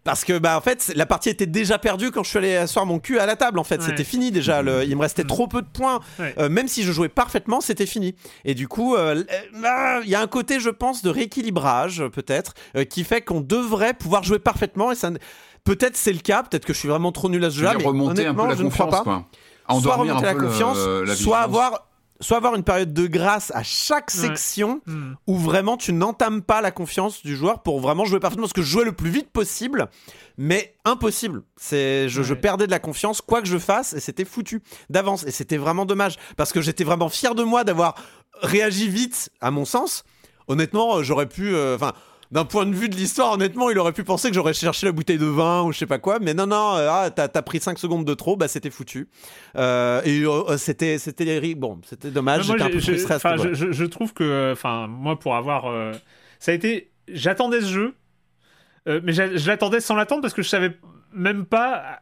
[0.03, 2.85] parce que bah en fait la partie était déjà perdue quand je suis allé asseoir
[2.85, 3.81] mon cul à la table en fait.
[3.81, 5.99] C'était fini déjà le, il me restait trop peu de points.
[6.19, 8.15] Euh, même si je jouais parfaitement c'était fini.
[8.43, 9.23] Et du coup euh,
[9.61, 12.53] bah, il y a un côté je pense de rééquilibrage peut-être
[12.89, 15.11] qui fait qu'on devrait pouvoir jouer parfaitement et ça
[15.63, 17.85] peut-être c'est le cas peut-être que je suis vraiment trop nul à ce jeu-là mais
[17.85, 19.03] honnêtement je ne crois pas.
[19.03, 19.27] quoi.
[19.79, 20.79] soit remonter la confiance
[21.15, 21.90] soit avoir
[22.21, 25.13] soit avoir une période de grâce à chaque section hmm.
[25.27, 28.61] où vraiment tu n'entames pas la confiance du joueur pour vraiment jouer parfaitement parce que
[28.61, 29.89] je jouais le plus vite possible
[30.37, 31.43] mais impossible.
[31.57, 35.23] C'est je, perdais de la confiance quoi que je fasse et c'était foutu d'avance.
[35.25, 37.95] Et c'était vraiment dommage parce que j'étais vraiment fier de moi d'avoir
[38.41, 40.03] réagi vite à mon sens.
[40.47, 41.93] Honnêtement j'aurais pu euh, enfin
[42.31, 44.93] d'un point de vue de l'histoire, honnêtement, il aurait pu penser que j'aurais cherché la
[44.93, 46.19] bouteille de vin ou je sais pas quoi.
[46.19, 49.09] Mais non, non, euh, ah, t'as, pris 5 secondes de trop, bah c'était foutu.
[49.57, 52.45] Euh, et euh, c'était, c'était bon, c'était dommage.
[52.45, 53.17] J'étais un peu frustré.
[53.53, 55.93] Je, je, trouve que, enfin, moi, pour avoir,
[56.39, 57.95] ça a été, j'attendais ce jeu,
[58.85, 60.77] mais je l'attendais sans l'attendre parce que je savais
[61.13, 62.01] même pas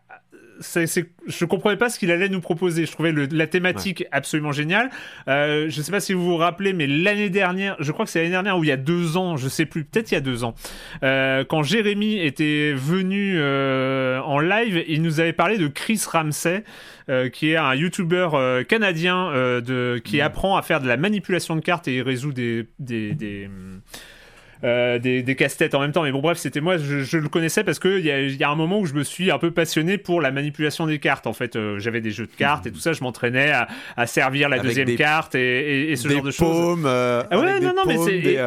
[0.59, 0.87] c'est,
[1.27, 2.85] je comprenais pas ce qu'il allait nous proposer.
[2.85, 4.89] Je trouvais la thématique absolument géniale.
[5.27, 8.19] Euh, je sais pas si vous vous rappelez, mais l'année dernière, je crois que c'est
[8.19, 10.21] l'année dernière ou il y a deux ans, je sais plus, peut-être il y a
[10.21, 10.55] deux ans,
[11.03, 16.63] euh, quand Jérémy était venu euh, en live, il nous avait parlé de Chris Ramsey.
[17.09, 20.21] Euh, qui est un YouTuber euh, canadien de, qui mm.
[20.21, 23.49] apprend à faire de la manipulation de cartes et il résout des, des, des
[24.63, 26.03] euh, des, des casse-têtes en même temps.
[26.03, 28.55] Mais bon, bref, c'était moi, je, le connaissais parce qu'il y a, y a un
[28.55, 31.27] moment où je me suis un peu passionné pour la manipulation des cartes.
[31.27, 34.05] En fait, euh, j'avais des jeux de cartes et tout ça, je m'entraînais à, à,
[34.05, 36.49] servir la deuxième carte et, et, ce genre de choses.
[36.49, 38.37] Paumes, euh, ah ouais, non, non, mais c'est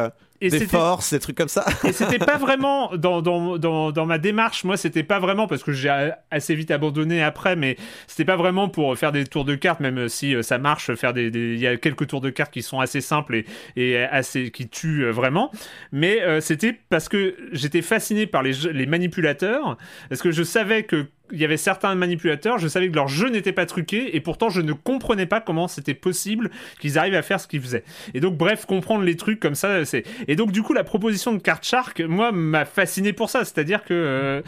[0.43, 1.65] et des forces, des trucs comme ça.
[1.83, 5.63] et c'était pas vraiment dans, dans, dans, dans, ma démarche, moi, c'était pas vraiment parce
[5.63, 9.55] que j'ai assez vite abandonné après, mais c'était pas vraiment pour faire des tours de
[9.55, 12.53] cartes, même si euh, ça marche, faire des, il y a quelques tours de cartes
[12.53, 13.45] qui sont assez simples et,
[13.75, 15.51] et assez qui tuent euh, vraiment.
[15.91, 19.77] Mais euh, c'était parce que j'étais fasciné par les, les manipulateurs,
[20.09, 23.29] parce que je savais que il y avait certains manipulateurs, je savais que leur jeu
[23.29, 27.23] n'était pas truqué, et pourtant je ne comprenais pas comment c'était possible qu'ils arrivent à
[27.23, 27.83] faire ce qu'ils faisaient.
[28.13, 30.03] Et donc, bref, comprendre les trucs comme ça, c'est.
[30.27, 33.43] Et donc, du coup, la proposition de Card Shark, moi, m'a fasciné pour ça.
[33.43, 33.93] C'est-à-dire que.
[33.93, 34.41] Euh,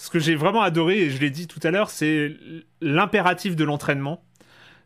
[0.00, 2.32] ce que j'ai vraiment adoré, et je l'ai dit tout à l'heure, c'est
[2.80, 4.22] l'impératif de l'entraînement.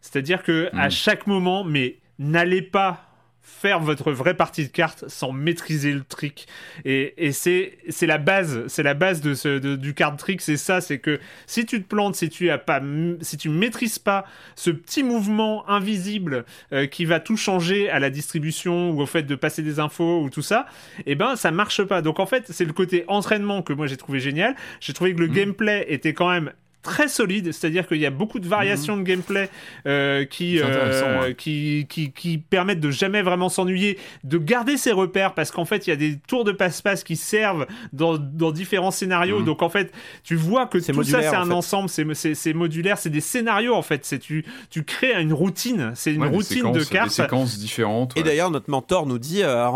[0.00, 0.90] C'est-à-dire que à mmh.
[0.90, 3.11] chaque moment, mais n'allez pas
[3.42, 6.46] faire votre vraie partie de cartes sans maîtriser le trick.
[6.84, 10.56] Et, et c'est, c'est la base, c'est la base de ce, du card trick, c'est
[10.56, 12.80] ça, c'est que si tu te plantes, si tu as pas,
[13.20, 14.24] si tu maîtrises pas
[14.54, 19.22] ce petit mouvement invisible euh, qui va tout changer à la distribution ou au fait
[19.22, 20.66] de passer des infos ou tout ça,
[21.00, 22.02] et eh ben ça marche pas.
[22.02, 24.54] Donc en fait, c'est le côté entraînement que moi j'ai trouvé génial.
[24.80, 25.32] J'ai trouvé que le mmh.
[25.32, 26.52] gameplay était quand même
[26.82, 29.48] très solide, c'est-à-dire qu'il y a beaucoup de variations de gameplay
[29.86, 35.34] euh, qui, euh, qui, qui, qui, permettent de jamais vraiment s'ennuyer, de garder ses repères,
[35.34, 38.90] parce qu'en fait, il y a des tours de passe-passe qui servent dans, dans différents
[38.90, 39.38] scénarios.
[39.38, 39.44] Mhm.
[39.44, 39.92] Donc, en fait,
[40.24, 44.02] tu vois que tout ça, c'est un ensemble, c'est modulaire, c'est des scénarios, en fait.
[44.20, 47.08] Tu, tu crées une routine, c'est une routine de cartes.
[47.08, 48.12] Des séquences différentes.
[48.16, 49.68] Et d'ailleurs, notre mentor nous dit, euh,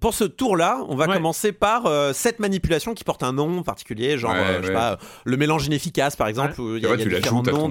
[0.00, 4.34] pour ce tour-là, on va commencer par cette manipulation qui porte un nom particulier, genre,
[4.62, 7.70] je sais pas, le mélange inefficace, par exemple il y a, différents noms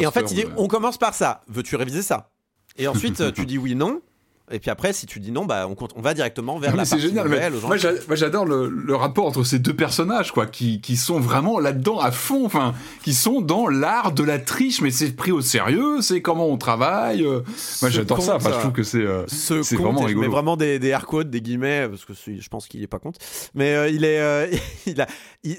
[0.00, 1.42] et en fait, il dit on commence par ça.
[1.48, 2.30] Veux-tu réviser ça?
[2.76, 4.00] Et ensuite, tu dis oui, non.
[4.50, 6.98] Et puis après, si tu dis non, bah, on, on va directement vers la C'est
[6.98, 7.28] génial.
[7.62, 12.10] moi, j'adore le, rapport entre ces deux personnages, quoi, qui, qui sont vraiment là-dedans à
[12.10, 16.20] fond, enfin, qui sont dans l'art de la triche, mais c'est pris au sérieux, c'est
[16.20, 17.24] comment on travaille.
[17.24, 17.40] Euh.
[17.80, 18.36] moi, j'adore ça.
[18.36, 20.26] Enfin, je trouve que c'est euh, c'est vraiment rigolo.
[20.26, 22.98] Mais vraiment des, des air quotes, des guillemets, parce que je pense qu'il est pas
[22.98, 23.20] contre.
[23.54, 24.50] Mais euh, il est,
[24.86, 25.06] il a,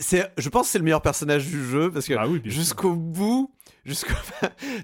[0.01, 3.51] c'est, je pense que c'est le meilleur personnage du jeu parce que ah jusqu'au bout
[3.89, 4.13] jusqu'au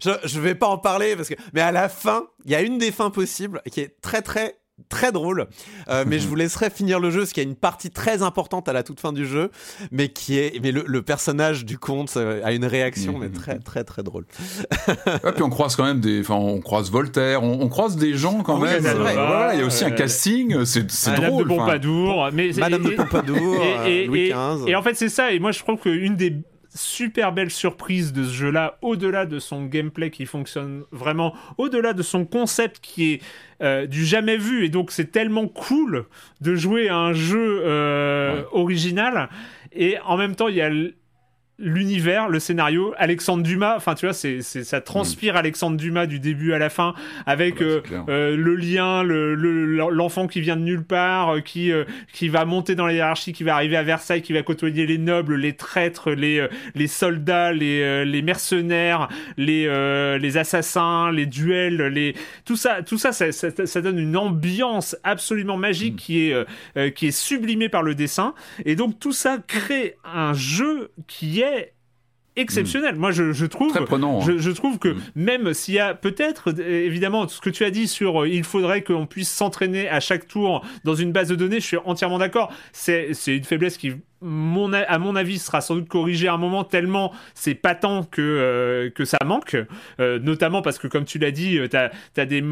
[0.04, 2.62] je, je vais pas en parler parce que mais à la fin il y a
[2.62, 4.58] une des fins possibles qui est très très
[4.90, 5.48] très drôle.
[5.90, 8.22] Euh, mais je vous laisserai finir le jeu parce qu'il y a une partie très
[8.22, 9.52] importante à la toute fin du jeu
[9.92, 13.84] mais qui est mais le, personnage du conte euh, a une réaction mais très très
[13.84, 14.26] très drôle.
[14.88, 18.42] Et puis on croise quand même des enfin on croise Voltaire on, croise des gens
[18.42, 18.84] quand même.
[18.84, 24.06] il y a aussi un casting c'est drôle de Pompadour mais Madame de Pompadour et,
[24.06, 26.36] Louis XV et en fait c'est ça et moi je trouve qu'une des
[26.76, 32.04] super belle surprise de ce jeu-là, au-delà de son gameplay qui fonctionne vraiment, au-delà de
[32.04, 33.22] son concept qui est
[33.62, 36.06] euh, du jamais vu, et donc c'est tellement cool
[36.42, 39.30] de jouer à un jeu euh, original,
[39.72, 40.70] et en même temps il y a
[41.58, 46.52] l'univers, le scénario, Alexandre Dumas, enfin tu vois, c'est, ça transpire Alexandre Dumas du début
[46.52, 46.94] à la fin,
[47.26, 51.72] avec euh, euh, le lien, le, l'enfant qui vient de nulle part, euh, qui,
[52.12, 54.98] qui va monter dans la hiérarchie, qui va arriver à Versailles, qui va côtoyer les
[54.98, 56.46] nobles, les traîtres, les,
[56.76, 59.08] les soldats, les, les mercenaires,
[59.38, 62.16] les, les assassins, les duels, les...
[62.44, 65.98] tout ça, tout ça, ça, ça, donne une ambiance absolument magique mm.
[65.98, 68.34] qui, est, qui est sublimée par le dessin,
[68.66, 71.45] et donc tout ça crée un jeu qui est
[72.36, 72.96] exceptionnel.
[72.96, 74.20] Moi, je, trouve, hein.
[74.38, 75.02] je, trouve que mm.
[75.16, 78.84] même s'il y a peut-être, évidemment, ce que tu as dit sur euh, il faudrait
[78.84, 82.52] qu'on puisse s'entraîner à chaque tour dans une base de données, je suis entièrement d'accord.
[82.74, 83.94] C'est une faiblesse qui
[84.26, 88.22] mon, à mon avis, sera sans doute corrigé à un moment tellement c'est patent que,
[88.22, 89.56] euh, que ça manque.
[90.00, 92.44] Euh, notamment parce que, comme tu l'as dit, tu as, as, des,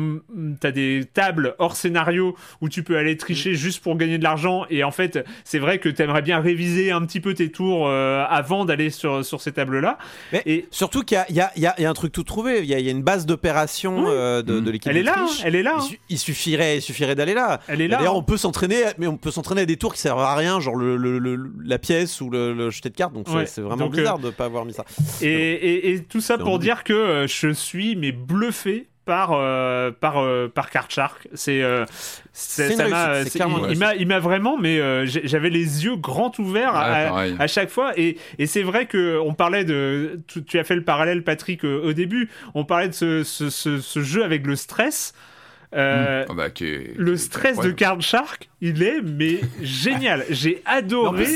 [0.64, 3.56] as des tables hors scénario où tu peux aller tricher mm.
[3.56, 4.66] juste pour gagner de l'argent.
[4.70, 7.88] Et en fait, c'est vrai que tu aimerais bien réviser un petit peu tes tours
[7.88, 9.98] euh, avant d'aller sur, sur ces tables-là.
[10.46, 12.60] Et surtout qu'il y, y, y a, un truc tout trouvé.
[12.60, 14.66] Il y, y, a une base d'opération de, de mm.
[14.66, 14.92] l'équipe.
[14.92, 15.78] Elle, est là, elle est là.
[16.10, 17.60] Il, suffirait, il suffirait d'aller là.
[17.68, 17.98] Elle est là.
[17.98, 20.60] D'ailleurs, on peut s'entraîner, mais on peut s'entraîner à des tours qui servent à rien,
[20.60, 21.20] genre le, le,
[21.66, 23.14] la pièce ou le, le jeté de cartes.
[23.14, 24.86] Donc c'est vraiment bizarre de ne pas avoir mis ça.
[25.22, 30.20] Et, et, tout ça pour dire que euh, je suis mais bluffé par euh, par
[30.20, 31.28] euh, par Card Shark.
[31.34, 31.62] C'est
[32.32, 33.22] ça m'a
[33.70, 37.92] il m'a il m'a vraiment mais j'avais les yeux grands ouverts à, chaque fois.
[37.98, 41.94] Et, et c'est vrai que on parlait de tu, as fait le parallèle Patrick au
[41.94, 42.30] début.
[42.54, 45.14] On parlait de ce, ce, ce, jeu avec le stress
[45.76, 46.48] euh, ah bah,
[46.96, 50.26] le stress de Card Shark, il est mais génial.
[50.30, 51.28] J'ai adoré.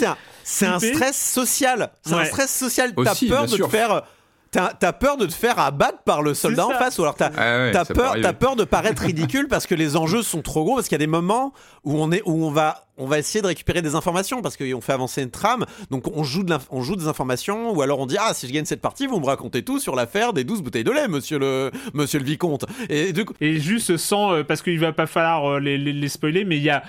[0.44, 1.92] C'est un, stress social.
[2.04, 2.94] C'est un stress social.
[2.96, 4.04] T'as peur de te faire.
[4.52, 7.86] T'as peur de te faire abattre par le soldat en face ou alors t'as ah
[7.86, 10.96] peur, as peur de paraître ridicule parce que les enjeux sont trop gros parce qu'il
[10.96, 11.54] y a des moments
[11.84, 14.82] où on est où on va on va essayer de récupérer des informations parce qu'on
[14.82, 15.66] fait avancer une trame.
[15.92, 18.54] Donc on joue de on joue des informations ou alors on dit ah si je
[18.54, 21.40] gagne cette partie vous me racontez tout sur l'affaire des 12 bouteilles de lait monsieur
[21.40, 22.66] le monsieur le vicomte.
[22.90, 26.58] Et et juste sans euh, parce qu'il va pas falloir euh, les, les spoiler mais
[26.58, 26.84] il y a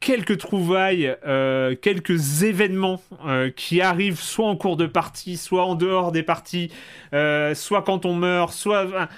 [0.00, 5.74] quelques trouvailles, euh, quelques événements euh, qui arrivent soit en cours de partie, soit en
[5.74, 6.72] dehors des parties,
[7.12, 9.08] euh, soit quand on meurt, soit...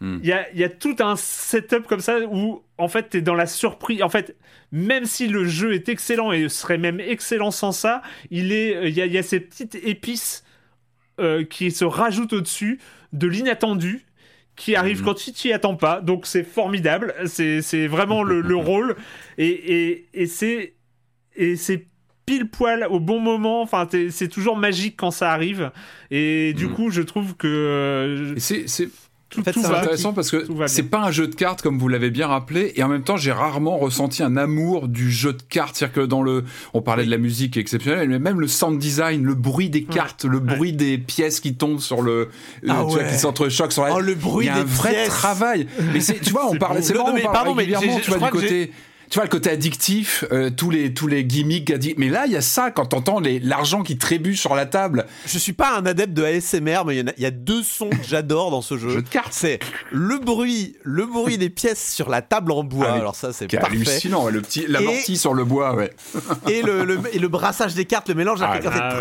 [0.00, 0.18] Hmm.
[0.22, 3.34] Il y, a, y, a, tout un setup comme ça où en fait t'es dans
[3.34, 4.00] la surprise.
[4.00, 4.36] En fait,
[4.70, 9.02] même si le jeu est excellent et serait même excellent sans ça, il est, y
[9.02, 10.44] a, y a ces petites épices
[11.50, 12.78] qui se rajoutent au-dessus
[13.12, 14.06] de l'inattendu
[14.58, 15.04] qui arrive mhm.
[15.06, 16.02] quand tu t'y attends pas.
[16.02, 17.14] Donc c'est formidable.
[17.26, 18.96] C'est vraiment le, le, rôle.
[19.38, 20.74] Et, et, et c'est
[21.36, 21.86] et c'est
[22.26, 23.62] pile poil au bon moment.
[23.62, 25.70] Enfin, c'est toujours magique quand ça arrive.
[26.10, 26.74] Et du mhm.
[26.74, 28.34] coup, je trouve que.
[28.36, 28.66] C'est
[29.30, 32.26] tout, c'est intéressant parce que c'est pas un jeu de cartes comme vous l'avez bien
[32.26, 35.76] rappelé et en même temps j'ai rarement ressenti un amour du jeu de cartes.
[35.76, 39.24] C'est-à-dire que dans le on parlait de la musique exceptionnelle mais même le sound design
[39.24, 42.26] le bruit des cartes le bruit des pièces qui tombent sur le euh,
[42.68, 45.06] ah tu vois, qui s'entrechoquent sur la oh, le bruit il y a un vrai
[45.06, 45.66] travail.
[45.92, 48.72] Mais tu vois on parle c'est bon, on parle régulièrement tu vois du côté
[49.10, 52.36] tu vois le côté addictif, euh, tous les tous les gimmicks Mais là, il y
[52.36, 55.06] a ça quand t'entends l'argent qui trébuche sur la table.
[55.26, 58.50] Je suis pas un adepte de ASMR, mais il y, a deux sons que j'adore
[58.50, 58.90] dans ce jeu.
[58.90, 59.32] Jeu de cartes.
[59.32, 59.60] C'est
[59.90, 62.88] le bruit, le bruit des pièces sur la table en bois.
[62.90, 63.76] Ah Alors ça, c'est parfait.
[63.76, 65.90] hallucinant, le petit l'amorti sur le bois, ouais.
[66.48, 68.40] et le, et le brassage des cartes, le mélange.
[68.42, 68.94] Ah, ah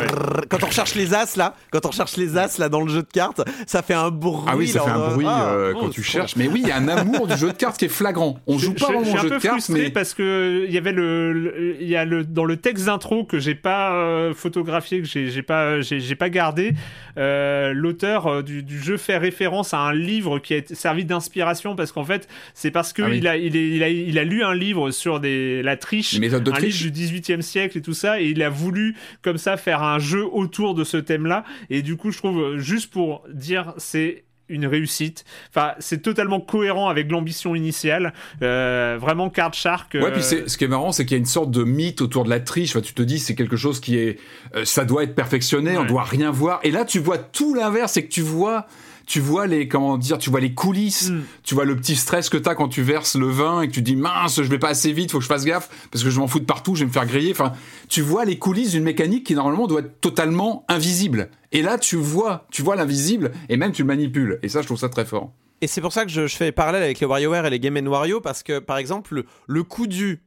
[0.50, 3.02] quand on recherche les as là, quand on recherche les as là dans le jeu
[3.02, 4.46] de cartes, ça fait un bruit.
[4.48, 6.36] Ah oui, ça fait un bruit euh, quand oh, tu cherches.
[6.36, 8.40] Mais oui, il y a un amour du jeu de cartes qui est flagrant.
[8.48, 11.76] On joue pas vraiment au jeu de cartes, mais parce que il y avait le,
[11.82, 15.42] il y a le dans le texte d'intro que j'ai pas euh, photographié que j'ai
[15.42, 16.74] pas j'ai pas gardé
[17.18, 21.76] euh, l'auteur euh, du, du, jeu fait référence à un livre qui a servi d'inspiration
[21.76, 24.44] parce qu'en fait c'est parce que ah il, a, il, il, a, il a lu
[24.44, 28.28] un livre sur des la triche un livre du 18e siècle et tout ça et
[28.28, 31.96] il a voulu comme ça faire un jeu autour de ce thème là et du
[31.96, 35.26] coup je trouve juste pour dire c'est une réussite.
[35.50, 38.14] Enfin, c'est totalement cohérent avec l'ambition initiale.
[38.42, 39.94] Euh, vraiment, Card Shark.
[39.96, 42.02] Ouais, puis euh, ce qui est marrant, c'est qu'il y a une sorte de mythe
[42.02, 42.72] autour de la triche.
[42.72, 44.20] Enfin, tu te dis, c'est quelque chose qui est.
[44.56, 46.60] Euh, ça doit être perfectionné, on doit rien voir.
[46.64, 48.68] Et là, tu vois tout l'inverse, c'est que tu vois
[49.08, 51.24] tu vois les comment dire, tu vois les coulisses, mm.
[51.42, 53.82] tu vois le petit stress que t'as quand tu verses le vin et que tu
[53.82, 56.20] dis mince, je vais pas assez vite, faut que je fasse gaffe parce que je
[56.20, 57.32] m'en fous de partout, je vais me faire griller.
[57.32, 57.54] Enfin,
[57.88, 61.30] tu vois les coulisses d'une mécanique qui normalement doit être totalement invisible.
[61.54, 64.40] Et là, tu vois, tu vois l'invisible et même tu le manipules.
[64.44, 65.32] Et ça, je trouve ça très fort.
[65.62, 68.20] Et c'est pour ça que je, fais parallèle avec les WarioWare et les Game Wario
[68.20, 70.22] parce que par exemple le, coup du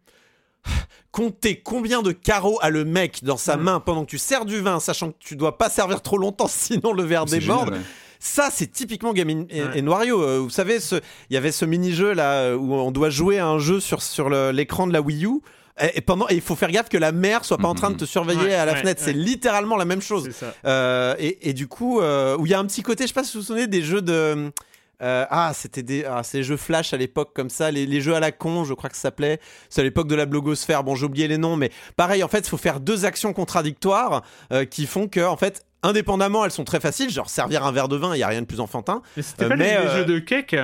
[1.13, 3.63] compter combien de carreaux a le mec dans sa mm.
[3.63, 6.47] main pendant que tu sers du vin, sachant que tu dois pas servir trop longtemps
[6.49, 7.79] sinon le verre déborde.
[8.23, 10.23] Ça, c'est typiquement Game et Wario.
[10.23, 10.79] Euh, vous savez,
[11.31, 14.29] il y avait ce mini-jeu là où on doit jouer à un jeu sur, sur
[14.53, 15.41] l'écran de la Wii U.
[15.95, 18.05] et pendant, il faut faire gaffe que la mère soit pas en train de te
[18.05, 19.01] surveiller à la fenêtre.
[19.03, 20.29] C'est littéralement la même chose.
[20.67, 23.25] Euh, et, du coup, euh, où il y a un petit côté, je sais pas
[23.25, 24.53] si vous vous souvenez des jeux de.
[25.03, 28.21] Euh, ah, c'était des, ah, ces jeux flash à l'époque comme ça, les, jeux à
[28.21, 29.41] la con, je crois que ça s'appelait.
[29.69, 30.85] C'est à l'époque de la blogosphère.
[30.85, 34.23] Bon, j'ai oublié les noms, mais pareil, en fait, il faut faire deux actions contradictoires
[34.71, 37.11] qui font que, en fait, indépendamment, elles sont très faciles.
[37.11, 39.03] Genre servir un verre de vin, il y a rien de plus enfantin.
[39.17, 40.57] Mais c'était pas les, jeux de cake.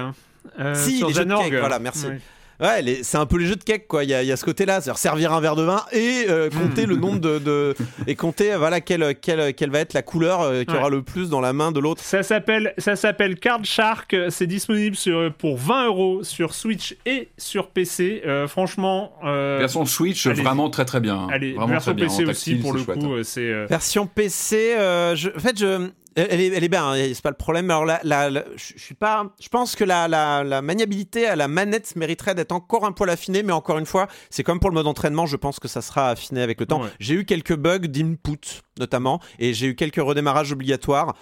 [0.74, 2.06] si, les jeux de cake, voilà, merci.
[2.06, 2.20] Ouais,
[2.60, 4.04] c'est un peu les jeux de cake, quoi.
[4.04, 6.50] Il y a, y a, ce côté-là, c'est-à-dire servir un verre de vin et euh,
[6.50, 7.74] compter le nombre de, de,
[8.06, 11.28] et compter voilà quelle, quelle, quelle va être la couleur euh, qui aura le plus
[11.28, 12.02] dans la main de l'autre.
[12.02, 14.16] Ça s'appelle ça s'appelle Card Shark.
[14.30, 18.22] C'est disponible sur pour 20 euros sur Switch et sur PC.
[18.26, 21.28] Euh, franchement, version Switch vraiment très très bien.
[21.30, 23.22] Allez, version PC aussi pour le coup.
[23.22, 24.74] C'est version PC.
[25.16, 27.70] Je, en fait, je elle est, elle est bien, hein, c'est pas le problème.
[27.70, 29.34] Alors là, je suis pas.
[29.40, 33.43] Je pense que la, la, maniabilité à la manette mériterait d'être encore un poil affinée,
[33.43, 35.26] mais encore une fois, c'est comme pour le mode entraînement.
[35.26, 36.80] Je pense que ça sera affiné avec le temps.
[37.01, 41.14] J'ai eu quelques bugs d'input notamment, et j'ai eu quelques redémarrages obligatoires.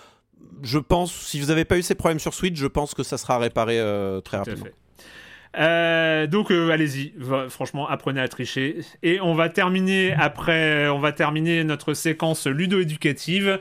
[0.63, 3.19] Je pense, si vous n'avez pas eu ces problèmes sur Switch, je pense que ça
[3.19, 4.67] sera réparé euh, très rapidement.
[5.57, 7.15] Euh, donc euh, allez-y,
[7.49, 13.61] franchement apprenez à tricher et on va terminer après, on va terminer notre séquence ludo-éducative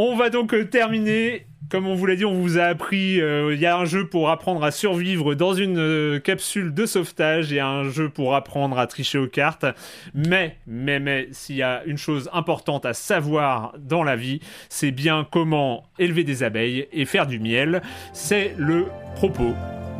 [0.00, 3.52] On va donc euh, terminer Comme on vous l'a dit, on vous a appris, euh,
[3.52, 7.50] il y a un jeu pour apprendre à survivre dans une euh, capsule de sauvetage,
[7.50, 9.66] il y a un jeu pour apprendre à tricher aux cartes.
[10.14, 14.38] Mais, mais, mais, s'il y a une chose importante à savoir dans la vie,
[14.68, 17.82] c'est bien comment élever des abeilles et faire du miel.
[18.12, 19.52] C'est le propos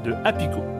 [0.04, 0.77] de Apico.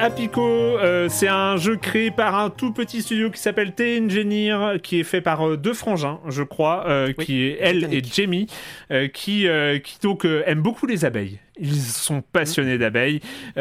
[0.00, 5.00] Apico, euh, c'est un jeu créé par un tout petit studio qui s'appelle T-Engineer, qui
[5.00, 8.46] est fait par euh, deux frangins, je crois, euh, qui est elle et Jamie,
[9.12, 9.46] qui,
[9.82, 11.40] qui donc aiment beaucoup les abeilles.
[11.60, 13.20] Ils sont passionnés d'abeilles.
[13.56, 13.60] Il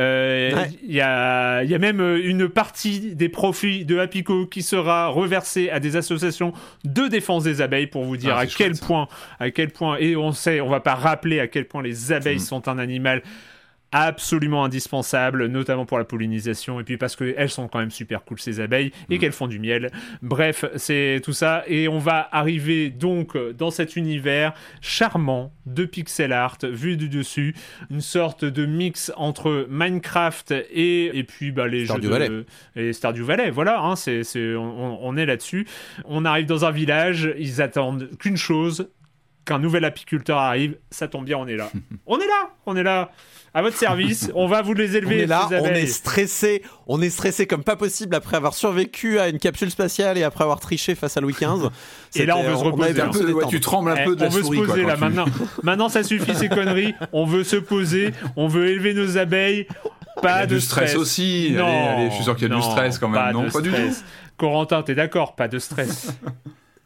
[0.83, 5.79] y, a, y, a, même une partie des profits de Apico qui sera reversée à
[5.79, 6.53] des associations
[6.83, 9.07] de défense des abeilles pour vous dire ah, à quel point,
[9.39, 12.35] à quel point, et on sait, on va pas rappeler à quel point les abeilles
[12.35, 12.39] mm.
[12.39, 13.23] sont un animal
[13.91, 18.39] absolument indispensable, notamment pour la pollinisation, et puis parce qu'elles sont quand même super cool
[18.39, 19.19] ces abeilles, et mm.
[19.19, 19.91] qu'elles font du miel.
[20.21, 26.33] Bref, c'est tout ça, et on va arriver donc dans cet univers charmant de pixel
[26.33, 27.55] art vu du dessus,
[27.89, 32.45] une sorte de mix entre Minecraft et, et puis bah, les jeux de,
[32.75, 34.23] et Stardew Valley, voilà, hein, c'est,
[34.55, 35.67] on, on est là-dessus.
[36.05, 38.89] On arrive dans un village, ils attendent qu'une chose,
[39.47, 41.71] qu'un nouvel apiculteur arrive, ça tombe bien, on est là.
[42.05, 43.11] on est là, on est là
[43.53, 44.29] à votre service.
[44.35, 45.21] On va vous les élever.
[45.21, 49.19] On est là, on est stressé, on est stressé comme pas possible après avoir survécu
[49.19, 51.69] à une capsule spatiale et après avoir triché face à Louis XV.
[52.15, 53.01] et là, on veut se reposer.
[53.01, 55.25] Un peu, tu trembles un peu de On veut se poser là maintenant.
[55.63, 56.93] Maintenant, ça suffit ces conneries.
[57.13, 58.11] On veut se poser.
[58.35, 59.65] On veut élever nos abeilles.
[60.21, 61.53] Pas de du stress, aussi.
[61.55, 63.21] Non, allez, je suis sûr qu'il y a du stress quand même.
[63.21, 63.77] Pas non, pas du tout.
[64.35, 66.15] Corentin, t'es d'accord Pas de stress.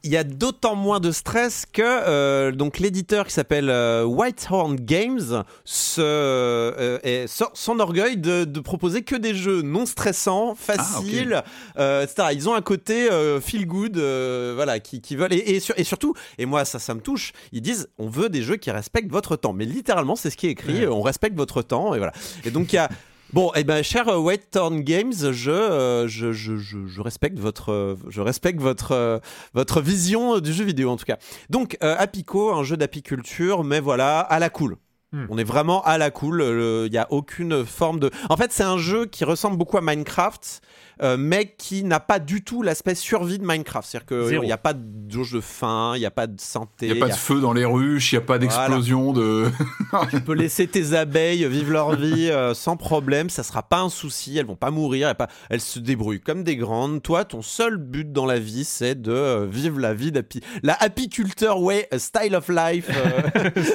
[0.04, 4.76] Il y a d'autant moins de stress que euh, donc l'éditeur qui s'appelle euh, Whitehorn
[4.76, 11.44] Games se, euh, son orgueil de, de, proposer que des jeux non stressants, ah, faciles,
[11.76, 12.30] etc.
[12.34, 13.10] Ils ont un côté
[13.42, 17.34] feel good, voilà, qui, qui veulent et, et, surtout, et moi ça, ça me touche.
[17.52, 20.48] Ils disent, on veut des jeux qui respectent votre temps, mais littéralement c'est ce qui
[20.48, 22.14] est écrit, on respecte votre temps et voilà.
[22.44, 22.90] Et donc il y a
[23.34, 27.96] Bon, eh ben, cher euh, White Thorn Games, euh, je, je, je, je, respecte votre,
[28.10, 29.20] je respecte votre, euh,
[29.54, 31.18] votre vision du jeu vidéo en tout cas.
[31.50, 34.76] Donc, Apico, un jeu d'apiculture, mais voilà, à la cool.
[35.14, 35.28] Hmm.
[35.30, 36.42] On est vraiment à la cool.
[36.86, 38.12] Il n'y a aucune forme de.
[38.30, 40.62] En fait, c'est un jeu qui ressemble beaucoup à Minecraft,
[41.02, 43.88] euh, mais qui n'a pas du tout l'aspect survie de Minecraft.
[43.90, 46.88] C'est-à-dire qu'il n'y a pas de jauge de faim, il n'y a pas de santé.
[46.88, 49.50] Il n'y a pas de feu dans les ruches, il n'y a pas d'explosion de.
[50.10, 53.90] tu peux laisser tes abeilles vivre leur vie euh, sans problème, ça sera pas un
[53.90, 55.28] souci, elles vont pas mourir, elles, pas...
[55.50, 57.02] elles se débrouillent comme des grandes.
[57.02, 60.42] Toi, ton seul but dans la vie, c'est de euh, vivre la vie d'api.
[60.64, 62.90] La apiculteur way, style of life.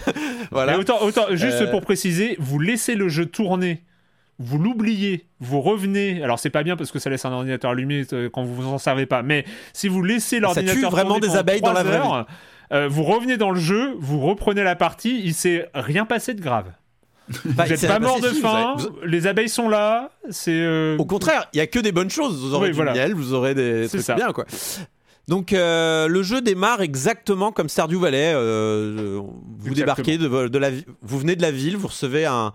[0.50, 0.98] voilà autant,
[1.32, 3.82] juste euh, pour préciser, vous laissez le jeu tourner,
[4.38, 6.22] vous l'oubliez, vous revenez.
[6.22, 8.66] Alors c'est pas bien parce que ça laisse un ordinateur allumé euh, quand vous vous
[8.66, 9.22] en servez pas.
[9.22, 12.00] Mais si vous laissez l'ordinateur vraiment des abeilles dans la vraie
[12.72, 16.40] euh, vous revenez dans le jeu, vous reprenez la partie, il s'est rien passé de
[16.40, 16.72] grave.
[17.44, 20.10] vous n'êtes pas mort de faim, les abeilles sont là.
[20.30, 22.40] C'est au contraire, il y a que des bonnes choses.
[22.40, 24.46] Vous aurez du miel, vous aurez des trucs bien quoi.
[25.28, 28.32] Donc euh, le jeu démarre exactement comme Stardew Valley.
[28.34, 29.20] Euh,
[29.58, 32.52] vous débarquez de, la, vous venez de la ville, vous recevez un,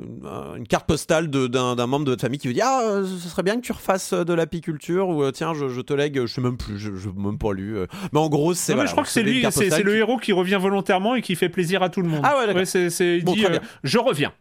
[0.00, 3.42] une, carte postale d'un membre de votre famille qui vous dit ah euh, ce serait
[3.42, 6.78] bien que tu refasses de l'apiculture ou tiens je, te lègue je sais même plus
[6.78, 7.76] je, je même pas lu
[8.12, 11.14] mais en gros c'est je crois que c'est lui c'est le héros qui revient volontairement
[11.14, 12.22] et qui fait plaisir à tout le monde.
[12.24, 12.66] Ah ouais d'accord.
[12.66, 13.44] C'est il dit
[13.82, 14.32] je reviens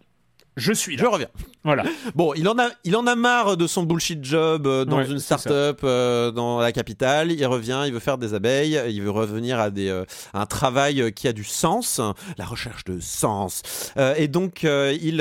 [0.57, 1.29] je suis Je reviens.
[1.63, 1.83] Voilà.
[2.15, 5.19] Bon, il en a, il en a marre de son bullshit job euh, dans une
[5.19, 7.31] start-up euh, dans la capitale.
[7.31, 10.03] Il revient, il veut faire des abeilles, il veut revenir à des, euh,
[10.33, 12.01] un travail qui a du sens,
[12.37, 13.61] la recherche de sens.
[14.17, 15.17] et donc, il,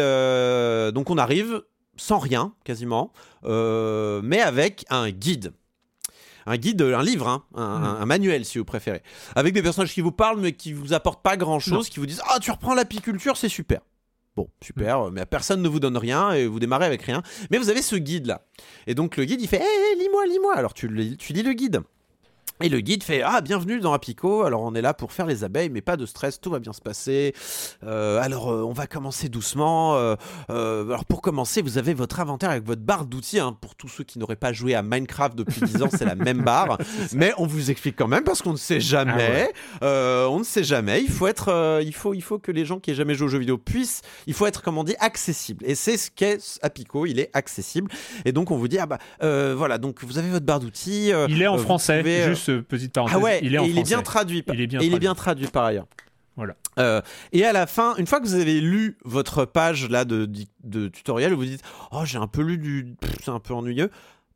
[0.94, 1.62] donc on arrive
[1.96, 3.12] sans rien quasiment,
[3.44, 5.52] mais avec un guide
[6.46, 8.02] un guide, un livre, hein, mm.
[8.02, 9.02] un, manuel si vous préférez,
[9.36, 12.06] avec des personnages qui vous parlent mais qui vous apportent pas grand chose, qui vous
[12.06, 13.80] disent ah tu reprends l'apiculture c'est super.
[14.36, 15.12] Bon, super, mm.
[15.12, 17.22] mais personne ne vous donne rien et vous démarrez avec rien.
[17.50, 18.46] Mais vous avez ce guide là.
[18.86, 20.54] Et donc le guide il fait Hé, lis-moi, lis-moi.
[20.56, 21.80] Alors tu, tu lis le guide.
[22.62, 24.42] Et le guide fait Ah, bienvenue dans Apico.
[24.42, 26.74] Alors, on est là pour faire les abeilles, mais pas de stress, tout va bien
[26.74, 27.34] se passer.
[27.84, 29.96] Euh, alors, euh, on va commencer doucement.
[29.96, 30.16] Euh,
[30.50, 33.40] alors, pour commencer, vous avez votre inventaire avec votre barre d'outils.
[33.40, 33.56] Hein.
[33.58, 36.42] Pour tous ceux qui n'auraient pas joué à Minecraft depuis 10 ans, c'est la même
[36.42, 36.76] barre.
[37.14, 39.50] Mais on vous explique quand même parce qu'on ne sait jamais.
[39.80, 41.00] Ah on ne sait jamais.
[41.00, 43.30] Il faut, être, il, faut, il faut que les gens qui n'aient jamais joué aux
[43.30, 44.02] jeux vidéo puissent.
[44.26, 45.64] Il faut être, comme on dit, accessible.
[45.66, 47.06] Et c'est ce qu'est Apico.
[47.06, 47.90] Il est accessible.
[48.26, 48.98] Et donc, on vous dit Ah, bah,
[49.54, 51.10] voilà, donc vous avez votre barre d'outils.
[51.28, 53.16] il est en français, juste petite parenthèse.
[53.16, 54.44] Ah ouais, il est, il est bien traduit.
[54.52, 55.86] Il est bien, et il est bien traduit par ailleurs.
[56.36, 56.54] Voilà.
[56.78, 57.02] Euh,
[57.32, 60.28] et à la fin, une fois que vous avez lu votre page là de,
[60.64, 61.62] de, tutoriel, vous dites
[61.92, 62.94] Oh, j'ai un peu lu du.
[63.22, 63.90] C'est un peu ennuyeux.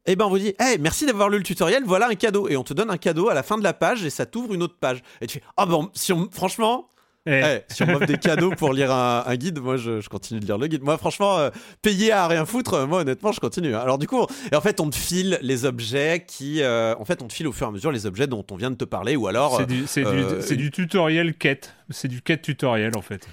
[0.06, 2.48] Et eh ben on vous dit Hey, merci d'avoir lu le tutoriel, voilà un cadeau.
[2.48, 4.52] Et on te donne un cadeau à la fin de la page et ça t'ouvre
[4.52, 5.02] une autre page.
[5.22, 6.88] Et tu fais Ah bon, si on, franchement,
[7.26, 7.42] eh.
[7.44, 10.58] Eh, si on m'offre des cadeaux pour lire un, guide, moi je, continue de lire
[10.58, 10.82] le guide.
[10.82, 11.50] Moi franchement, euh,
[11.82, 13.74] payer à rien foutre, moi honnêtement je continue.
[13.74, 13.80] Hein.
[13.80, 17.22] Alors du coup, et en fait on te file les objets qui, euh, en fait
[17.22, 18.84] on te file au fur et à mesure les objets dont on vient de te
[18.84, 19.58] parler ou alors.
[19.58, 23.26] C'est du, du, du, tutoriel quête, c'est du quête tutoriel en fait.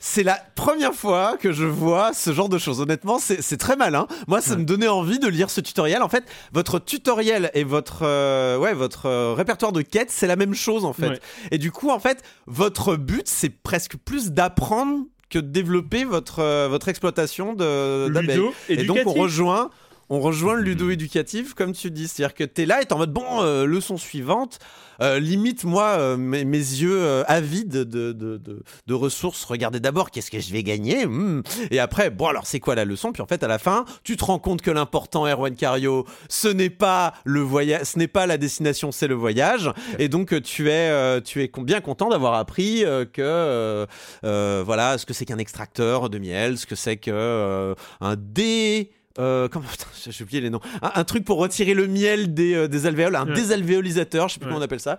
[0.00, 2.80] C'est la première fois que je vois ce genre de choses.
[2.80, 4.06] Honnêtement, c'est très malin.
[4.28, 6.02] Moi, ça me donnait envie de lire ce tutoriel.
[6.02, 10.36] En fait, votre tutoriel et votre, euh, ouais, votre euh, répertoire de quêtes, c'est la
[10.36, 11.20] même chose en fait.
[11.50, 16.38] Et du coup, en fait, votre but, c'est presque plus d'apprendre que de développer votre,
[16.38, 18.40] euh, votre exploitation d'abeilles.
[18.68, 19.70] Et, et donc, on rejoint
[20.10, 22.08] on rejoint le ludo éducatif, comme tu dis.
[22.08, 24.58] C'est-à-dire que tu es là et es en mode, bon, leçon suivante.
[25.00, 30.40] Euh, limite, moi, euh, mes, yeux euh, avides de, de, ressources, regardez d'abord qu'est-ce que
[30.40, 31.06] je vais gagner.
[31.06, 31.42] Hmm.
[31.70, 33.12] Et après, bon, alors c'est quoi la leçon?
[33.12, 36.48] Puis en fait, à la fin, tu te rends compte que l'important, Erwan Cario, ce
[36.48, 39.70] n'est pas le voyage, ce n'est pas la destination, c'est le voyage.
[40.00, 43.86] Et donc, tu es, tu es bien content d'avoir appris que,
[44.22, 49.48] voilà, ce que c'est qu'un extracteur de miel, ce que c'est que un dé euh,
[49.48, 49.66] comment
[50.08, 50.60] j'ai oublié les noms.
[50.82, 54.46] Un, truc pour retirer le miel des, euh, des alvéoles un désalvéolisateur je sais plus
[54.46, 54.98] comment on appelle ça.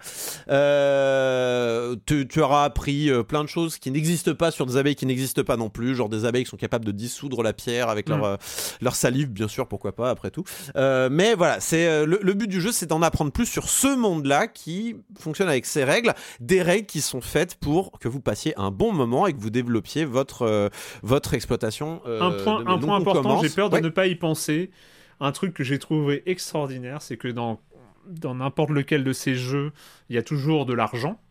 [0.49, 5.43] Euh, tu, auras appris plein de choses qui n'existent pas sur des abeilles qui n'existent
[5.43, 8.37] pas non plus genre des abeilles qui sont capables de dissoudre la pierre avec leur,
[8.81, 10.43] leur salive bien sûr pourquoi pas après tout.
[10.75, 14.25] Mais voilà c'est le, le, but du jeu c'est d'en apprendre plus sur ce monde
[14.25, 18.53] là qui fonctionne avec ses règles des règles qui sont faites pour que vous passiez
[18.57, 20.69] un bon moment et que vous développiez votre,
[21.03, 24.71] votre exploitation un point, un point important j'ai peur de ne pas y penser.
[25.19, 27.61] Un truc que j'ai trouvé extraordinaire, c'est que dans
[28.09, 29.71] dans n'importe lequel de ces jeux,
[30.09, 31.21] il y a toujours de l'argent.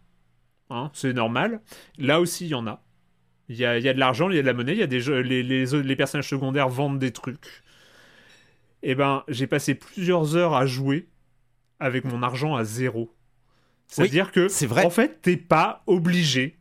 [0.70, 1.60] Hein, c'est normal.
[1.98, 2.84] Là aussi, il y en a.
[3.48, 4.78] Il y a, il y a de l'argent, il y a de la monnaie, il
[4.78, 7.62] y a des jeux, les, les, les personnages secondaires vendent des trucs.
[8.82, 11.08] Et eh ben, j'ai passé plusieurs heures à jouer
[11.80, 13.12] avec mon argent à zéro.
[13.88, 14.84] C'est-à-dire que, c'est vrai.
[14.84, 16.57] en fait, t'es pas obligé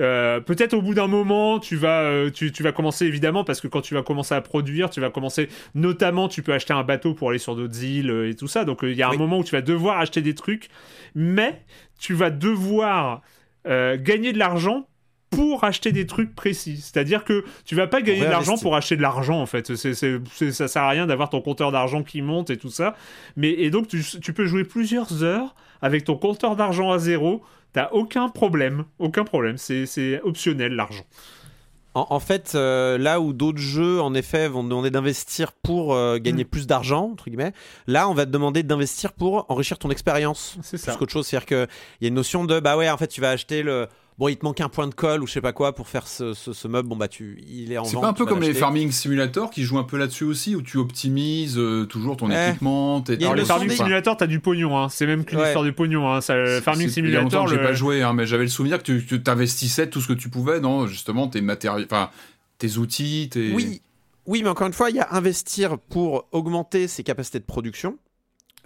[0.00, 3.68] euh, peut-être au bout d'un moment, tu vas, euh, tu, vas commencer évidemment parce que
[3.68, 7.14] quand tu vas commencer à produire, tu vas commencer, notamment, tu peux acheter un bateau
[7.14, 8.64] pour aller sur d'autres îles euh, et tout ça.
[8.64, 10.68] Donc il y a un moment où tu vas devoir acheter des trucs,
[11.14, 11.62] mais
[11.98, 13.22] tu vas devoir
[13.66, 14.86] gagner de l'argent
[15.30, 16.76] pour acheter des trucs précis.
[16.76, 19.74] C'est-à-dire que tu vas pas gagner de l'argent pour acheter de l'argent en fait.
[19.74, 22.94] C'est, ça sert à rien d'avoir ton compteur d'argent qui monte et tout ça.
[23.36, 27.42] Mais et donc tu, tu peux jouer plusieurs heures avec ton compteur d'argent à zéro.
[27.74, 29.58] T'as aucun problème, aucun problème.
[29.58, 31.04] C'est optionnel l'argent.
[31.96, 36.42] En, fait, euh, là où d'autres jeux, en effet, vont demander d'investir pour euh, gagner
[36.42, 36.48] mm.
[36.48, 37.52] plus d'argent, entre guillemets,
[37.86, 40.56] là, on va te demander d'investir pour enrichir ton expérience.
[40.62, 40.92] C'est ça.
[40.92, 41.26] Plus qu'autre chose.
[41.26, 41.68] C'est-à-dire qu'il
[42.00, 43.86] y a une notion de, bah ouais, en fait, tu vas acheter le,
[44.18, 46.06] bon, il te manque un point de colle ou je sais pas quoi pour faire
[46.06, 46.88] ce, ce, meuble.
[46.88, 49.62] Bon, bah, tu, il est en C'est pas un peu comme les Farming Simulator qui
[49.62, 53.02] jouent un peu là-dessus aussi, où tu optimises euh, toujours ton équipement.
[53.02, 54.88] Alors, les Farming Simulator, t'as du pognon, hein.
[54.88, 56.12] c'est même qu'une histoire de pognon.
[56.12, 56.20] Hein.
[56.20, 57.48] Ça, farming Simulator.
[57.48, 60.28] J'ai pas joué, hein, mais j'avais le souvenir que tu t'investissais tout ce que tu
[60.28, 62.10] pouvais dans justement tes matériaux, enfin,
[62.58, 63.28] tes outils.
[63.30, 63.52] Tes...
[63.52, 63.82] Oui.
[64.26, 67.98] oui, mais encore une fois, il y a investir pour augmenter ses capacités de production.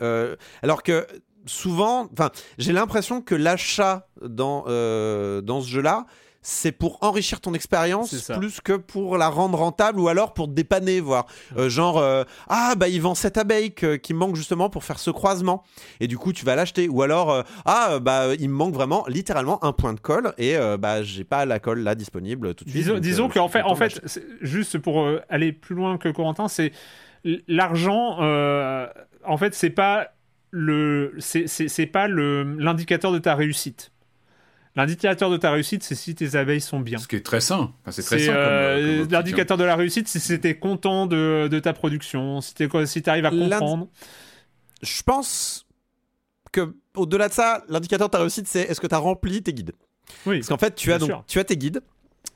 [0.00, 1.06] Euh, alors que
[1.48, 6.06] souvent, enfin, j'ai l'impression que l'achat dans, euh, dans ce jeu-là,
[6.40, 10.52] c'est pour enrichir ton expérience plus que pour la rendre rentable ou alors pour te
[10.52, 11.26] dépanner, voir.
[11.56, 15.00] Euh, genre, euh, ah bah il vend cette abeille qui me manque justement pour faire
[15.00, 15.64] ce croisement.
[15.98, 16.88] Et du coup, tu vas l'acheter.
[16.88, 21.02] Ou alors, ah bah il me manque vraiment littéralement un point de colle et bah
[21.02, 22.84] j'ai pas la colle là disponible tout de suite.
[22.84, 24.00] Disons, disons qu'en fait, en fait
[24.40, 26.72] juste pour aller plus loin que Corentin, c'est
[27.48, 28.18] l'argent,
[29.24, 30.12] en fait, c'est pas
[30.50, 33.92] le c'est pas l'indicateur de ta réussite.
[34.76, 36.98] L'indicateur de ta réussite, c'est si tes abeilles sont bien.
[36.98, 37.72] Ce qui est très sain.
[37.90, 38.32] c'est très sain.
[38.32, 42.68] Euh, l'indicateur de la réussite, c'est si t'es content de, de, ta production, si tu
[42.86, 43.88] si arrives à comprendre.
[44.82, 45.66] Je pense
[46.52, 49.52] que au-delà de ça, l'indicateur de ta réussite, c'est est-ce que tu as rempli tes
[49.52, 49.72] guides?
[50.26, 50.38] Oui.
[50.38, 51.80] Parce qu'en fait, tu as donc, tu as tes guides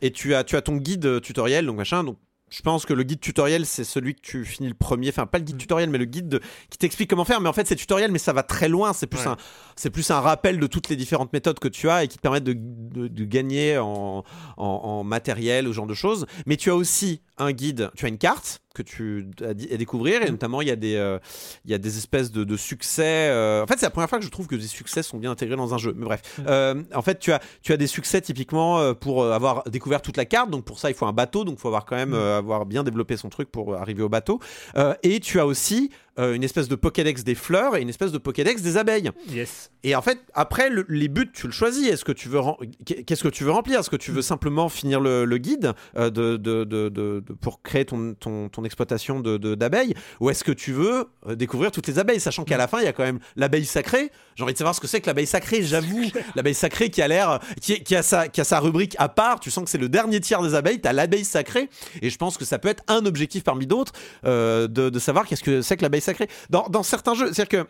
[0.01, 2.19] et tu as tu as ton guide tutoriel donc machin donc
[2.53, 5.09] je pense que le guide tutoriel, c'est celui que tu finis le premier.
[5.09, 5.61] Enfin, pas le guide mm.
[5.61, 7.41] tutoriel, mais le guide qui t'explique comment faire.
[7.41, 8.93] Mais en fait, c'est tutoriel, mais ça va très loin.
[8.93, 9.39] C'est plus, un,
[9.74, 12.23] c'est plus un rappel de toutes les différentes méthodes que tu as et qui te
[12.23, 14.23] permettent de, de, gagner en,
[14.59, 16.27] en, en, matériel, ou ce genre de choses.
[16.45, 20.28] Mais tu as aussi un guide, tu as une carte que tu as découvrir et
[20.28, 20.31] mm.
[20.31, 21.19] notamment il y a des euh,
[21.64, 24.24] il y a des espèces de, succès euh, en fait c'est la première fois que
[24.24, 26.43] je trouve que des succès sont bien intégrés dans un jeu mais bref mm.
[26.48, 30.24] euh, en fait tu as tu as des succès typiquement pour avoir découvert toute la
[30.24, 32.14] carte donc pour ça il faut un bateau donc il faut avoir quand même mm.
[32.14, 34.40] avoir bien développé son truc pour arriver au bateau
[35.02, 38.19] et tu as aussi euh, une espèce de Pokédex des fleurs et une espèce de
[38.19, 39.11] Pokédex des abeilles.
[39.31, 39.71] Yes.
[39.83, 41.89] Et en fait, après, les buts, tu le choisis.
[41.89, 42.41] Est-ce que tu veux
[42.85, 43.81] qu'est-ce que tu veux remplir?
[43.81, 48.15] Est-ce que tu veux simplement finir le, guide euh, de, de, de, pour créer ton,
[48.15, 49.95] ton, ton exploitation d'abeilles?
[50.21, 52.21] Ou est-ce que tu veux euh, découvrir toutes les abeilles?
[52.21, 54.11] Sachant qu'à la fin, il y a quand même l'abeille sacrée.
[54.37, 56.11] J'ai envie de savoir ce que c'est que l'abeille sacrée, j'avoue.
[56.35, 57.39] l'abeille sacrée qui a l'air.
[57.61, 59.41] Qui, qui, a sa, qui a sa rubrique à part.
[59.41, 60.81] Tu sens que c'est le dernier tiers des abeilles.
[60.81, 61.69] Tu as l'abeille sacrée.
[62.01, 63.93] Et je pense que ça peut être un objectif parmi d'autres
[64.25, 66.29] de, de savoir qu'est-ce que c'est que l'abeille sacré.
[66.51, 67.69] Dans, dans certains jeux, c'est-à-dire que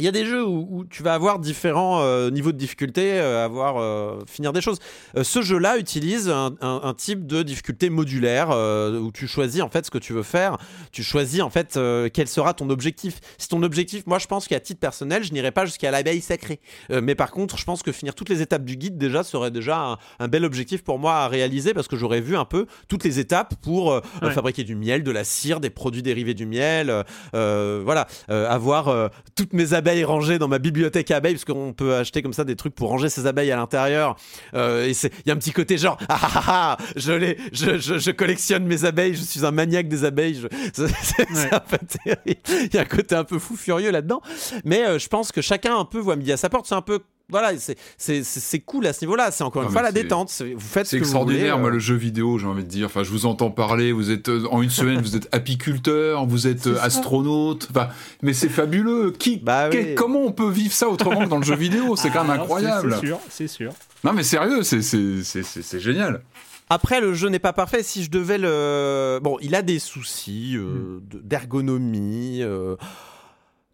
[0.00, 3.44] il y a des jeux où, tu vas avoir différents euh, niveaux de difficulté, euh,
[3.44, 4.78] avoir euh, finir des choses.
[5.20, 9.98] ce jeu-là utilise un, type de difficulté modulaire où tu choisis en fait ce que
[9.98, 10.56] tu veux faire.
[10.92, 11.78] Tu choisis en fait
[12.12, 13.20] quel sera ton objectif.
[13.38, 16.60] Si ton objectif, moi je pense qu'à titre personnel, je n'irai pas jusqu'à l'abeille sacrée.
[16.90, 19.98] mais par contre, je pense que finir toutes les étapes du guide déjà serait déjà
[20.18, 23.18] un, bel objectif pour moi à réaliser parce que j'aurais vu un peu toutes les
[23.18, 24.00] étapes pour
[24.32, 27.04] fabriquer du miel, de la cire, des produits dérivés du miel.
[27.32, 32.22] voilà, avoir toutes mes abeilles abeilles rangées dans ma bibliothèque abeilles, parce qu'on peut acheter
[32.22, 34.16] comme ça des trucs pour ranger ses abeilles à l'intérieur.
[34.54, 37.38] Euh, et il y a un petit côté genre, ah, ah, ah, ah je, les,
[37.52, 40.42] je, je, collectionne mes abeilles, je suis un maniaque des abeilles.
[40.72, 42.40] C'est un peu terrible.
[42.48, 44.20] Il y a un côté un peu fou furieux là-dedans.
[44.64, 46.66] Mais euh, je pense que chacun un peu voit midi à sa porte.
[46.66, 47.52] C'est un peu voilà,
[47.98, 49.30] c'est cool à ce niveau-là.
[49.30, 50.32] C'est encore une fois la détente.
[50.40, 51.74] Vous faites ce que extraordinaire, vous moi, euh.
[51.74, 52.86] le jeu vidéo, j'ai envie de dire.
[52.86, 53.92] Enfin, je vous entends parler.
[53.92, 57.68] Vous êtes euh, en une semaine, vous êtes apiculteur, vous êtes euh, astronaute.
[57.70, 57.88] Enfin,
[58.22, 59.12] mais c'est fabuleux.
[59.12, 61.96] Qui, bah comment on peut vivre ça autrement que dans le jeu vidéo?
[61.96, 62.94] C'est quand même ah, incroyable.
[62.94, 63.72] C'est sûr, c'est sûr.
[64.04, 66.22] Non, mais sérieux, c'est génial.
[66.70, 67.82] Après, le jeu n'est pas parfait.
[67.82, 71.00] Si je devais le, bon, il a des soucis hmm.
[71.24, 72.42] d'ergonomie.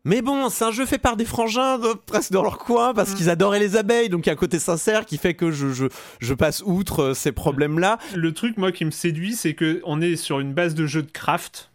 [0.04, 3.14] Mais bon, c'est un jeu fait par des frangins presque dans leur coin parce mm.
[3.14, 5.72] qu'ils adoraient les abeilles, donc il y a un côté sincère qui fait que je,
[5.72, 5.86] je,
[6.20, 7.98] je passe outre euh, ces problèmes-là.
[8.14, 11.02] Le truc, moi, qui me séduit, c'est que on est sur une base de jeu
[11.02, 11.70] de craft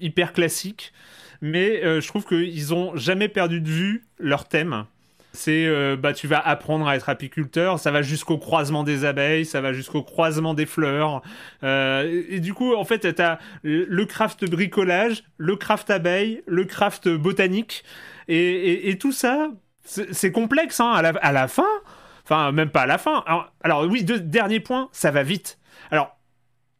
[0.00, 0.92] hyper classique,
[1.40, 4.86] mais euh, je trouve qu'ils ont jamais perdu de vue leur thème.
[5.36, 9.44] C'est euh, bah tu vas apprendre à être apiculteur, ça va jusqu'au croisement des abeilles,
[9.44, 11.22] ça va jusqu'au croisement des fleurs.
[11.62, 16.64] Euh, et, du coup, en fait, tu as le craft bricolage, le craft abeille, le
[16.64, 17.84] craft botanique,
[18.28, 19.50] et, tout ça,
[19.84, 21.66] c'est complexe hein, à, la, fin.
[22.24, 23.22] Enfin, même pas à la fin.
[23.62, 25.58] Alors, oui, deux, dernier point, ça va vite.
[25.90, 26.18] Alors,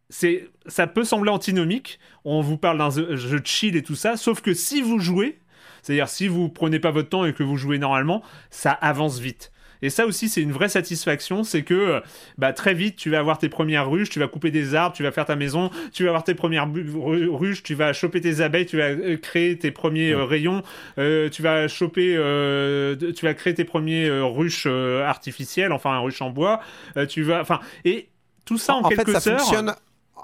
[0.08, 1.98] c'est, ça peut sembler antinomique.
[2.24, 5.38] On vous parle d'un jeu chill et tout ça, sauf que si vous jouez,
[5.86, 9.52] c'est-à-dire si vous prenez pas votre temps et que vous jouez normalement, ça avance vite.
[9.82, 12.02] Et ça aussi, c'est une vraie satisfaction, c'est que
[12.38, 15.04] bah, très vite, tu vas avoir tes premières ruches, tu vas couper des arbres, tu
[15.04, 18.66] vas faire ta maison, tu vas avoir tes premières ruches, tu vas choper tes abeilles,
[18.66, 20.62] tu vas euh, créer tes premiers euh, rayons,
[20.98, 22.14] euh, tu vas choper,
[23.14, 26.60] tu vas créer tes premiers ruches artificielles, enfin ruches en bois,
[27.08, 28.08] tu vas, enfin, et
[28.44, 29.74] tout ça en, quelques fait, ça Fonctionne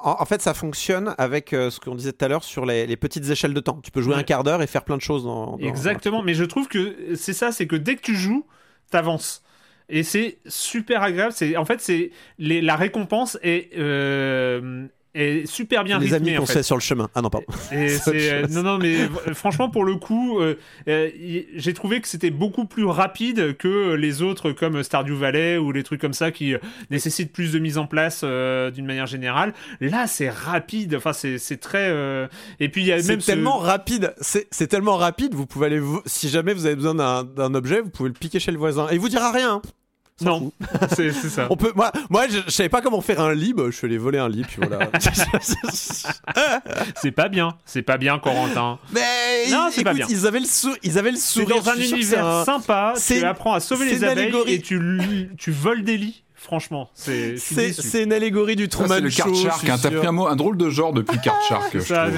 [0.02, 3.54] en, fait, ça fonctionne avec ce qu'on disait tout à l'heure sur les, petites échelles
[3.54, 3.80] de temps.
[3.82, 5.58] Tu peux jouer un quart d'heure et faire plein de choses dans.
[5.58, 8.46] Exactement, mais je trouve que c'est ça, c'est que dès que tu joues,
[8.90, 9.42] t'avances
[9.92, 11.32] et c'est super agréable.
[11.32, 16.62] C'est en fait c'est la récompense est euh, est super bien les amis qu'on fait.
[16.62, 17.08] sur le chemin.
[17.14, 17.46] Ah non, pardon.
[17.72, 18.96] Euh, non, non, mais
[19.34, 20.56] franchement, pour le coup, euh,
[20.88, 21.10] euh,
[21.54, 25.82] j'ai trouvé que c'était beaucoup plus rapide que les autres comme Stardew Valley ou les
[25.82, 26.54] trucs comme ça qui
[26.90, 29.52] nécessitent plus de mise en place d'une manière générale.
[29.80, 30.94] Là, c'est rapide.
[30.94, 31.90] Enfin, c'est très.
[32.60, 33.20] Et puis, il y a même.
[33.20, 34.14] C'est tellement rapide.
[34.20, 35.34] C'est tellement rapide.
[35.34, 35.80] Vous pouvez aller.
[36.06, 38.88] Si jamais vous avez besoin d'un objet, vous pouvez le piquer chez le voisin.
[38.90, 39.60] Et il vous dira rien.
[40.20, 40.52] Non,
[40.94, 41.46] c'est ça.
[41.50, 43.98] On peut, moi, moi je, savais pas comment faire un lit, bah, je suis allé
[43.98, 44.90] voler un lit, puis voilà.
[46.96, 48.78] c'est pas bien, c'est pas bien, Corentin.
[48.92, 50.06] Mais non, c'est pas bien.
[50.08, 51.62] Ils avaient le, sou ils avaient le sourire.
[51.62, 54.80] dans un univers sympa, tu apprends à sauver les abeilles et tu,
[55.38, 56.22] tu voles des lits.
[56.42, 57.36] Franchement, c'est.
[57.36, 59.32] C'est une allégorie du Truman le Show.
[59.32, 59.68] Shark.
[59.68, 61.80] Hein, t'as pris un, mot, un drôle de genre depuis Card Shark.
[61.80, 62.08] ça,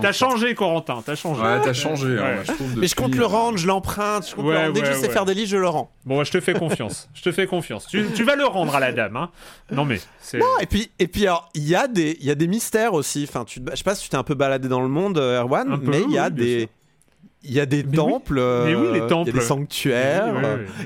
[0.00, 1.02] t'as changé, Corentin.
[1.04, 1.40] T'as changé.
[1.40, 2.18] Ouais, t'as changé.
[2.18, 2.42] Hein,
[2.76, 4.36] Mais je compte le rendre, je l'emprunte.
[4.74, 5.90] Dès que je sais faire des lits, je le rends.
[6.04, 7.08] Bon, je te fais confiance.
[7.14, 7.86] je te fais confiance.
[7.86, 9.16] Tu, tu, vas le rendre à la dame.
[9.16, 9.30] Hein.
[9.70, 9.98] Non, mais.
[10.34, 13.26] Non, et puis, et puis alors, il y, a des, y a des mystères aussi.
[13.26, 15.40] Enfin, tu, je sais pas si tu t'es un peu baladé dans le monde, euh,
[15.40, 16.68] Erwan, mais il y a des
[17.44, 19.30] il y a des temples, oui, les temples.
[19.30, 20.34] il y a des sanctuaires,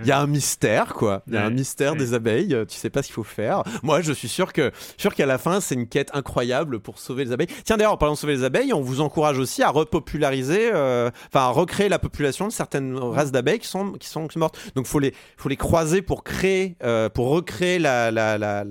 [0.00, 1.22] il y a un mystère quoi.
[1.26, 3.62] Il y a un mystère des abeilles, tu sais pas ce qu'il faut faire.
[3.82, 7.24] Moi, je suis sûr que sûr qu'à la fin, c'est une quête incroyable pour sauver
[7.24, 7.48] les abeilles.
[7.64, 11.10] Tiens d'ailleurs, en parlant de sauver les abeilles, on vous encourage aussi à repopulariser euh,
[11.28, 14.58] enfin à recréer la population de certaines races d'abeilles qui sont qui sont mortes.
[14.74, 18.64] Donc faut les faut les croiser pour créer euh, pour recréer la la la,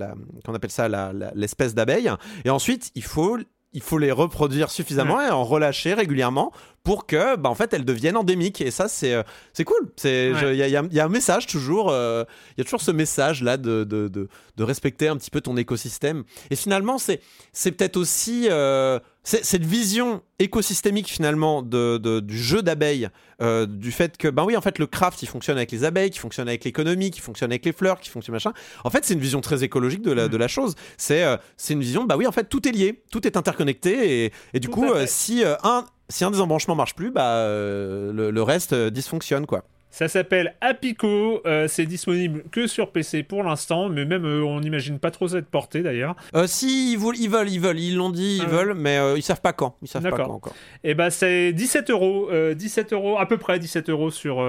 [0.45, 0.87] qu'on appelle ça
[1.35, 1.95] l'espèce d'abeille
[2.43, 3.37] et ensuite, il faut
[3.75, 6.51] il faut les reproduire suffisamment et en relâcher régulièrement
[6.83, 8.61] pour que, bah, en fait, elles deviennent endémiques.
[8.61, 9.91] Et ça, c'est euh, c'est cool.
[10.05, 11.89] Il y, y, a un message toujours.
[11.89, 12.23] Euh,
[12.55, 15.41] il y a toujours ce message là de, de, de, de, respecter un petit peu
[15.41, 16.23] ton écosystème.
[16.51, 17.19] Et finalement, c'est
[17.51, 23.09] c'est peut-être aussi euh, cette vision écosystémique finalement de, du jeu d'abeilles,
[23.41, 26.19] du fait que, ben oui, en fait, le craft, il fonctionne avec les abeilles, qui
[26.19, 28.53] fonctionne avec l'économie, qui fonctionne avec les fleurs, qui fonctionne machin.
[28.83, 30.29] En fait, c'est une vision très écologique de la, mm.
[30.29, 30.75] de la chose.
[30.97, 31.25] C'est
[31.57, 34.25] c'est une vision, bah oui, en fait, tout est lié, tout est interconnecté.
[34.25, 38.41] Et, et du coup, si un si un des embranchements marche plus, bah, euh, le,
[38.43, 39.63] reste euh, dysfonctionne, quoi.
[39.95, 44.99] Ça s'appelle Apico, euh, c'est disponible que sur PC pour l'instant, mais même on n'imagine
[44.99, 46.17] pas trop cette portée d'ailleurs.
[46.47, 49.21] si, ils veulent, ils veulent, ils veulent, ils l'ont dit, ils ah veulent, mais ils
[49.21, 49.77] savent pas quand.
[49.81, 50.53] Ils savent pas quand encore.
[50.83, 54.45] Et eh bah c'est 17 euros, 17 euros, à peu près 17 euros sur,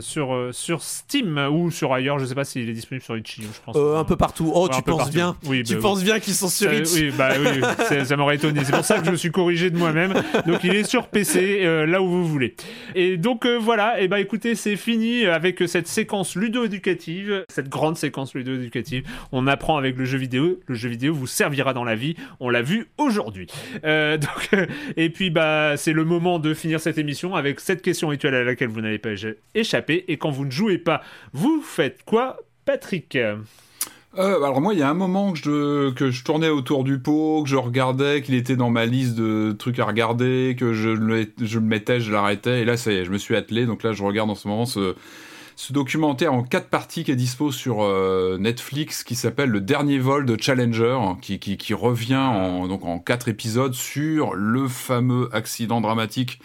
[0.00, 3.60] sur, sur Steam ou sur ailleurs, je sais pas s'il est disponible sur Itch.io, je
[3.66, 3.76] pense.
[3.76, 4.50] un peu partout.
[4.54, 7.32] Oh, tu penses bien oui, Tu bah penses bien qu'ils sont sur Itch Oui, bah
[7.38, 7.60] oui,
[8.06, 8.64] ça m'aurait étonné.
[8.64, 10.14] C'est pour ça que je me suis corrigé de moi-même.
[10.46, 12.56] Donc il est sur PC, là où vous voulez.
[12.94, 18.34] Et donc voilà, et bah écoutez, c'est fini avec cette séquence ludo-éducative, cette grande séquence
[18.34, 19.02] ludo-éducative.
[19.32, 20.60] On apprend avec le jeu vidéo.
[20.68, 22.14] Le jeu vidéo vous servira dans la vie.
[22.38, 23.48] On l'a vu aujourd'hui.
[23.84, 24.16] Euh,
[24.96, 28.44] et puis bah c'est le moment de finir cette émission avec cette question rituelle à
[28.44, 29.10] laquelle vous n'avez pas
[29.56, 30.04] échappé.
[30.06, 31.02] Et quand vous ne jouez pas,
[31.32, 33.18] vous faites quoi, Patrick?
[34.18, 37.48] Euh, alors moi, il y a un moment que je, tournais autour du pot, que
[37.48, 42.00] je regardais, qu'il était dans ma liste de trucs à regarder, que je le, mettais,
[42.00, 43.66] je l'arrêtais, et là, ça y est, je me suis attelé.
[43.66, 44.94] Donc là, je regarde en ce moment ce,
[45.70, 50.26] documentaire en quatre parties qui est dispo sur euh, Netflix, qui s'appelle Le Dernier Vol
[50.26, 56.40] de Challenger, qui, qui, revient en, donc en quatre épisodes sur le fameux accident dramatique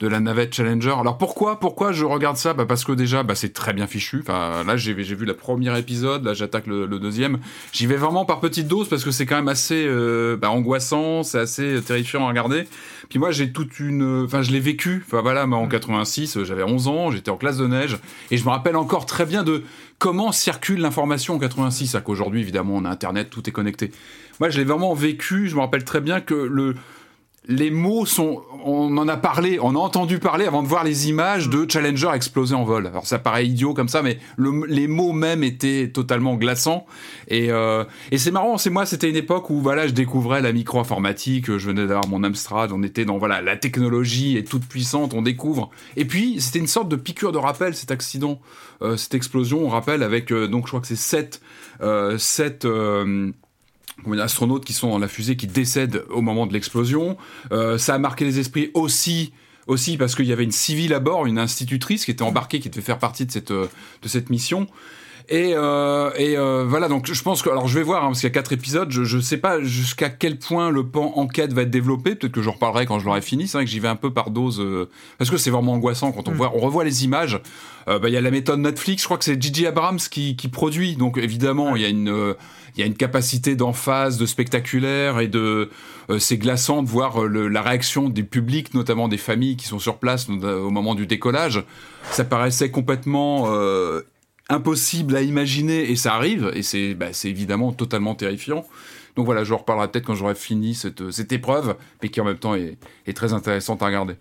[0.00, 0.94] de la navette Challenger.
[0.98, 2.54] Alors pourquoi pourquoi je regarde ça?
[2.54, 4.20] Bah Parce que déjà, bah, c'est très bien fichu.
[4.20, 7.38] Enfin, là, j'ai vu le premier épisode, là, j'attaque le, deuxième.
[7.72, 11.22] J'y vais vraiment par petites doses parce que c'est quand même assez euh, bah, angoissant,
[11.22, 12.64] c'est assez terrifiant à regarder.
[13.08, 14.24] Puis moi, j'ai toute une...
[14.24, 15.04] Enfin, je l'ai vécu.
[15.06, 17.98] Enfin, voilà, en 86, j'avais 11 ans, j'étais en classe de neige.
[18.30, 19.62] Et je me rappelle encore très bien de
[19.98, 21.94] comment circule l'information en 86.
[21.94, 23.90] À qu'aujourd'hui, évidemment, on a Internet, tout est connecté.
[24.40, 25.48] Moi, je l'ai vraiment vécu.
[25.48, 26.74] Je me rappelle très bien que le
[27.46, 31.10] les mots sont, on en a parlé, on a entendu parler avant de voir les
[31.10, 32.86] images de Challenger exploser en vol.
[32.86, 36.86] Alors ça paraît idiot comme ça, mais les mots même étaient totalement glaçants.
[37.28, 40.52] Et, euh, et c'est marrant, c'est moi, c'était une époque où voilà, je découvrais la
[40.52, 45.12] micro-informatique, je venais d'avoir mon Amstrad, on était dans voilà, la technologie est toute puissante,
[45.12, 45.70] on découvre.
[45.96, 48.40] Et puis c'était une sorte de piqûre de rappel cet accident,
[48.80, 51.42] euh, cette explosion, on rappelle avec euh, donc je crois que c'est sept,
[52.16, 52.66] sept
[54.20, 57.16] astronautes qui sont dans la fusée qui décèdent au moment de l'explosion.
[57.52, 59.32] Euh, ça a marqué les esprits aussi
[59.66, 62.68] aussi parce qu'il y avait une civile à bord, une institutrice qui était embarquée, qui
[62.68, 63.68] devait faire partie de cette, de
[64.04, 64.66] cette mission.
[65.28, 68.20] Et, euh, et euh, voilà, donc je pense que, alors je vais voir, hein, parce
[68.20, 71.54] qu'il y a quatre épisodes, je, je sais pas jusqu'à quel point le pan enquête
[71.54, 73.80] va être développé, peut-être que j'en reparlerai quand je l'aurai fini, c'est vrai que j'y
[73.80, 76.36] vais un peu par dose, euh, parce que c'est vraiment angoissant quand on, mm.
[76.36, 77.40] voit, on revoit les images,
[77.88, 80.36] euh, bah, il y a la méthode Netflix, je crois que c'est Gigi Abrams qui,
[80.36, 82.10] qui produit, donc évidemment il y a une...
[82.10, 82.34] Euh,
[82.76, 85.70] il y a une capacité d'emphase, de spectaculaire et de
[86.10, 89.78] euh, c'est glaçant de voir le, la réaction du public, notamment des familles qui sont
[89.78, 91.62] sur place au moment du décollage.
[92.10, 94.02] Ça paraissait complètement euh,
[94.48, 98.64] impossible à imaginer et ça arrive et c'est bah, évidemment totalement terrifiant.
[99.16, 102.38] Donc voilà, je reparlerai peut-être quand j'aurai fini cette, cette, épreuve, mais qui en même
[102.38, 102.76] temps est,
[103.06, 104.16] est très intéressante à regarder.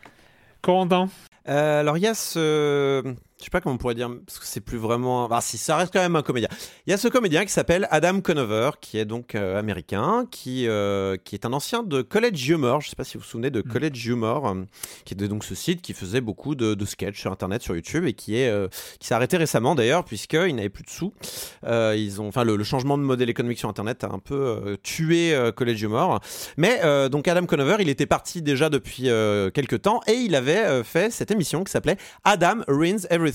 [0.62, 1.10] Corentin?
[1.50, 3.04] Euh, Alors il y a ce
[3.44, 5.28] je sais pas comment on pourrait dire, parce que c'est plus vraiment.
[5.30, 6.48] Ah, si, ça reste quand même un comédien.
[6.88, 10.66] Il y a ce comédien qui s'appelle Adam Conover, qui est donc euh, américain, qui,
[10.66, 12.80] euh, qui est un ancien de College Humor.
[12.80, 13.64] Je sais pas si vous vous souvenez de mm.
[13.64, 14.64] College Humor, euh,
[15.04, 18.06] qui était donc ce site qui faisait beaucoup de, de sketchs sur Internet, sur YouTube,
[18.06, 18.54] et qui est
[19.00, 21.14] qui s'est arrêté récemment d'ailleurs, puisqu'il n'avait plus de sous.
[21.64, 25.82] ils ont, enfin, le, changement de modèle économique sur Internet a un peu tué College
[25.82, 26.22] Humor.
[26.56, 26.80] Mais
[27.10, 29.10] donc Adam Conover, il était parti déjà depuis
[29.54, 33.33] quelques temps, et il avait fait cette émission qui s'appelait Adam Ruins Everything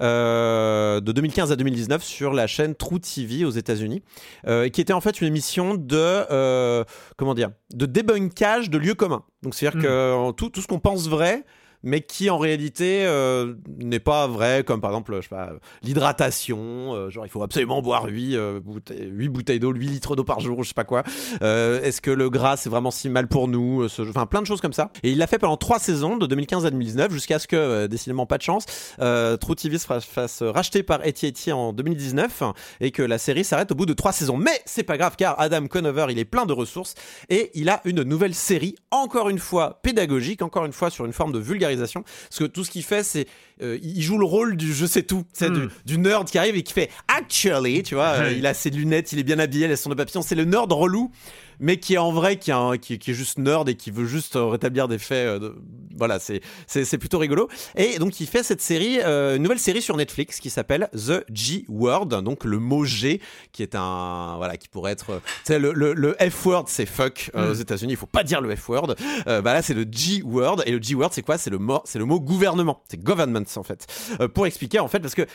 [0.00, 4.02] euh, de 2015 à 2019 sur la chaîne True TV aux États-Unis,
[4.46, 6.84] euh, qui était en fait une émission de euh,
[7.16, 9.24] comment dire, de débunkage de lieux communs.
[9.42, 9.82] Donc c'est-à-dire hmm.
[9.82, 11.44] que tout, tout ce qu'on pense vrai
[11.88, 15.52] mais qui en réalité euh, n'est pas vrai, comme par exemple, pas,
[15.82, 20.14] l'hydratation, euh, genre il faut absolument boire 8, euh, bouteilles, 8 bouteilles d'eau, 8 litres
[20.14, 21.02] d'eau par jour, je sais pas quoi.
[21.40, 24.72] Est-ce que le gras c'est vraiment si mal pour nous Enfin, plein de choses comme
[24.72, 24.90] ça.
[25.02, 28.26] Et il l'a fait pendant 3 saisons, de 2015 à 2019, jusqu'à ce que, décidément
[28.26, 28.66] pas de chance,
[28.98, 32.42] True TV se fasse racheter par AT&T en 2019
[32.80, 34.36] et que la série s'arrête au bout de 3 saisons.
[34.36, 36.94] Mais c'est pas grave car Adam Conover, il est plein de ressources
[37.30, 41.12] et il a une nouvelle série, encore une fois pédagogique, encore une fois sur une
[41.12, 43.26] forme de vulgarisation parce que tout ce qu'il fait, c'est
[43.62, 45.70] euh, il joue le rôle du je sais tout, c'est du, hmm.
[45.84, 49.12] du, nerd qui arrive et qui fait actually, tu vois, euh, il a ses lunettes,
[49.12, 51.10] il est bien habillé, il a son de papillon, c'est le nerd relou
[51.60, 54.06] mais qui est en vrai qui, est, qui, qui, est juste nerd et qui veut
[54.06, 55.26] juste euh, rétablir des faits.
[55.26, 55.54] Euh,
[55.96, 57.48] voilà, c'est, c'est, plutôt rigolo.
[57.76, 61.24] Et donc il fait cette série, euh, une nouvelle série sur Netflix qui s'appelle The
[61.32, 63.20] G Word, donc le mot G,
[63.52, 67.54] qui est un voilà, qui pourrait être, c'est le, le, F word, c'est fuck aux
[67.54, 67.60] mm.
[67.60, 67.92] États-Unis.
[67.94, 68.94] Il faut pas dire le F word.
[69.26, 71.38] bah là, c'est le G word et le G word, c'est quoi?
[71.38, 72.82] C'est le mot, c'est le mot gouvernement.
[72.88, 73.86] C'est government en fait.
[74.34, 75.26] pour expliquer en fait, parce que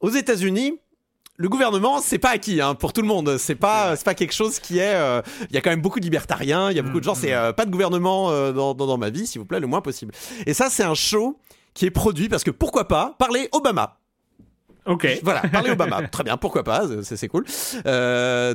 [0.00, 0.78] aux États-Unis,
[1.36, 3.38] le gouvernement, c'est pas acquis hein, pour tout le monde.
[3.38, 4.94] C'est pas, c'est pas quelque chose qui est.
[4.94, 6.70] Euh, il y a quand même beaucoup de libertariens.
[6.70, 7.14] Il y a beaucoup de gens.
[7.14, 9.80] C'est euh, pas de gouvernement euh, dans, dans, ma vie, s'il vous plaît, le moins
[9.80, 10.12] possible.
[10.46, 11.38] Et ça, c'est un show
[11.74, 13.98] qui est produit parce que pourquoi pas parler Obama.
[14.84, 15.06] Ok.
[15.22, 16.06] Voilà, parler Obama.
[16.08, 17.44] Très bien, pourquoi pas, c'est cool.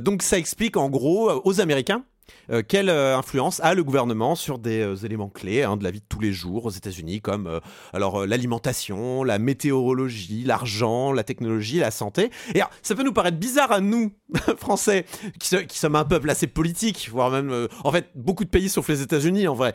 [0.02, 2.04] donc ça explique en gros aux Américains
[2.52, 5.92] euh, quelle euh, influence a le gouvernement sur des euh, éléments clés hein, de la
[5.92, 7.60] vie de tous les jours aux États-Unis, comme
[7.94, 12.32] alors l'alimentation, la météorologie, l'argent, la technologie, la santé?
[12.54, 14.12] Et alors, ça peut nous paraître bizarre à nous,
[14.58, 15.06] Français,
[15.40, 19.02] qui, sommes un peuple assez politique, voire même, en fait, beaucoup de pays sauf les
[19.02, 19.74] États-Unis, en vrai.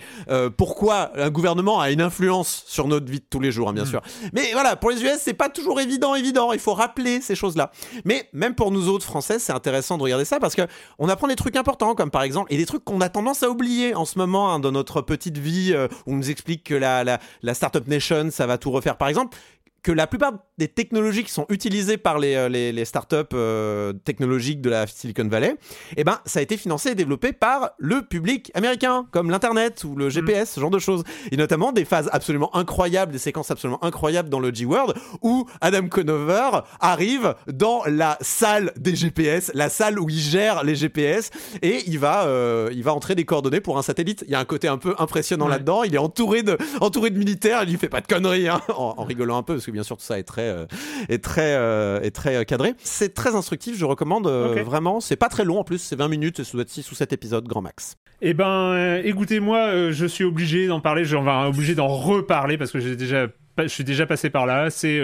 [0.57, 3.85] pourquoi un gouvernement a une influence sur notre vie de tous les jours, hein, bien
[3.85, 3.89] hmm.
[3.89, 4.03] sûr.
[4.33, 6.53] Mais voilà, pour les US, c'est pas toujours évident, évident.
[6.53, 7.71] Il faut rappeler ces choses-là.
[8.05, 10.63] Mais même pour nous autres Français, c'est intéressant de regarder ça parce que
[10.99, 13.51] on apprend des trucs importants, comme par exemple, et des trucs qu'on a tendance à
[13.51, 16.75] oublier en ce moment hein, dans notre petite vie, euh, où on nous explique que
[16.75, 18.97] la, la, la Startup Nation, ça va tout refaire.
[18.97, 19.37] Par exemple,
[19.83, 23.93] que la plupart des technologies qui sont utilisées par les, euh, les, les startups euh,
[23.93, 25.57] technologiques de la Silicon Valley,
[25.97, 29.97] eh ben, ça a été financé et développé par le public américain, comme l'Internet ou
[29.97, 31.03] le GPS, ce genre de choses.
[31.33, 35.89] Et notamment des phases absolument incroyables, des séquences absolument incroyables dans le G-Word, où Adam
[35.89, 41.31] Conover arrive dans la salle des GPS, la salle où il gère les GPS,
[41.61, 44.25] et il va, euh, il va entrer des coordonnées pour un satellite.
[44.29, 45.83] Il y a un côté un peu impressionnant là-dedans.
[45.83, 47.65] Il est entouré de, entouré de militaires.
[47.65, 49.83] Il lui fait pas de conneries, hein, en, en rigolant un peu, parce que bien
[49.83, 50.67] sûr tout ça est très euh,
[51.09, 52.75] est très euh, est très euh, cadré.
[52.79, 55.01] C'est très instructif, je recommande vraiment.
[55.01, 57.13] C'est pas très long en plus, c'est 20 minutes, ça doit être 6 ou 7
[57.13, 57.97] épisodes grand max.
[58.21, 62.79] Eh ben, écoutez-moi, je suis obligé d'en parler, je vais obligé d'en reparler parce que
[62.79, 63.27] j'ai déjà
[63.59, 64.71] je suis déjà passé par là.
[64.71, 64.99] C'est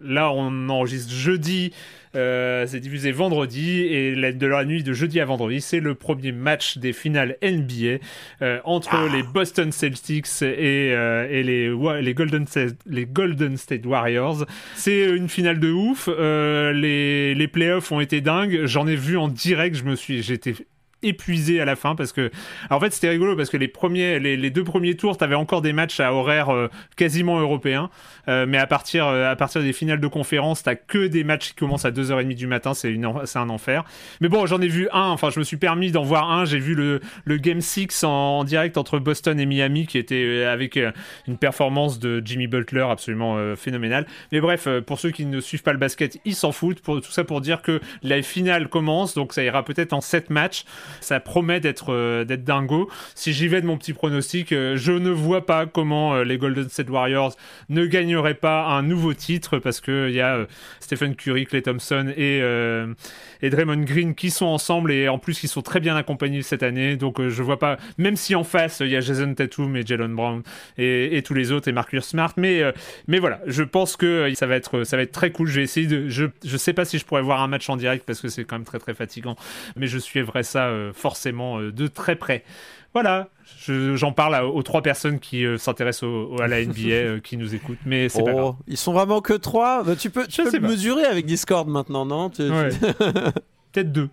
[0.00, 1.72] là on enregistre jeudi.
[2.16, 6.30] Euh, c'est diffusé vendredi et de la nuit de jeudi à vendredi, c'est le premier
[6.30, 7.98] match des finales NBA
[8.42, 9.08] euh, entre ah.
[9.12, 14.46] les Boston Celtics et, euh, et les, les, Golden State, les Golden State Warriors.
[14.76, 16.08] C'est une finale de ouf.
[16.08, 18.64] les, les playoffs ont été dingues.
[18.64, 19.76] J'en ai vu en direct.
[19.76, 20.54] Je me suis, j'étais
[21.04, 22.30] épuisé à la fin parce que,
[22.70, 25.72] en fait, c'était rigolo parce que les premiers, les, deux premiers tours, t'avais encore des
[25.72, 27.90] matchs à horaire euh, quasiment européen,
[28.28, 31.48] euh, mais à partir, euh, à partir des finales de conférence, t'as que des matchs
[31.48, 33.84] qui commencent à 2h30 du matin, c'est une, c'est un enfer.
[34.20, 36.58] Mais bon, j'en ai vu un, enfin, je me suis permis d'en voir un, j'ai
[36.58, 40.78] vu le, le Game 6 en, direct entre Boston et Miami qui était avec
[41.26, 44.06] une performance de Jimmy Butler absolument phénoménale.
[44.32, 46.80] Mais bref, pour ceux qui ne suivent pas le basket, ils s'en foutent.
[46.80, 50.30] Pour, tout ça pour dire que la finale commence, donc ça ira peut-être en 7
[50.30, 50.64] matchs.
[51.00, 52.90] Ça promet d'être euh, d'être dingo.
[53.14, 56.38] Si j'y vais de mon petit pronostic, euh, je ne vois pas comment euh, les
[56.38, 57.34] Golden State Warriors
[57.68, 60.46] ne gagneraient pas un nouveau titre parce que il y a
[60.80, 62.42] Stephen Curry, Clay Thompson et
[63.42, 66.62] et Draymond Green qui sont ensemble et en plus qui sont très bien accompagnés cette
[66.62, 66.96] année.
[66.96, 70.14] Donc je vois pas, même si en face il y a Jason Tatum et Jalen
[70.14, 70.42] Brown
[70.78, 72.62] et, et, tous les autres et Marcus Smart, mais
[73.08, 75.48] mais voilà, je pense que ça va être ça va être très cool.
[75.48, 77.76] Je vais essayer de, je je sais pas si je pourrais voir un match en
[77.76, 79.36] direct parce que c'est quand même très très fatigant,
[79.76, 82.44] mais je suivrai ça forcément de très près.
[82.94, 83.28] Voilà,
[83.66, 86.08] j'en parle aux trois personnes qui euh, s'intéressent
[86.40, 88.54] à la NBA, euh, qui nous écoutent, mais c'est pas oh, grave.
[88.68, 92.30] Ils sont vraiment que trois bah, Tu peux, tu peux mesurer avec Discord maintenant, non?
[93.74, 94.08] peut-être deux.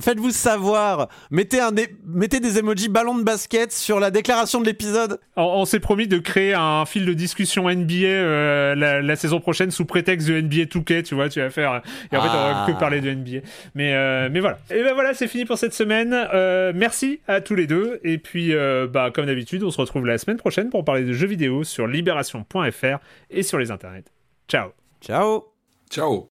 [0.00, 1.08] Faites-vous savoir.
[1.30, 1.70] Mettez, un
[2.06, 5.18] mettez des emojis ballon de basket sur la déclaration de l'épisode.
[5.36, 9.84] On, s'est promis de créer un fil de discussion NBA euh, la, saison prochaine sous
[9.84, 11.82] prétexte de NBA 2K, tu vois, tu vas faire.
[12.12, 12.78] Et en fait, on va que ah.
[12.78, 13.46] parler de NBA.
[13.74, 14.58] Mais, euh, mais voilà.
[14.70, 16.14] Et ben voilà, c'est fini pour cette semaine.
[16.34, 18.00] Euh, merci à tous les deux.
[18.04, 18.52] Et puis,
[18.92, 21.86] bah, comme d'habitude, on se retrouve la semaine prochaine pour parler de jeux vidéo sur
[21.86, 22.98] libération.fr
[23.30, 24.04] et sur les internets.
[24.48, 24.70] Ciao.
[25.00, 25.44] Ciao.
[25.90, 26.33] Ciao.